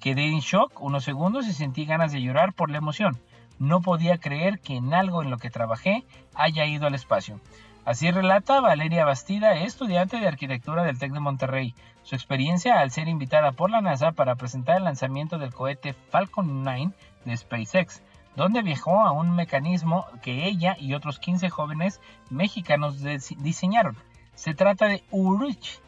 Quedé 0.00 0.24
en 0.28 0.40
shock 0.40 0.80
unos 0.80 1.04
segundos 1.04 1.46
y 1.46 1.52
sentí 1.52 1.84
ganas 1.84 2.10
de 2.10 2.22
llorar 2.22 2.54
por 2.54 2.70
la 2.70 2.78
emoción. 2.78 3.18
No 3.58 3.82
podía 3.82 4.16
creer 4.16 4.60
que 4.60 4.76
en 4.76 4.94
algo 4.94 5.22
en 5.22 5.30
lo 5.30 5.36
que 5.36 5.50
trabajé 5.50 6.04
haya 6.34 6.64
ido 6.64 6.86
al 6.86 6.94
espacio. 6.94 7.38
Así 7.84 8.10
relata 8.10 8.60
Valeria 8.60 9.04
Bastida, 9.04 9.54
estudiante 9.54 10.18
de 10.18 10.28
arquitectura 10.28 10.84
del 10.84 10.98
TEC 10.98 11.12
de 11.12 11.20
Monterrey, 11.20 11.74
su 12.02 12.14
experiencia 12.14 12.80
al 12.80 12.90
ser 12.92 13.08
invitada 13.08 13.52
por 13.52 13.70
la 13.70 13.82
NASA 13.82 14.12
para 14.12 14.36
presentar 14.36 14.78
el 14.78 14.84
lanzamiento 14.84 15.38
del 15.38 15.52
cohete 15.52 15.92
Falcon 15.92 16.62
9 16.64 16.92
de 17.26 17.36
SpaceX 17.36 18.02
donde 18.38 18.62
viajó 18.62 19.00
a 19.00 19.10
un 19.10 19.34
mecanismo 19.34 20.06
que 20.22 20.46
ella 20.46 20.76
y 20.78 20.94
otros 20.94 21.18
15 21.18 21.50
jóvenes 21.50 22.00
mexicanos 22.30 23.02
diseñaron. 23.38 23.96
Se 24.36 24.54
trata 24.54 24.86
de 24.86 25.02
URICH, 25.10 25.80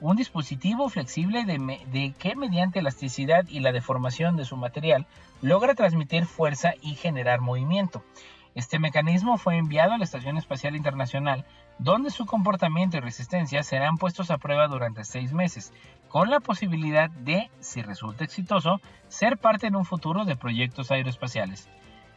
un 0.00 0.16
dispositivo 0.16 0.88
flexible 0.88 1.44
de, 1.44 2.14
que 2.18 2.34
mediante 2.34 2.78
elasticidad 2.78 3.46
y 3.46 3.60
la 3.60 3.72
deformación 3.72 4.38
de 4.38 4.46
su 4.46 4.56
material 4.56 5.06
logra 5.42 5.74
transmitir 5.74 6.24
fuerza 6.24 6.72
y 6.80 6.94
generar 6.94 7.42
movimiento. 7.42 8.02
Este 8.54 8.78
mecanismo 8.78 9.36
fue 9.36 9.58
enviado 9.58 9.92
a 9.92 9.98
la 9.98 10.04
Estación 10.04 10.38
Espacial 10.38 10.76
Internacional, 10.76 11.44
donde 11.78 12.08
su 12.08 12.24
comportamiento 12.24 12.96
y 12.96 13.00
resistencia 13.00 13.62
serán 13.62 13.98
puestos 13.98 14.30
a 14.30 14.38
prueba 14.38 14.66
durante 14.66 15.04
seis 15.04 15.34
meses, 15.34 15.74
con 16.08 16.30
la 16.30 16.40
posibilidad 16.40 17.10
de, 17.10 17.50
si 17.60 17.82
resulta 17.82 18.24
exitoso, 18.24 18.80
ser 19.08 19.36
parte 19.36 19.66
en 19.66 19.76
un 19.76 19.84
futuro 19.84 20.24
de 20.24 20.36
proyectos 20.36 20.90
aeroespaciales. 20.90 21.68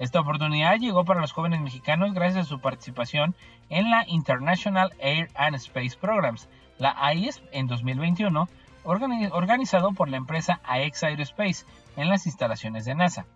Esta 0.02 0.20
oportunidad 0.20 0.80
llegó 0.80 1.06
para 1.06 1.22
los 1.22 1.32
jóvenes 1.32 1.62
mexicanos 1.62 2.16
gracias 2.16 2.48
a 2.48 2.50
su 2.50 2.60
participación 2.60 3.36
en 3.70 3.92
la 3.92 4.04
International 4.08 4.92
Air 4.98 5.30
and 5.36 5.54
Space 5.58 5.96
Programs, 5.96 6.50
la 6.80 6.96
AISP 6.98 7.44
en 7.52 7.68
2021, 7.68 8.50
organizado 8.84 9.92
por 9.92 10.10
la 10.10 10.18
empresa 10.18 10.60
AX 10.64 11.04
Aerospace 11.04 11.68
en 11.98 12.10
las 12.10 12.26
instalaciones 12.26 12.86
de 12.86 12.96
NASA. 12.96 13.28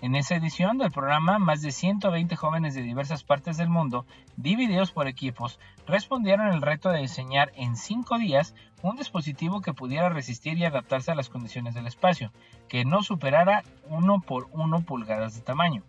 En 0.00 0.14
esa 0.14 0.36
edición 0.36 0.78
del 0.78 0.90
programa, 0.90 1.38
más 1.38 1.60
de 1.60 1.72
120 1.72 2.36
jóvenes 2.36 2.74
de 2.74 2.80
diversas 2.80 3.22
partes 3.22 3.58
del 3.58 3.68
mundo, 3.68 4.06
divididos 4.38 4.92
por 4.92 5.08
equipos, 5.08 5.60
respondieron 5.86 6.48
el 6.48 6.62
reto 6.62 6.88
de 6.88 7.02
diseñar 7.02 7.52
en 7.54 7.76
5 7.76 8.16
días 8.16 8.54
un 8.80 8.96
dispositivo 8.96 9.60
que 9.60 9.74
pudiera 9.74 10.08
resistir 10.08 10.56
y 10.56 10.64
adaptarse 10.64 11.10
a 11.10 11.14
las 11.14 11.28
condiciones 11.28 11.74
del 11.74 11.86
espacio, 11.86 12.32
que 12.66 12.86
no 12.86 13.02
superara 13.02 13.62
1 13.90 14.20
por 14.22 14.48
1 14.52 14.80
pulgadas 14.86 15.34
de 15.34 15.42
tamaño. 15.42 15.82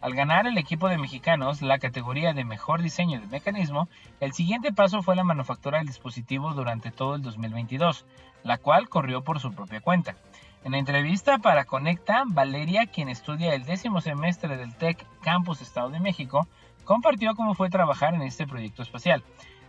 Al 0.00 0.14
ganar 0.14 0.46
el 0.46 0.58
equipo 0.58 0.88
de 0.88 0.96
mexicanos 0.96 1.60
la 1.60 1.80
categoría 1.80 2.32
de 2.32 2.44
mejor 2.44 2.82
diseño 2.82 3.20
de 3.20 3.26
mecanismo, 3.26 3.88
el 4.20 4.32
siguiente 4.32 4.72
paso 4.72 5.02
fue 5.02 5.16
la 5.16 5.24
manufactura 5.24 5.78
del 5.78 5.88
dispositivo 5.88 6.52
durante 6.52 6.92
todo 6.92 7.16
el 7.16 7.22
2022, 7.22 8.06
la 8.44 8.58
cual 8.58 8.88
corrió 8.88 9.24
por 9.24 9.40
su 9.40 9.52
propia 9.52 9.80
cuenta. 9.80 10.14
En 10.62 10.74
entrevista 10.74 11.38
para 11.38 11.64
Conecta, 11.64 12.22
Valeria, 12.26 12.86
quien 12.86 13.08
estudia 13.08 13.54
el 13.54 13.64
décimo 13.64 14.00
semestre 14.00 14.56
del 14.56 14.76
TEC 14.76 15.04
Campus 15.20 15.62
Estado 15.62 15.90
de 15.90 15.98
México, 15.98 16.46
compartió 16.84 17.34
cómo 17.34 17.54
fue 17.54 17.68
trabajar 17.68 18.14
en 18.14 18.22
este 18.22 18.46
proyecto 18.46 18.82
espacial. 18.82 19.24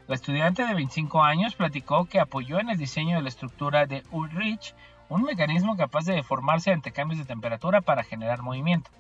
La 0.08 0.14
estudiante 0.14 0.64
de 0.64 0.76
25 0.76 1.24
años 1.24 1.56
platicó 1.56 2.06
que 2.06 2.20
apoyó 2.20 2.60
en 2.60 2.70
el 2.70 2.78
diseño 2.78 3.16
de 3.16 3.24
la 3.24 3.30
estructura 3.30 3.88
de 3.88 4.04
Ulrich, 4.12 4.76
un 5.10 5.24
mecanismo 5.24 5.76
capaz 5.76 6.06
de 6.06 6.14
deformarse 6.14 6.72
ante 6.72 6.92
cambios 6.92 7.18
de 7.18 7.26
temperatura 7.26 7.82
para 7.82 8.04
generar 8.04 8.44
movimiento. 8.44 8.92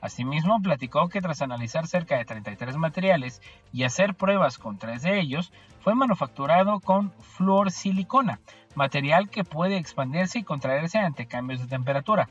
Asimismo, 0.00 0.60
platicó 0.62 1.08
que 1.08 1.20
tras 1.20 1.42
analizar 1.42 1.86
cerca 1.86 2.16
de 2.16 2.24
33 2.24 2.76
materiales 2.76 3.42
y 3.72 3.84
hacer 3.84 4.14
pruebas 4.14 4.58
con 4.58 4.78
tres 4.78 5.02
de 5.02 5.20
ellos, 5.20 5.52
fue 5.80 5.94
manufacturado 5.94 6.80
con 6.80 7.12
fluorsilicona, 7.20 8.40
material 8.74 9.28
que 9.28 9.44
puede 9.44 9.76
expandirse 9.76 10.38
y 10.38 10.44
contraerse 10.44 10.98
ante 10.98 11.26
cambios 11.26 11.60
de 11.60 11.66
temperatura. 11.66 12.28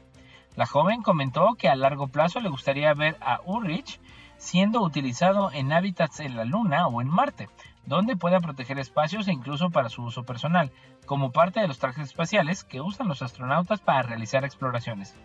La 0.55 0.65
joven 0.65 1.01
comentó 1.01 1.55
que 1.55 1.69
a 1.69 1.75
largo 1.75 2.07
plazo 2.07 2.39
le 2.39 2.49
gustaría 2.49 2.93
ver 2.93 3.17
a 3.21 3.41
Ulrich 3.45 3.99
siendo 4.37 4.81
utilizado 4.81 5.51
en 5.51 5.73
hábitats 5.73 6.19
en 6.19 6.35
la 6.35 6.45
Luna 6.45 6.87
o 6.87 7.01
en 7.01 7.09
Marte, 7.09 7.49
donde 7.85 8.15
pueda 8.15 8.39
proteger 8.39 8.79
espacios 8.79 9.27
e 9.27 9.33
incluso 9.33 9.69
para 9.69 9.89
su 9.89 10.03
uso 10.03 10.23
personal, 10.23 10.71
como 11.05 11.31
parte 11.31 11.59
de 11.59 11.67
los 11.67 11.79
trajes 11.79 12.07
espaciales 12.07 12.63
que 12.63 12.81
usan 12.81 13.07
los 13.07 13.21
astronautas 13.21 13.79
para 13.81 14.03
realizar 14.03 14.45
exploraciones. 14.45 15.15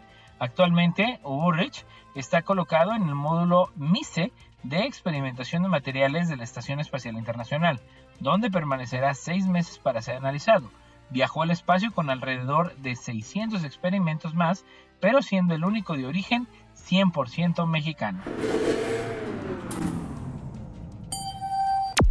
Actualmente, 0.43 1.21
Ulrich 1.23 1.87
está 2.17 2.43
colocado 2.43 2.97
en 2.97 3.05
el 3.05 3.15
módulo 3.15 3.71
MISE 3.77 4.33
de 4.65 4.81
experimentación 4.87 5.63
de 5.63 5.69
materiales 5.69 6.29
de 6.29 6.37
la 6.37 6.43
Estación 6.43 6.81
Espacial 6.81 7.17
Internacional, 7.17 7.81
donde 8.19 8.51
permanecerá 8.51 9.15
seis 9.15 9.47
meses 9.47 9.79
para 9.79 10.03
ser 10.03 10.17
analizado. 10.17 10.69
Viajó 11.11 11.43
al 11.43 11.53
espacio 11.53 11.93
con 11.93 12.11
alrededor 12.11 12.75
de 12.79 12.97
600 12.97 13.63
experimentos 13.63 14.35
más, 14.35 14.65
pero 14.99 15.23
siendo 15.23 15.55
el 15.55 15.65
único 15.65 15.97
de 15.97 16.09
origen 16.09 16.49
100% 16.75 17.65
mexicano. 17.69 18.21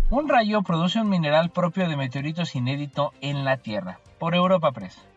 Un 0.10 0.30
rayo 0.30 0.62
produce 0.62 1.02
un 1.02 1.10
mineral 1.10 1.50
propio 1.50 1.90
de 1.90 1.98
meteoritos 1.98 2.56
inédito 2.56 3.12
en 3.20 3.44
la 3.44 3.58
Tierra, 3.58 4.00
por 4.20 4.36
Europa 4.36 4.72
Press. 4.72 5.11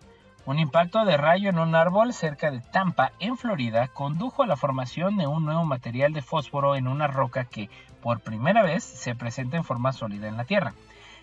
Un 0.47 0.59
impacto 0.59 1.07
de 1.07 1.17
rayo 1.17 1.49
en 1.49 1.59
un 1.59 1.75
árbol 1.75 2.13
cerca 2.13 2.51
de 2.51 2.61
Tampa, 2.61 3.13
en 3.19 3.39
Florida, 3.39 3.89
condujo 3.89 4.43
a 4.43 4.47
la 4.47 4.57
formación 4.57 5.17
de 5.17 5.27
un 5.27 5.47
nuevo 5.47 5.65
material 5.65 6.13
de 6.13 6.21
fósforo 6.21 6.77
en 6.77 6.87
una 6.87 7.07
roca 7.07 7.47
que, 7.47 7.71
por 8.03 8.21
primera 8.21 8.63
vez, 8.63 8.85
se 8.85 9.15
presenta 9.15 9.57
en 9.57 9.65
forma 9.65 9.95
sólida 9.95 10.29
en 10.29 10.37
la 10.37 10.45
Tierra. 10.45 10.75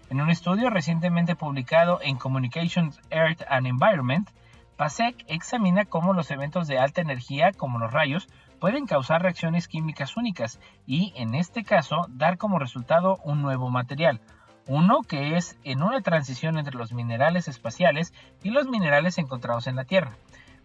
En 0.09 0.21
un 0.21 0.31
estudio 0.31 0.71
recientemente 0.71 1.35
publicado 1.35 1.99
en 2.01 2.17
Communications, 2.17 2.99
Earth 3.11 3.43
and 3.47 3.67
Environment, 3.67 4.27
PASEC 4.75 5.23
examina 5.27 5.85
cómo 5.85 6.13
los 6.13 6.31
eventos 6.31 6.67
de 6.67 6.79
alta 6.79 7.01
energía, 7.01 7.51
como 7.51 7.77
los 7.77 7.93
rayos, 7.93 8.27
pueden 8.59 8.87
causar 8.87 9.21
reacciones 9.21 9.67
químicas 9.67 10.17
únicas 10.17 10.59
y, 10.87 11.13
en 11.15 11.35
este 11.35 11.63
caso, 11.63 12.07
dar 12.09 12.39
como 12.39 12.57
resultado 12.57 13.17
un 13.23 13.43
nuevo 13.43 13.69
material, 13.69 14.19
uno 14.67 15.01
que 15.01 15.37
es 15.37 15.57
en 15.63 15.83
una 15.83 16.01
transición 16.01 16.57
entre 16.57 16.77
los 16.77 16.93
minerales 16.93 17.47
espaciales 17.47 18.13
y 18.43 18.51
los 18.51 18.67
minerales 18.67 19.17
encontrados 19.17 19.67
en 19.67 19.75
la 19.75 19.85
Tierra. 19.85 20.15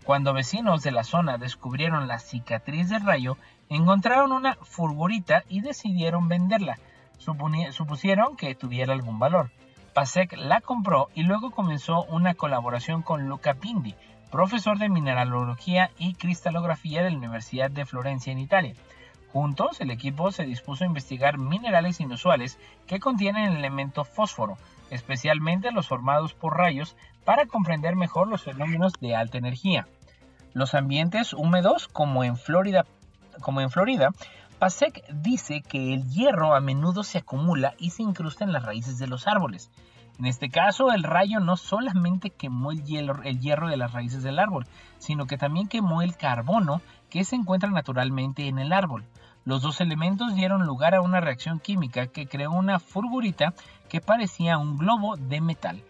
Cuando 0.04 0.32
vecinos 0.32 0.82
de 0.82 0.92
la 0.92 1.02
zona 1.02 1.38
descubrieron 1.38 2.06
la 2.06 2.20
cicatriz 2.20 2.88
del 2.88 3.04
rayo, 3.04 3.36
encontraron 3.68 4.32
una 4.32 4.54
furgurita 4.62 5.42
y 5.48 5.60
decidieron 5.60 6.28
venderla. 6.28 6.78
supusieron 7.18 8.36
que 8.36 8.54
tuviera 8.54 8.92
algún 8.92 9.18
valor. 9.18 9.50
Pasek 9.94 10.36
la 10.36 10.60
compró 10.60 11.08
y 11.14 11.22
luego 11.22 11.50
comenzó 11.50 12.04
una 12.04 12.34
colaboración 12.34 13.02
con 13.02 13.28
Luca 13.28 13.54
Pindi, 13.54 13.94
profesor 14.30 14.78
de 14.78 14.88
mineralogía 14.88 15.90
y 15.98 16.14
cristalografía 16.14 17.02
de 17.02 17.10
la 17.10 17.16
Universidad 17.16 17.70
de 17.70 17.86
Florencia 17.86 18.32
en 18.32 18.38
Italia. 18.38 18.74
Juntos, 19.32 19.80
el 19.80 19.90
equipo 19.90 20.32
se 20.32 20.44
dispuso 20.44 20.84
a 20.84 20.86
investigar 20.86 21.38
minerales 21.38 22.00
inusuales 22.00 22.58
que 22.86 23.00
contienen 23.00 23.52
el 23.52 23.58
elemento 23.58 24.04
fósforo, 24.04 24.56
especialmente 24.90 25.72
los 25.72 25.88
formados 25.88 26.32
por 26.32 26.56
rayos, 26.56 26.96
para 27.24 27.46
comprender 27.46 27.96
mejor 27.96 28.28
los 28.28 28.42
fenómenos 28.42 28.94
de 29.00 29.14
alta 29.14 29.38
energía. 29.38 29.86
Los 30.52 30.74
ambientes 30.74 31.34
húmedos, 31.34 31.88
como 31.88 32.24
en 32.24 32.36
Florida, 32.36 32.86
como 33.42 33.60
Pasek 34.58 35.06
dice 35.12 35.60
que 35.60 35.92
el 35.92 36.08
hierro 36.08 36.54
a 36.54 36.60
menudo 36.60 37.02
se 37.02 37.18
acumula 37.18 37.74
y 37.78 37.90
se 37.90 38.02
incrusta 38.02 38.44
en 38.44 38.52
las 38.52 38.62
raíces 38.62 38.98
de 38.98 39.06
los 39.06 39.26
árboles. 39.26 39.70
En 40.18 40.24
este 40.24 40.48
caso, 40.48 40.92
el 40.92 41.02
rayo 41.02 41.40
no 41.40 41.58
solamente 41.58 42.30
quemó 42.30 42.72
el, 42.72 42.82
el 43.24 43.38
hierro 43.38 43.68
de 43.68 43.76
las 43.76 43.92
raíces 43.92 44.22
del 44.22 44.38
árbol, 44.38 44.66
sino 44.98 45.26
que 45.26 45.36
también 45.36 45.68
quemó 45.68 46.00
el 46.00 46.16
carbono 46.16 46.80
que 47.10 47.24
se 47.24 47.36
encuentra 47.36 47.70
naturalmente 47.70 48.48
en 48.48 48.58
el 48.58 48.72
árbol. 48.72 49.04
Los 49.46 49.62
dos 49.62 49.80
elementos 49.80 50.34
dieron 50.34 50.66
lugar 50.66 50.96
a 50.96 51.00
una 51.00 51.20
reacción 51.20 51.60
química 51.60 52.08
que 52.08 52.26
creó 52.26 52.50
una 52.50 52.80
fulgurita 52.80 53.54
que 53.88 54.00
parecía 54.00 54.58
un 54.58 54.76
globo 54.76 55.16
de 55.16 55.40
metal. 55.40 55.84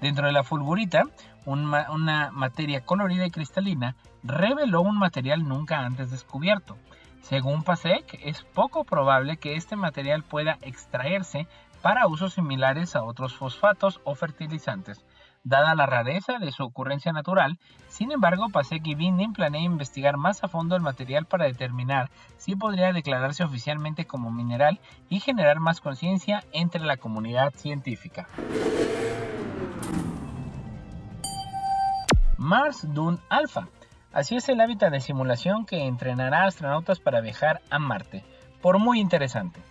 Dentro 0.00 0.26
de 0.26 0.32
la 0.32 0.44
fulgurita, 0.44 1.02
una 1.44 2.30
materia 2.30 2.82
colorida 2.82 3.26
y 3.26 3.32
cristalina 3.32 3.96
reveló 4.22 4.82
un 4.82 4.96
material 4.96 5.42
nunca 5.42 5.80
antes 5.80 6.12
descubierto. 6.12 6.78
Según 7.22 7.64
Pasek, 7.64 8.20
es 8.22 8.42
poco 8.42 8.84
probable 8.84 9.38
que 9.38 9.56
este 9.56 9.74
material 9.74 10.22
pueda 10.22 10.58
extraerse 10.62 11.48
para 11.82 12.06
usos 12.06 12.34
similares 12.34 12.94
a 12.94 13.02
otros 13.02 13.34
fosfatos 13.34 14.00
o 14.04 14.14
fertilizantes, 14.14 15.04
Dada 15.42 15.74
la 15.74 15.86
rareza 15.86 16.38
de 16.38 16.52
su 16.52 16.62
ocurrencia 16.64 17.12
natural, 17.12 17.58
sin 17.88 18.12
embargo, 18.12 18.50
Pasek 18.50 18.86
y 18.86 18.94
Binding 18.94 19.32
planean 19.32 19.64
investigar 19.64 20.18
más 20.18 20.44
a 20.44 20.48
fondo 20.48 20.76
el 20.76 20.82
material 20.82 21.24
para 21.24 21.46
determinar 21.46 22.10
si 22.36 22.56
podría 22.56 22.92
declararse 22.92 23.42
oficialmente 23.42 24.04
como 24.04 24.30
mineral 24.30 24.80
y 25.08 25.20
generar 25.20 25.58
más 25.58 25.80
conciencia 25.80 26.44
entre 26.52 26.82
la 26.84 26.98
comunidad 26.98 27.54
científica. 27.54 28.28
Mars 32.36 32.86
Dune 32.92 33.18
Alpha. 33.30 33.68
Así 34.12 34.36
es 34.36 34.48
el 34.50 34.60
hábitat 34.60 34.92
de 34.92 35.00
simulación 35.00 35.64
que 35.64 35.86
entrenará 35.86 36.42
a 36.42 36.48
astronautas 36.48 37.00
para 37.00 37.22
viajar 37.22 37.62
a 37.70 37.78
Marte. 37.78 38.24
Por 38.60 38.78
muy 38.78 39.00
interesante. 39.00 39.62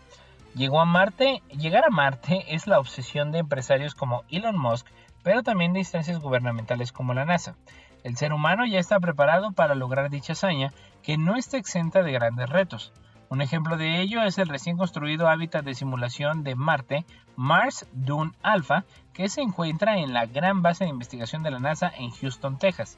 Llegó 0.56 0.82
a 0.82 0.86
Marte, 0.86 1.44
llegar 1.52 1.86
a 1.86 1.92
Marte 1.92 2.56
es 2.56 2.66
la 2.66 2.80
obsesión 2.80 3.32
de 3.32 3.40
empresarios 3.40 3.94
como 3.94 4.24
Elon 4.30 4.58
Musk 4.58 4.88
pero 5.24 5.44
también 5.44 5.74
de 5.74 5.80
instancias 5.80 6.20
gubernamentales 6.20 6.92
como 6.92 7.14
la 7.14 7.26
NASA. 7.26 7.56
El 8.04 8.16
ser 8.16 8.34
humano 8.34 8.66
ya 8.66 8.80
está 8.80 9.00
preparado 9.00 9.52
para 9.52 9.76
lograr 9.76 10.10
dicha 10.10 10.34
hazaña, 10.34 10.72
que 11.04 11.18
no 11.18 11.36
está 11.36 11.58
exenta 11.58 12.04
de 12.04 12.12
grandes 12.12 12.50
retos. 12.50 12.94
Un 13.30 13.42
ejemplo 13.42 13.78
de 13.78 14.02
ello 14.02 14.24
es 14.24 14.38
el 14.40 14.48
recién 14.48 14.78
construido 14.78 15.30
hábitat 15.30 15.64
de 15.64 15.76
simulación 15.76 16.44
de 16.44 16.56
Marte, 16.56 17.06
Mars 17.36 17.86
Dune 17.94 18.32
Alpha, 18.42 18.86
que 19.14 19.30
se 19.30 19.42
encuentra 19.42 20.00
en 20.00 20.14
la 20.14 20.26
gran 20.26 20.62
base 20.62 20.86
de 20.86 20.90
investigación 20.90 21.44
de 21.44 21.52
la 21.52 21.60
NASA 21.60 21.92
en 21.96 22.10
Houston, 22.10 22.58
Texas. 22.58 22.98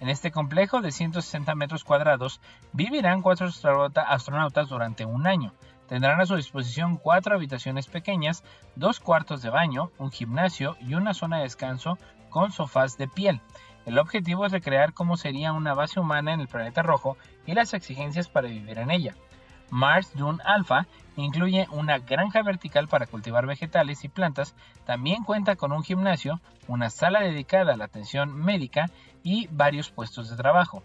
En 0.00 0.08
este 0.08 0.30
complejo 0.30 0.82
de 0.82 0.92
160 0.92 1.54
metros 1.54 1.84
cuadrados 1.84 2.40
vivirán 2.72 3.22
cuatro 3.22 3.48
astronautas 3.48 4.68
durante 4.68 5.04
un 5.04 5.26
año. 5.26 5.52
Tendrán 5.92 6.22
a 6.22 6.24
su 6.24 6.36
disposición 6.36 6.96
cuatro 6.96 7.34
habitaciones 7.34 7.86
pequeñas, 7.86 8.42
dos 8.76 8.98
cuartos 8.98 9.42
de 9.42 9.50
baño, 9.50 9.90
un 9.98 10.10
gimnasio 10.10 10.74
y 10.80 10.94
una 10.94 11.12
zona 11.12 11.36
de 11.36 11.42
descanso 11.42 11.98
con 12.30 12.50
sofás 12.50 12.96
de 12.96 13.08
piel. 13.08 13.42
El 13.84 13.98
objetivo 13.98 14.46
es 14.46 14.52
recrear 14.52 14.94
cómo 14.94 15.18
sería 15.18 15.52
una 15.52 15.74
base 15.74 16.00
humana 16.00 16.32
en 16.32 16.40
el 16.40 16.48
planeta 16.48 16.80
rojo 16.80 17.18
y 17.44 17.52
las 17.52 17.74
exigencias 17.74 18.30
para 18.30 18.48
vivir 18.48 18.78
en 18.78 18.90
ella. 18.90 19.14
Mars 19.68 20.14
Dune 20.14 20.38
Alpha 20.46 20.86
incluye 21.16 21.66
una 21.70 21.98
granja 21.98 22.42
vertical 22.42 22.88
para 22.88 23.06
cultivar 23.06 23.44
vegetales 23.44 24.02
y 24.02 24.08
plantas, 24.08 24.54
también 24.86 25.24
cuenta 25.24 25.56
con 25.56 25.72
un 25.72 25.84
gimnasio, 25.84 26.40
una 26.68 26.88
sala 26.88 27.20
dedicada 27.20 27.74
a 27.74 27.76
la 27.76 27.84
atención 27.84 28.34
médica 28.34 28.86
y 29.22 29.46
varios 29.48 29.90
puestos 29.90 30.30
de 30.30 30.36
trabajo. 30.38 30.82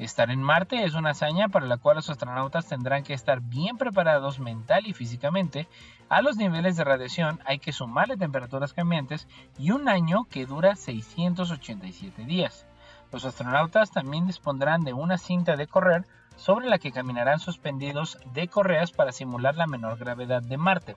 Estar 0.00 0.30
en 0.30 0.42
Marte 0.42 0.82
es 0.84 0.94
una 0.94 1.10
hazaña 1.10 1.50
para 1.50 1.66
la 1.66 1.76
cual 1.76 1.96
los 1.96 2.08
astronautas 2.08 2.66
tendrán 2.66 3.02
que 3.02 3.12
estar 3.12 3.42
bien 3.42 3.76
preparados 3.76 4.40
mental 4.40 4.86
y 4.86 4.94
físicamente. 4.94 5.68
A 6.08 6.22
los 6.22 6.38
niveles 6.38 6.76
de 6.76 6.84
radiación 6.84 7.38
hay 7.44 7.58
que 7.58 7.72
sumarle 7.72 8.16
temperaturas 8.16 8.72
cambiantes 8.72 9.28
y 9.58 9.72
un 9.72 9.90
año 9.90 10.24
que 10.24 10.46
dura 10.46 10.74
687 10.74 12.24
días. 12.24 12.66
Los 13.12 13.26
astronautas 13.26 13.90
también 13.90 14.26
dispondrán 14.26 14.84
de 14.84 14.94
una 14.94 15.18
cinta 15.18 15.56
de 15.56 15.66
correr 15.66 16.06
sobre 16.34 16.70
la 16.70 16.78
que 16.78 16.92
caminarán 16.92 17.38
suspendidos 17.38 18.16
de 18.32 18.48
correas 18.48 18.92
para 18.92 19.12
simular 19.12 19.54
la 19.54 19.66
menor 19.66 19.98
gravedad 19.98 20.40
de 20.40 20.56
Marte. 20.56 20.96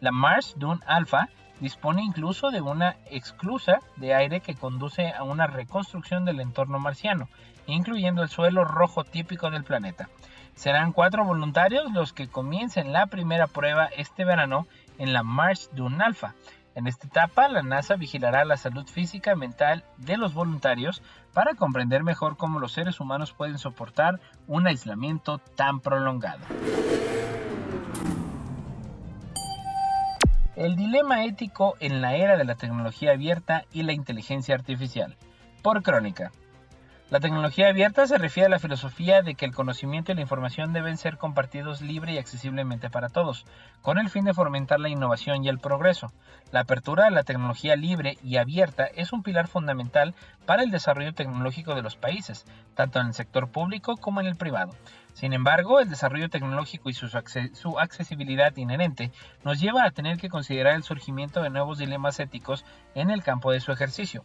La 0.00 0.10
Mars 0.10 0.54
Dune 0.56 0.80
Alpha 0.88 1.28
dispone 1.60 2.02
incluso 2.02 2.50
de 2.50 2.60
una 2.60 2.96
exclusa 3.10 3.80
de 3.96 4.14
aire 4.14 4.40
que 4.40 4.54
conduce 4.54 5.12
a 5.12 5.22
una 5.22 5.46
reconstrucción 5.46 6.24
del 6.24 6.40
entorno 6.40 6.78
marciano, 6.78 7.28
incluyendo 7.66 8.22
el 8.22 8.28
suelo 8.28 8.64
rojo 8.64 9.04
típico 9.04 9.50
del 9.50 9.64
planeta. 9.64 10.08
Serán 10.54 10.92
cuatro 10.92 11.24
voluntarios 11.24 11.92
los 11.92 12.12
que 12.12 12.28
comiencen 12.28 12.92
la 12.92 13.06
primera 13.06 13.46
prueba 13.46 13.86
este 13.96 14.24
verano 14.24 14.66
en 14.98 15.12
la 15.12 15.22
Mars 15.22 15.70
Dune 15.72 16.02
Alpha, 16.02 16.34
en 16.74 16.86
esta 16.86 17.08
etapa, 17.08 17.48
la 17.48 17.62
NASA 17.62 17.96
vigilará 17.96 18.44
la 18.44 18.56
salud 18.56 18.86
física 18.86 19.32
y 19.32 19.36
mental 19.36 19.84
de 19.98 20.16
los 20.16 20.34
voluntarios 20.34 21.02
para 21.34 21.54
comprender 21.54 22.04
mejor 22.04 22.36
cómo 22.36 22.60
los 22.60 22.72
seres 22.72 23.00
humanos 23.00 23.32
pueden 23.32 23.58
soportar 23.58 24.20
un 24.46 24.66
aislamiento 24.66 25.38
tan 25.56 25.80
prolongado. 25.80 26.40
El 30.60 30.76
dilema 30.76 31.24
ético 31.24 31.78
en 31.80 32.02
la 32.02 32.16
era 32.16 32.36
de 32.36 32.44
la 32.44 32.54
tecnología 32.54 33.12
abierta 33.12 33.64
y 33.72 33.82
la 33.82 33.94
inteligencia 33.94 34.54
artificial. 34.54 35.16
Por 35.62 35.82
Crónica. 35.82 36.32
La 37.08 37.18
tecnología 37.18 37.68
abierta 37.68 38.06
se 38.06 38.18
refiere 38.18 38.48
a 38.48 38.50
la 38.50 38.58
filosofía 38.58 39.22
de 39.22 39.36
que 39.36 39.46
el 39.46 39.54
conocimiento 39.54 40.12
y 40.12 40.16
la 40.16 40.20
información 40.20 40.74
deben 40.74 40.98
ser 40.98 41.16
compartidos 41.16 41.80
libre 41.80 42.12
y 42.12 42.18
accesiblemente 42.18 42.90
para 42.90 43.08
todos, 43.08 43.46
con 43.80 43.96
el 43.96 44.10
fin 44.10 44.26
de 44.26 44.34
fomentar 44.34 44.80
la 44.80 44.90
innovación 44.90 45.42
y 45.42 45.48
el 45.48 45.60
progreso. 45.60 46.12
La 46.52 46.60
apertura 46.60 47.06
de 47.06 47.12
la 47.12 47.22
tecnología 47.22 47.74
libre 47.74 48.18
y 48.22 48.36
abierta 48.36 48.84
es 48.84 49.14
un 49.14 49.22
pilar 49.22 49.48
fundamental 49.48 50.14
para 50.44 50.62
el 50.62 50.70
desarrollo 50.70 51.14
tecnológico 51.14 51.74
de 51.74 51.80
los 51.80 51.96
países, 51.96 52.44
tanto 52.74 53.00
en 53.00 53.06
el 53.06 53.14
sector 53.14 53.50
público 53.50 53.96
como 53.96 54.20
en 54.20 54.26
el 54.26 54.36
privado. 54.36 54.72
Sin 55.14 55.32
embargo, 55.32 55.80
el 55.80 55.90
desarrollo 55.90 56.30
tecnológico 56.30 56.88
y 56.88 56.94
su, 56.94 57.78
accesibilidad 57.78 58.56
inherente 58.56 59.10
nos 59.44 59.60
lleva 59.60 59.84
a 59.84 59.90
tener 59.90 60.18
que 60.18 60.28
considerar 60.28 60.74
el 60.74 60.82
surgimiento 60.82 61.42
de 61.42 61.50
nuevos 61.50 61.78
dilemas 61.78 62.20
éticos 62.20 62.64
en 62.94 63.10
el 63.10 63.22
campo 63.22 63.52
de 63.52 63.60
su 63.60 63.72
ejercicio. 63.72 64.24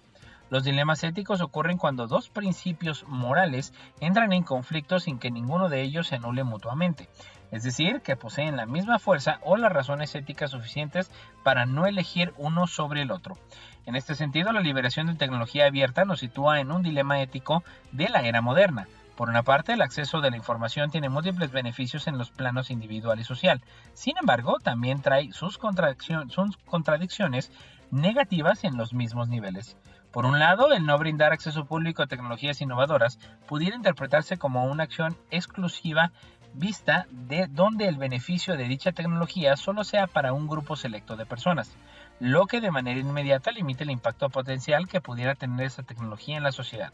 Los 0.49 0.63
dilemas 0.63 1.03
éticos 1.03 1.41
ocurren 1.41 1.77
cuando 1.77 2.05
dos 2.05 2.29
principios 2.29 3.03
morales 3.07 3.73
entran 3.99 4.31
en 4.31 4.43
conflicto 4.43 4.99
sin 4.99 5.17
que 5.17 5.31
ninguno 5.31 5.69
de 5.69 5.81
ellos 5.81 6.07
se 6.07 6.15
anule 6.15 6.43
mutuamente, 6.43 7.09
es 7.51 7.63
decir, 7.63 8.01
que 8.01 8.15
poseen 8.15 8.55
la 8.55 8.67
misma 8.67 8.99
fuerza 8.99 9.39
o 9.41 9.57
las 9.57 9.71
razones 9.71 10.13
éticas 10.13 10.51
suficientes 10.51 11.09
para 11.43 11.65
no 11.65 11.87
elegir 11.87 12.31
uno 12.37 12.67
sobre 12.67 13.01
el 13.01 13.11
otro. 13.11 13.35
En 13.87 13.95
este 13.95 14.13
sentido, 14.13 14.51
la 14.51 14.61
liberación 14.61 15.07
de 15.07 15.15
tecnología 15.15 15.65
abierta 15.65 16.05
nos 16.05 16.19
sitúa 16.19 16.59
en 16.59 16.71
un 16.71 16.83
dilema 16.83 17.21
ético 17.21 17.63
de 17.91 18.09
la 18.09 18.21
era 18.21 18.41
moderna. 18.41 18.87
Por 19.15 19.29
una 19.29 19.43
parte, 19.43 19.73
el 19.73 19.81
acceso 19.81 20.19
de 20.19 20.29
la 20.29 20.35
información 20.35 20.91
tiene 20.91 21.07
múltiples 21.07 21.51
beneficios 21.51 22.07
en 22.07 22.17
los 22.17 22.31
planos 22.31 22.69
individual 22.69 23.19
y 23.19 23.23
social. 23.23 23.61
Sin 23.93 24.17
embargo, 24.17 24.57
también 24.59 25.01
trae 25.01 25.31
sus, 25.31 25.57
contradicciones 25.57 27.51
negativas 27.91 28.65
en 28.65 28.75
los 28.75 28.93
mismos 28.93 29.29
niveles. 29.29 29.77
Por 30.11 30.25
un 30.25 30.39
lado, 30.39 30.73
el 30.73 30.85
no 30.85 30.97
brindar 30.97 31.31
acceso 31.31 31.65
público 31.65 32.03
a 32.03 32.07
tecnologías 32.07 32.59
innovadoras 32.59 33.17
pudiera 33.47 33.75
interpretarse 33.75 34.37
como 34.37 34.65
una 34.65 34.83
acción 34.83 35.17
exclusiva 35.31 36.11
vista 36.53 37.07
de 37.11 37.47
donde 37.47 37.87
el 37.87 37.97
beneficio 37.97 38.55
de 38.57 38.67
dicha 38.67 38.91
tecnología 38.91 39.55
solo 39.57 39.83
sea 39.83 40.07
para 40.07 40.33
un 40.33 40.47
grupo 40.47 40.75
selecto 40.75 41.15
de 41.17 41.25
personas, 41.25 41.75
lo 42.19 42.47
que 42.47 42.61
de 42.61 42.71
manera 42.71 42.99
inmediata 42.99 43.51
limita 43.51 43.83
el 43.83 43.91
impacto 43.91 44.29
potencial 44.29 44.87
que 44.87 45.01
pudiera 45.01 45.35
tener 45.35 45.65
esa 45.65 45.83
tecnología 45.83 46.37
en 46.37 46.43
la 46.43 46.53
sociedad. 46.53 46.93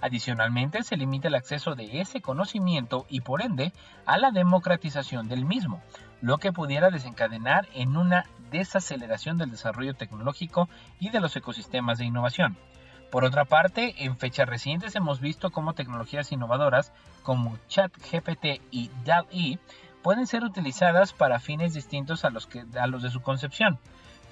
Adicionalmente, 0.00 0.82
se 0.82 0.96
limita 0.96 1.28
el 1.28 1.34
acceso 1.34 1.74
de 1.74 2.00
ese 2.00 2.20
conocimiento 2.20 3.06
y 3.08 3.22
por 3.22 3.42
ende 3.42 3.72
a 4.04 4.18
la 4.18 4.30
democratización 4.30 5.28
del 5.28 5.46
mismo, 5.46 5.82
lo 6.20 6.38
que 6.38 6.52
pudiera 6.52 6.90
desencadenar 6.90 7.66
en 7.74 7.96
una 7.96 8.26
desaceleración 8.50 9.38
del 9.38 9.50
desarrollo 9.50 9.94
tecnológico 9.94 10.68
y 11.00 11.10
de 11.10 11.20
los 11.20 11.34
ecosistemas 11.36 11.98
de 11.98 12.04
innovación. 12.04 12.56
Por 13.10 13.24
otra 13.24 13.44
parte, 13.44 14.04
en 14.04 14.18
fechas 14.18 14.48
recientes 14.48 14.96
hemos 14.96 15.20
visto 15.20 15.50
cómo 15.50 15.74
tecnologías 15.74 16.32
innovadoras 16.32 16.92
como 17.22 17.56
ChatGPT 17.68 18.60
y 18.70 18.90
DALL-E 19.04 19.58
pueden 20.02 20.26
ser 20.26 20.44
utilizadas 20.44 21.12
para 21.12 21.40
fines 21.40 21.72
distintos 21.72 22.24
a 22.24 22.30
los, 22.30 22.46
que, 22.46 22.64
a 22.78 22.86
los 22.86 23.02
de 23.02 23.10
su 23.10 23.22
concepción. 23.22 23.78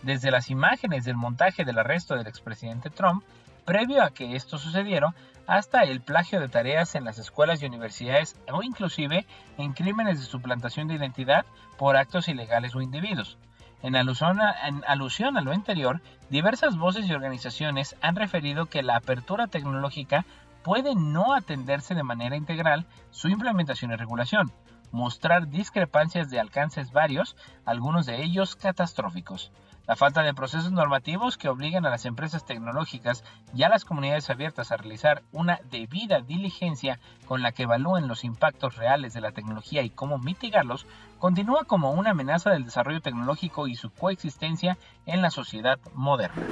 Desde 0.02 0.30
las 0.30 0.50
imágenes 0.50 1.04
del 1.04 1.16
montaje 1.16 1.64
del 1.64 1.78
arresto 1.78 2.14
del 2.14 2.26
expresidente 2.26 2.90
Trump, 2.90 3.24
previo 3.64 4.02
a 4.02 4.10
que 4.10 4.36
esto 4.36 4.58
sucediera, 4.58 5.14
hasta 5.46 5.82
el 5.82 6.00
plagio 6.00 6.40
de 6.40 6.48
tareas 6.48 6.94
en 6.94 7.04
las 7.04 7.18
escuelas 7.18 7.62
y 7.62 7.66
universidades 7.66 8.36
o 8.52 8.62
inclusive 8.62 9.26
en 9.58 9.72
crímenes 9.72 10.20
de 10.20 10.26
suplantación 10.26 10.88
de 10.88 10.94
identidad 10.94 11.44
por 11.78 11.96
actos 11.96 12.28
ilegales 12.28 12.74
o 12.74 12.80
indebidos. 12.80 13.38
En 13.82 13.96
alusión, 13.96 14.40
a, 14.40 15.40
lo 15.42 15.52
anterior, 15.52 16.00
diversas 16.30 16.78
voces 16.78 17.06
y 17.06 17.12
organizaciones 17.12 17.96
han 18.00 18.16
referido 18.16 18.66
que 18.66 18.82
la 18.82 18.96
apertura 18.96 19.46
tecnológica 19.46 20.24
puede 20.62 20.94
no 20.94 21.34
atenderse 21.34 21.94
de 21.94 22.02
manera 22.02 22.34
integral 22.34 22.86
su 23.10 23.28
implementación 23.28 23.92
y 23.92 23.96
regulación, 23.96 24.50
mostrar 24.90 25.48
discrepancias 25.48 26.30
de 26.30 26.40
alcances 26.40 26.92
varios, 26.92 27.36
algunos 27.66 28.06
de 28.06 28.22
ellos 28.22 28.56
catastróficos. 28.56 29.52
La 29.86 29.96
falta 29.96 30.22
de 30.22 30.32
procesos 30.32 30.72
normativos 30.72 31.36
que 31.36 31.50
obliguen 31.50 31.84
a 31.84 31.90
las 31.90 32.06
empresas 32.06 32.46
tecnológicas 32.46 33.22
y 33.54 33.64
a 33.64 33.68
las 33.68 33.84
comunidades 33.84 34.30
abiertas 34.30 34.72
a 34.72 34.78
realizar 34.78 35.22
una 35.30 35.60
debida 35.70 36.20
diligencia 36.20 37.00
con 37.26 37.42
la 37.42 37.52
que 37.52 37.64
evalúen 37.64 38.08
los 38.08 38.24
impactos 38.24 38.76
reales 38.76 39.12
de 39.12 39.20
la 39.20 39.32
tecnología 39.32 39.82
y 39.82 39.90
cómo 39.90 40.16
mitigarlos, 40.16 40.86
continúa 41.18 41.64
como 41.64 41.90
una 41.92 42.12
amenaza 42.12 42.50
del 42.50 42.64
desarrollo 42.64 43.02
tecnológico 43.02 43.66
y 43.66 43.74
su 43.74 43.90
coexistencia 43.90 44.78
en 45.04 45.20
la 45.20 45.30
sociedad 45.30 45.78
moderna. 45.92 46.42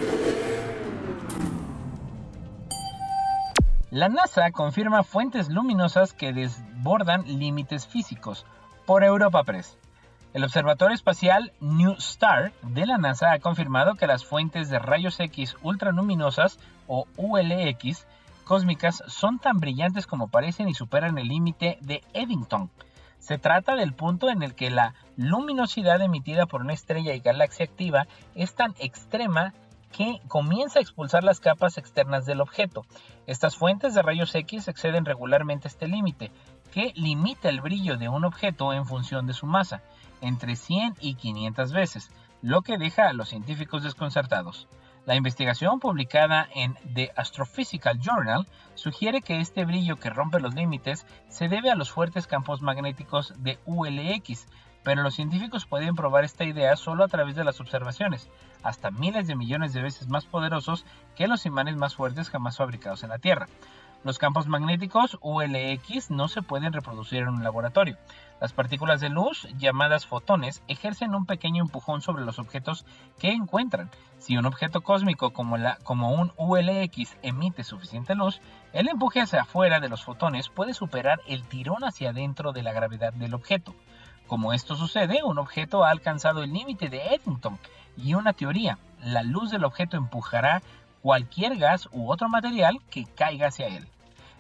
La 3.91 4.11
NASA 4.11 4.51
confirma 4.53 5.05
fuentes 5.05 5.49
luminosas 5.49 6.12
que 6.12 6.35
desbordan 6.35 7.24
límites 7.26 7.87
físicos 7.87 8.45
por 8.85 9.05
Europa 9.05 9.43
Press. 9.45 9.78
El 10.33 10.45
Observatorio 10.45 10.95
Espacial 10.95 11.53
New 11.61 11.93
Star 11.99 12.55
de 12.62 12.87
la 12.87 12.97
NASA 12.97 13.33
ha 13.33 13.39
confirmado 13.39 13.97
que 13.97 14.07
las 14.07 14.24
fuentes 14.24 14.70
de 14.70 14.78
rayos 14.78 15.20
X 15.20 15.57
ultraluminosas 15.61 16.59
o 16.87 17.07
ULX 17.18 18.07
cósmicas 18.45 19.03
son 19.09 19.39
tan 19.39 19.59
brillantes 19.59 20.07
como 20.07 20.28
parecen 20.28 20.70
y 20.70 20.74
superan 20.74 21.18
el 21.18 21.28
límite 21.28 21.76
de 21.83 22.01
Eddington. 22.14 22.70
Se 23.18 23.37
trata 23.37 23.76
del 23.76 23.93
punto 23.93 24.30
en 24.30 24.43
el 24.43 24.55
que 24.55 24.70
la 24.70 24.95
luminosidad 25.18 26.01
emitida 26.01 26.47
por 26.47 26.62
una 26.62 26.72
estrella 26.72 27.12
y 27.12 27.20
galaxia 27.20 27.66
activa 27.66 28.07
es 28.35 28.55
tan 28.55 28.74
extrema 28.78 29.53
que 29.93 30.18
comienza 30.28 30.78
a 30.78 30.83
expulsar 30.83 31.24
las 31.24 31.41
capas 31.41 31.76
externas 31.76 32.24
del 32.24 32.41
objeto. 32.41 32.87
Estas 33.26 33.57
fuentes 33.57 33.93
de 33.93 34.01
rayos 34.01 34.35
X 34.35 34.66
exceden 34.66 35.05
regularmente 35.05 35.68
este 35.68 35.87
límite, 35.87 36.33
que 36.72 36.93
limita 36.95 37.51
el 37.51 37.61
brillo 37.61 37.99
de 37.99 38.09
un 38.09 38.24
objeto 38.24 38.72
en 38.72 38.87
función 38.87 39.26
de 39.26 39.35
su 39.35 39.45
masa 39.45 39.83
entre 40.23 40.57
100 40.57 40.95
y 41.01 41.14
500 41.14 41.73
veces, 41.73 42.11
lo 42.41 42.62
que 42.62 42.79
deja 42.79 43.09
a 43.09 43.12
los 43.12 43.29
científicos 43.29 43.83
desconcertados. 43.83 44.68
La 45.05 45.16
investigación 45.16 45.81
publicada 45.81 46.49
en 46.55 46.77
The 46.95 47.12
Astrophysical 47.16 47.99
Journal 47.99 48.47
sugiere 48.75 49.20
que 49.20 49.41
este 49.41 49.64
brillo 49.64 49.97
que 49.97 50.11
rompe 50.11 50.39
los 50.39 50.55
límites 50.55 51.07
se 51.29 51.49
debe 51.49 51.70
a 51.70 51.75
los 51.75 51.91
fuertes 51.91 52.29
campos 52.29 52.62
magnéticos 52.62 53.35
de 53.39 53.59
ULX, 53.66 54.47
pero 54.85 55.03
los 55.03 55.14
científicos 55.14 55.66
pueden 55.66 55.97
probar 55.97 56.25
esta 56.25 56.45
idea 56.45 56.77
solo 56.77 57.03
a 57.03 57.09
través 57.09 57.35
de 57.35 57.43
las 57.43 57.61
observaciones, 57.61 58.31
hasta 58.62 58.93
miles 58.93 59.27
de 59.27 59.35
millones 59.35 59.73
de 59.73 59.83
veces 59.83 60.09
más 60.09 60.25
poderosos 60.25 60.85
que 61.16 61.27
los 61.27 61.47
imanes 61.47 61.77
más 61.77 61.97
fuertes 61.97 62.31
jamás 62.31 62.57
fabricados 62.57 63.03
en 63.03 63.11
la 63.11 63.18
Tierra. 63.18 63.49
Los 64.05 64.18
campos 64.18 64.48
magnéticos 64.48 65.16
ULX 65.20 66.11
no 66.11 66.26
se 66.26 66.42
pueden 66.42 66.72
reproducir 66.72 67.20
en 67.20 67.28
un 67.28 67.44
laboratorio. 67.44 67.96
Las 68.40 68.53
partículas 68.53 69.00
de 69.00 69.11
luz, 69.11 69.46
llamadas 69.59 70.09
fotones, 70.09 70.61
ejercen 70.66 71.14
un 71.14 71.24
pequeño 71.24 71.62
empujón 71.62 72.03
sobre 72.03 72.24
los 72.24 72.40
objetos 72.40 72.84
que 73.20 73.30
encuentran. 73.30 73.90
Si 74.18 74.36
un 74.36 74.46
objeto 74.46 74.80
cósmico 74.80 75.32
como, 75.32 75.57
la, 75.57 75.76
como 75.84 76.11
un 76.11 76.32
ULX 76.36 77.16
emite 77.22 77.62
suficiente 77.62 78.16
luz, 78.16 78.40
el 78.72 78.88
empuje 78.88 79.20
hacia 79.20 79.42
afuera 79.42 79.78
de 79.78 79.88
los 79.88 80.03
fotones 80.03 80.48
puede 80.48 80.74
superar 80.74 81.20
el 81.28 81.44
tirón 81.44 81.84
hacia 81.84 82.11
adentro 82.11 82.53
de 82.53 82.64
la 82.64 82.72
gravedad 82.72 83.12
del 83.12 83.34
objeto. 83.34 83.72
Como 84.26 84.53
esto 84.53 84.74
sucede, 84.74 85.22
un 85.22 85.38
objeto 85.38 85.84
ha 85.84 85.90
alcanzado 85.90 86.42
el 86.42 86.53
límite 86.53 86.88
de 86.88 87.14
Eddington 87.14 87.57
y 87.96 88.14
una 88.14 88.32
teoría, 88.32 88.78
la 89.05 89.22
luz 89.22 89.53
del 89.53 89.62
objeto 89.62 89.96
empujará 89.96 90.61
cualquier 91.03 91.57
gas 91.57 91.88
u 91.92 92.11
otro 92.11 92.28
material 92.28 92.80
que 92.90 93.05
caiga 93.05 93.48
hacia 93.48 93.66
él. 93.66 93.86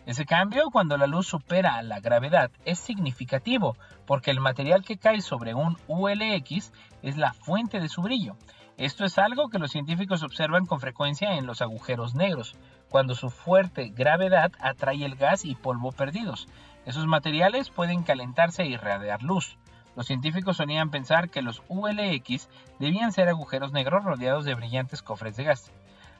Ese 0.04 0.26
cambio, 0.26 0.70
cuando 0.72 0.96
la 0.96 1.06
luz 1.06 1.28
supera 1.28 1.80
la 1.82 2.00
gravedad, 2.00 2.50
es 2.64 2.80
significativo 2.80 3.76
porque 4.04 4.32
el 4.32 4.40
material 4.40 4.84
que 4.84 4.98
cae 4.98 5.20
sobre 5.20 5.54
un 5.54 5.78
ULX 5.86 6.72
es 7.02 7.16
la 7.16 7.32
fuente 7.32 7.78
de 7.78 7.88
su 7.88 8.02
brillo. 8.02 8.36
Esto 8.78 9.04
es 9.04 9.16
algo 9.18 9.48
que 9.48 9.60
los 9.60 9.70
científicos 9.70 10.24
observan 10.24 10.66
con 10.66 10.80
frecuencia 10.80 11.36
en 11.36 11.46
los 11.46 11.62
agujeros 11.62 12.16
negros, 12.16 12.56
cuando 12.88 13.14
su 13.14 13.30
fuerte 13.30 13.90
gravedad 13.90 14.50
atrae 14.58 15.04
el 15.04 15.14
gas 15.14 15.44
y 15.44 15.54
polvo 15.54 15.92
perdidos. 15.92 16.48
Esos 16.84 17.06
materiales 17.06 17.70
pueden 17.70 18.02
calentarse 18.02 18.64
y 18.64 18.72
irradiar 18.72 19.22
luz. 19.22 19.56
Los 19.94 20.06
científicos 20.06 20.56
solían 20.56 20.90
pensar 20.90 21.30
que 21.30 21.42
los 21.42 21.62
ULX 21.68 22.48
debían 22.80 23.12
ser 23.12 23.28
agujeros 23.28 23.72
negros 23.72 24.04
rodeados 24.04 24.44
de 24.44 24.54
brillantes 24.54 25.00
cofres 25.00 25.36
de 25.36 25.44
gas. 25.44 25.70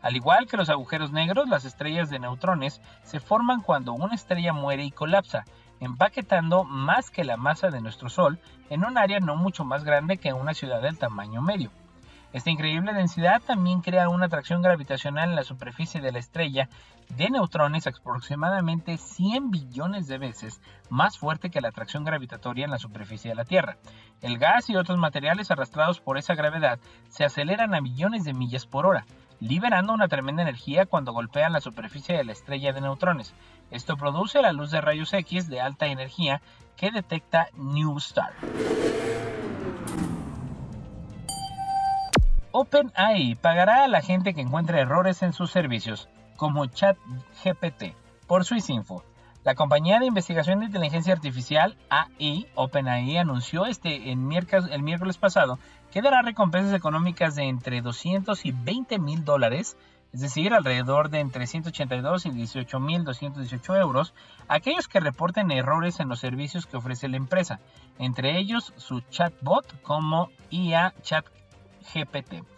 Al 0.02 0.16
igual 0.16 0.48
que 0.48 0.56
los 0.56 0.68
agujeros 0.68 1.12
negros, 1.12 1.48
las 1.48 1.64
estrellas 1.64 2.10
de 2.10 2.18
neutrones 2.18 2.82
se 3.04 3.20
forman 3.20 3.62
cuando 3.62 3.92
una 3.92 4.14
estrella 4.14 4.52
muere 4.52 4.84
y 4.84 4.90
colapsa, 4.90 5.44
empaquetando 5.78 6.64
más 6.64 7.10
que 7.10 7.24
la 7.24 7.36
masa 7.36 7.70
de 7.70 7.80
nuestro 7.80 8.08
Sol 8.08 8.40
en 8.68 8.84
un 8.84 8.98
área 8.98 9.20
no 9.20 9.36
mucho 9.36 9.64
más 9.64 9.84
grande 9.84 10.18
que 10.18 10.32
una 10.32 10.54
ciudad 10.54 10.82
del 10.82 10.98
tamaño 10.98 11.40
medio. 11.40 11.70
Esta 12.32 12.50
increíble 12.50 12.94
densidad 12.94 13.42
también 13.42 13.82
crea 13.82 14.08
una 14.08 14.26
atracción 14.26 14.62
gravitacional 14.62 15.28
en 15.28 15.36
la 15.36 15.42
superficie 15.42 16.00
de 16.00 16.12
la 16.12 16.18
estrella 16.18 16.68
de 17.10 17.28
neutrones 17.28 17.86
aproximadamente 17.86 18.96
100 18.96 19.50
billones 19.50 20.06
de 20.06 20.16
veces 20.16 20.62
más 20.88 21.18
fuerte 21.18 21.50
que 21.50 21.60
la 21.60 21.68
atracción 21.68 22.04
gravitatoria 22.04 22.64
en 22.64 22.70
la 22.70 22.78
superficie 22.78 23.28
de 23.28 23.34
la 23.34 23.44
Tierra. 23.44 23.76
El 24.22 24.38
gas 24.38 24.70
y 24.70 24.76
otros 24.76 24.98
materiales 24.98 25.50
arrastrados 25.50 26.00
por 26.00 26.16
esa 26.16 26.34
gravedad 26.34 26.78
se 27.10 27.24
aceleran 27.24 27.74
a 27.74 27.82
millones 27.82 28.24
de 28.24 28.32
millas 28.32 28.66
por 28.66 28.86
hora, 28.86 29.04
liberando 29.42 29.92
una 29.92 30.06
tremenda 30.06 30.42
energía 30.42 30.86
cuando 30.86 31.12
golpean 31.12 31.52
la 31.52 31.60
superficie 31.60 32.16
de 32.16 32.22
la 32.22 32.30
estrella 32.30 32.72
de 32.72 32.80
neutrones. 32.80 33.34
Esto 33.72 33.96
produce 33.96 34.40
la 34.40 34.52
luz 34.52 34.70
de 34.70 34.80
rayos 34.80 35.12
X 35.12 35.48
de 35.48 35.60
alta 35.60 35.86
energía 35.86 36.40
que 36.76 36.92
detecta 36.92 37.48
New 37.54 37.98
Star. 37.98 38.32
OpenAI 42.52 43.34
pagará 43.34 43.82
a 43.82 43.88
la 43.88 44.00
gente 44.00 44.32
que 44.32 44.42
encuentre 44.42 44.80
errores 44.80 45.22
en 45.24 45.32
sus 45.32 45.50
servicios, 45.50 46.08
como 46.36 46.66
ChatGPT, 46.66 47.96
por 48.28 48.44
SwissInfo. 48.44 49.02
La 49.42 49.56
compañía 49.56 49.98
de 49.98 50.06
investigación 50.06 50.60
de 50.60 50.66
inteligencia 50.66 51.12
artificial 51.12 51.76
AI, 51.88 52.46
OpenAI, 52.54 53.18
anunció 53.18 53.66
este 53.66 54.12
el 54.12 54.18
miércoles 54.18 55.18
pasado 55.18 55.58
que 55.92 56.00
dará 56.00 56.22
recompensas 56.22 56.74
económicas 56.74 57.34
de 57.34 57.44
entre 57.44 57.82
200 57.82 58.46
y 58.46 58.52
20 58.52 58.98
mil 58.98 59.24
dólares, 59.24 59.76
es 60.12 60.20
decir, 60.20 60.54
alrededor 60.54 61.10
de 61.10 61.20
entre 61.20 61.46
182 61.46 62.26
y 62.26 62.30
18 62.30 62.80
mil 62.80 63.04
218 63.04 63.76
euros, 63.76 64.14
a 64.48 64.54
aquellos 64.54 64.88
que 64.88 65.00
reporten 65.00 65.50
errores 65.50 66.00
en 66.00 66.08
los 66.08 66.20
servicios 66.20 66.66
que 66.66 66.78
ofrece 66.78 67.08
la 67.08 67.18
empresa, 67.18 67.60
entre 67.98 68.38
ellos 68.38 68.72
su 68.76 69.00
chatbot 69.02 69.82
como 69.82 70.30
IA 70.50 70.94
ChatGPT. 71.02 72.51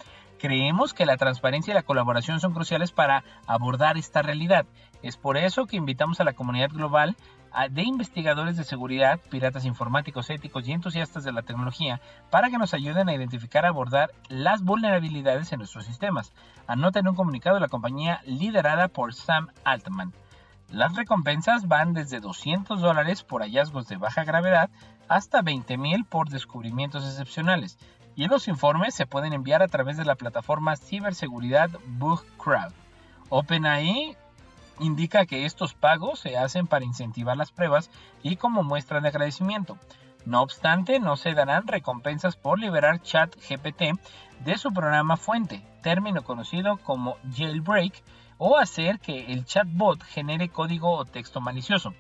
Creemos 0.45 0.92
que 0.92 1.07
la 1.07 1.16
transparencia 1.16 1.70
y 1.70 1.74
la 1.74 1.84
colaboración 1.84 2.38
son 2.38 2.53
cruciales 2.53 2.92
para 2.92 3.24
abordar 3.47 3.97
esta 3.97 4.20
realidad. 4.20 4.66
Es 5.03 5.16
por 5.16 5.38
eso 5.38 5.64
que 5.64 5.78
invitamos 5.78 6.20
a 6.20 6.24
la 6.24 6.34
comunidad 6.34 6.68
global 6.68 7.16
de 7.70 7.82
investigadores 7.82 8.59
de 8.59 8.64
seguridad, 8.64 9.20
piratas 9.30 9.64
informáticos 9.64 10.28
éticos 10.28 10.68
y 10.68 10.72
entusiastas 10.72 11.24
de 11.24 11.32
la 11.32 11.40
tecnología 11.40 12.03
para 12.30 12.51
que 12.51 12.59
nos 12.59 12.74
ayuden 12.74 13.09
a 13.09 13.14
identificar 13.14 13.64
y 13.64 13.68
abordar 13.68 14.11
las 14.28 14.62
vulnerabilidades 14.62 15.51
en 15.51 15.61
nuestros 15.61 15.86
sistemas. 15.86 16.34
Anoten 16.66 17.09
un 17.09 17.14
comunicado 17.14 17.55
de 17.55 17.62
la 17.62 17.68
compañía 17.68 18.20
liderada 18.26 18.88
por 18.88 19.14
Sam 19.14 19.49
Altman. 19.64 20.12
Las 20.68 20.95
recompensas 20.95 21.68
van 21.68 21.95
desde 21.95 22.20
200 22.20 22.82
dólares 22.82 23.22
por 23.22 23.40
hallazgos 23.40 23.88
de 23.88 23.97
baja 23.97 24.24
gravedad 24.24 24.68
hasta 25.09 25.40
20 25.40 25.78
mil 25.78 26.05
por 26.05 26.28
descubrimientos 26.28 27.07
excepcionales 27.07 27.78
y 28.17 28.27
los 28.27 28.49
informes 28.49 28.95
se 28.95 29.07
pueden 29.07 29.33
enviar 29.33 29.62
a 29.62 29.69
través 29.69 29.97
de 29.97 30.05
la 30.05 30.15
plataforma 30.15 30.77
ciberseguridad 30.77 31.71
BugCrowd. 31.87 32.73
OpenAI 33.29 34.17
indica 34.81 35.27
que 35.27 35.45
estos 35.45 35.75
pagos 35.75 36.21
se 36.21 36.37
hacen 36.37 36.67
para 36.67 36.85
incentivar 36.85 37.37
las 37.37 37.53
pruebas 37.53 37.91
y 38.23 38.37
como 38.37 38.62
muestra 38.62 39.01
de 39.01 39.09
agradecimiento. 39.09 39.79
No 40.25 40.43
obstante, 40.43 41.01
no 41.01 41.17
se 41.17 41.35
darán 41.35 41.67
recompensas 41.67 42.37
por 42.37 42.59
liberar 42.59 43.03
ChatGPT 43.03 43.99
de 44.41 44.59
su 44.59 44.73
programa 44.73 45.17
fuente, 45.17 45.62
término 45.83 46.23
conocido 46.23 46.79
como 46.79 47.17
jailbreak, 47.37 48.03
o 48.39 48.57
hacer 48.57 48.99
que 48.99 49.33
el 49.33 49.45
chatbot 49.45 50.03
genere 50.03 50.49
código 50.49 50.93
o 50.93 51.05
texto 51.05 51.41
malicioso. 51.41 51.95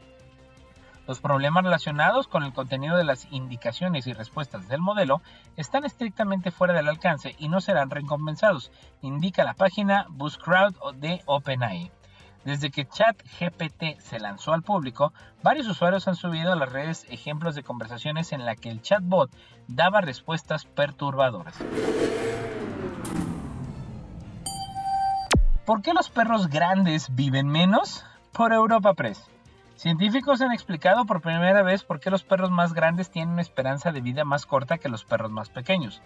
Los 1.06 1.20
problemas 1.20 1.64
relacionados 1.64 2.28
con 2.28 2.44
el 2.44 2.54
contenido 2.54 2.96
de 2.96 3.04
las 3.04 3.30
indicaciones 3.30 4.06
y 4.06 4.14
respuestas 4.14 4.68
del 4.68 4.80
modelo 4.80 5.20
están 5.56 5.84
estrictamente 5.84 6.50
fuera 6.50 6.72
del 6.72 6.88
alcance 6.88 7.34
y 7.38 7.48
no 7.48 7.60
serán 7.60 7.90
recompensados, 7.90 8.72
indica 9.02 9.44
la 9.44 9.52
página 9.52 10.06
BuzzCrowd 10.08 10.94
de 10.94 11.22
OpenAI. 11.26 11.90
Desde 12.44 12.70
que 12.70 12.86
ChatGPT 12.86 14.00
se 14.00 14.18
lanzó 14.18 14.52
al 14.52 14.62
público, 14.62 15.12
varios 15.42 15.66
usuarios 15.68 16.08
han 16.08 16.16
subido 16.16 16.52
a 16.52 16.56
las 16.56 16.72
redes 16.72 17.06
ejemplos 17.10 17.54
de 17.54 17.62
conversaciones 17.62 18.32
en 18.32 18.44
la 18.44 18.54
que 18.54 18.70
el 18.70 18.82
chatbot 18.82 19.30
daba 19.66 20.00
respuestas 20.00 20.64
perturbadoras. 20.64 21.56
¿Por 25.64 25.80
qué 25.80 25.94
los 25.94 26.10
perros 26.10 26.48
grandes 26.48 27.14
viven 27.14 27.46
menos? 27.46 28.04
Por 28.32 28.52
Europa 28.52 28.92
Press. 28.92 29.33
Científicos 29.76 30.40
han 30.40 30.52
explicado 30.52 31.04
por 31.04 31.20
primera 31.20 31.62
vez 31.62 31.82
por 31.82 31.98
qué 31.98 32.10
los 32.10 32.22
perros 32.22 32.50
más 32.50 32.74
grandes 32.74 33.10
tienen 33.10 33.32
una 33.32 33.42
esperanza 33.42 33.90
de 33.90 34.00
vida 34.00 34.24
más 34.24 34.46
corta 34.46 34.78
que 34.78 34.88
los 34.88 35.04
perros 35.04 35.30
más 35.30 35.50
pequeños. 35.50 36.00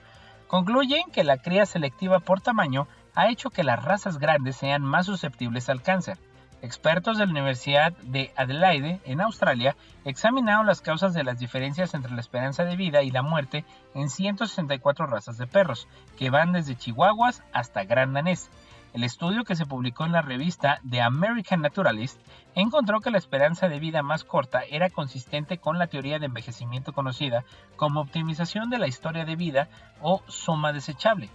Concluyen 0.47 1.11
que 1.13 1.25
la 1.25 1.37
cría 1.37 1.67
selectiva 1.67 2.21
por 2.21 2.41
tamaño 2.41 2.89
ha 3.15 3.29
hecho 3.29 3.51
que 3.51 3.65
las 3.65 3.85
razas 3.85 4.19
grandes 4.19 4.57
sean 4.57 4.83
más 4.83 5.07
susceptibles 5.07 5.69
al 5.69 5.83
cáncer. 5.83 6.19
Expertos 6.63 7.19
de 7.19 7.27
la 7.27 7.31
Universidad 7.31 7.93
de 7.99 8.33
Adelaide, 8.35 9.01
en 9.05 9.21
Australia, 9.21 9.77
examinaron 10.05 10.67
las 10.67 10.81
causas 10.81 11.13
de 11.15 11.23
las 11.23 11.39
diferencias 11.39 11.95
entre 11.95 12.13
la 12.13 12.21
esperanza 12.21 12.65
de 12.65 12.75
vida 12.75 13.03
y 13.03 13.11
la 13.11 13.23
muerte 13.23 13.65
en 13.95 14.09
164 14.09 15.07
razas 15.07 15.37
de 15.37 15.47
perros, 15.47 15.87
que 16.17 16.31
van 16.31 16.53
desde 16.53 16.75
chihuahuas 16.75 17.45
hasta 17.53 17.85
gran 17.85 18.13
danés. 18.15 18.51
El 18.99 19.05
estudio 19.05 19.45
que 19.45 19.55
se 19.55 19.65
publicó 19.65 20.07
en 20.07 20.11
la 20.11 20.23
revista 20.23 20.81
The 20.91 21.03
American 21.03 21.63
Naturalist 21.63 22.21
encontró 22.57 22.99
que 22.99 23.13
la 23.13 23.19
esperanza 23.19 23.69
de 23.69 23.79
vida 23.79 24.03
más 24.03 24.25
corta 24.25 24.63
era 24.69 24.91
consistente 24.91 25.59
con 25.59 25.79
la 25.79 25.87
teoría 25.87 26.19
de 26.19 26.27
envejecimiento 26.27 26.93
conocida 26.93 27.45
como 27.77 28.01
optimización 28.01 28.71
de 28.71 28.79
la 28.79 28.89
historia 28.89 29.25
de 29.25 29.37
vida 29.37 29.69
o 30.01 30.25
suma 30.27 30.73
desechable. 30.73 31.31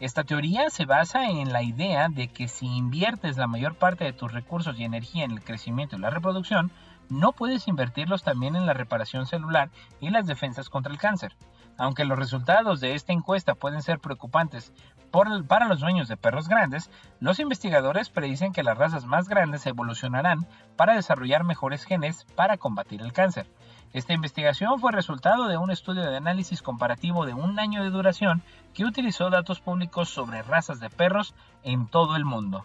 Esta 0.00 0.24
teoría 0.24 0.70
se 0.70 0.86
basa 0.86 1.26
en 1.26 1.52
la 1.52 1.62
idea 1.62 2.08
de 2.08 2.28
que 2.28 2.48
si 2.48 2.64
inviertes 2.64 3.36
la 3.36 3.46
mayor 3.46 3.74
parte 3.74 4.04
de 4.04 4.14
tus 4.14 4.32
recursos 4.32 4.80
y 4.80 4.84
energía 4.84 5.24
en 5.24 5.32
el 5.32 5.44
crecimiento 5.44 5.96
y 5.96 5.98
la 5.98 6.08
reproducción, 6.08 6.72
no 7.10 7.32
puedes 7.32 7.68
invertirlos 7.68 8.22
también 8.22 8.56
en 8.56 8.64
la 8.64 8.72
reparación 8.72 9.26
celular 9.26 9.68
y 10.00 10.08
las 10.08 10.26
defensas 10.26 10.70
contra 10.70 10.90
el 10.90 10.98
cáncer. 10.98 11.36
Aunque 11.76 12.06
los 12.06 12.18
resultados 12.18 12.80
de 12.80 12.94
esta 12.94 13.12
encuesta 13.12 13.54
pueden 13.54 13.82
ser 13.82 13.98
preocupantes 13.98 14.72
para 15.12 15.68
los 15.68 15.80
dueños 15.80 16.08
de 16.08 16.16
perros 16.16 16.48
grandes, 16.48 16.90
los 17.20 17.38
investigadores 17.38 18.08
predicen 18.08 18.52
que 18.52 18.62
las 18.62 18.78
razas 18.78 19.04
más 19.04 19.28
grandes 19.28 19.66
evolucionarán 19.66 20.46
para 20.76 20.94
desarrollar 20.94 21.44
mejores 21.44 21.84
genes 21.84 22.24
para 22.34 22.56
combatir 22.56 23.02
el 23.02 23.12
cáncer. 23.12 23.46
Esta 23.92 24.14
investigación 24.14 24.80
fue 24.80 24.90
resultado 24.90 25.48
de 25.48 25.58
un 25.58 25.70
estudio 25.70 26.02
de 26.02 26.16
análisis 26.16 26.62
comparativo 26.62 27.26
de 27.26 27.34
un 27.34 27.58
año 27.58 27.84
de 27.84 27.90
duración 27.90 28.42
que 28.72 28.86
utilizó 28.86 29.28
datos 29.28 29.60
públicos 29.60 30.08
sobre 30.08 30.42
razas 30.42 30.80
de 30.80 30.88
perros 30.88 31.34
en 31.62 31.86
todo 31.86 32.16
el 32.16 32.24
mundo. 32.24 32.64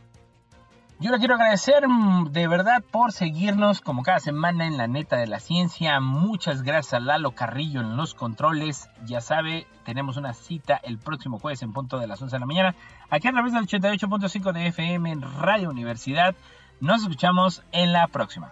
Yo 1.00 1.12
le 1.12 1.20
quiero 1.20 1.36
agradecer 1.36 1.88
mm, 1.88 2.32
de 2.32 2.48
verdad 2.48 2.84
por 2.90 3.12
seguirnos 3.12 3.82
como 3.82 4.02
cada 4.02 4.20
semana 4.20 4.66
en 4.66 4.78
la 4.78 4.88
neta 4.88 5.18
de 5.18 5.28
la 5.28 5.40
ciencia. 5.40 6.00
Muchas 6.00 6.64
gracias 6.64 6.96
a 6.96 7.00
Lalo 7.00 7.32
Carrillo 7.32 7.82
en 7.82 7.96
los 7.98 8.16
controles. 8.16 8.90
Ya 9.06 9.22
sabe, 9.22 9.68
tenemos 9.86 10.18
una 10.18 10.34
cita 10.34 10.76
el 10.82 10.98
próximo 10.98 11.38
jueves 11.38 11.62
en 11.62 11.72
punto 11.72 12.00
de 12.00 12.08
las 12.08 12.20
11 12.20 12.36
de 12.36 12.40
la 12.40 12.46
mañana. 12.48 12.76
Aquí 13.12 13.28
a 13.28 13.32
través 13.32 13.54
del 13.54 13.68
88.5 13.68 14.52
de 14.54 14.68
FM 14.68 15.12
en 15.12 15.22
Radio 15.22 15.70
Universidad. 15.70 16.36
Nos 16.80 17.04
escuchamos 17.04 17.62
en 17.72 17.94
la 17.94 18.08
próxima. 18.08 18.52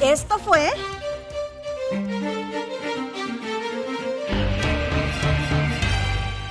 Esto 0.00 0.38
fue... 0.38 0.70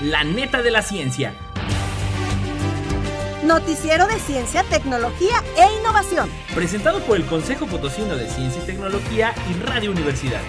La 0.02 0.24
neta 0.24 0.62
de 0.62 0.72
la 0.72 0.82
ciencia. 0.82 1.34
Noticiero 3.44 4.06
de 4.08 4.20
Ciencia, 4.20 4.64
Tecnología 4.70 5.42
e 5.58 5.80
Innovación. 5.80 6.30
Presentado 6.54 7.00
por 7.02 7.16
el 7.16 7.26
Consejo 7.26 7.68
Potosino 7.68 8.18
de 8.18 8.28
Ciencia 8.28 8.62
y 8.62 8.66
Tecnología 8.66 9.34
y 9.50 9.54
Radio 9.64 9.92
Universidad. 9.92 10.42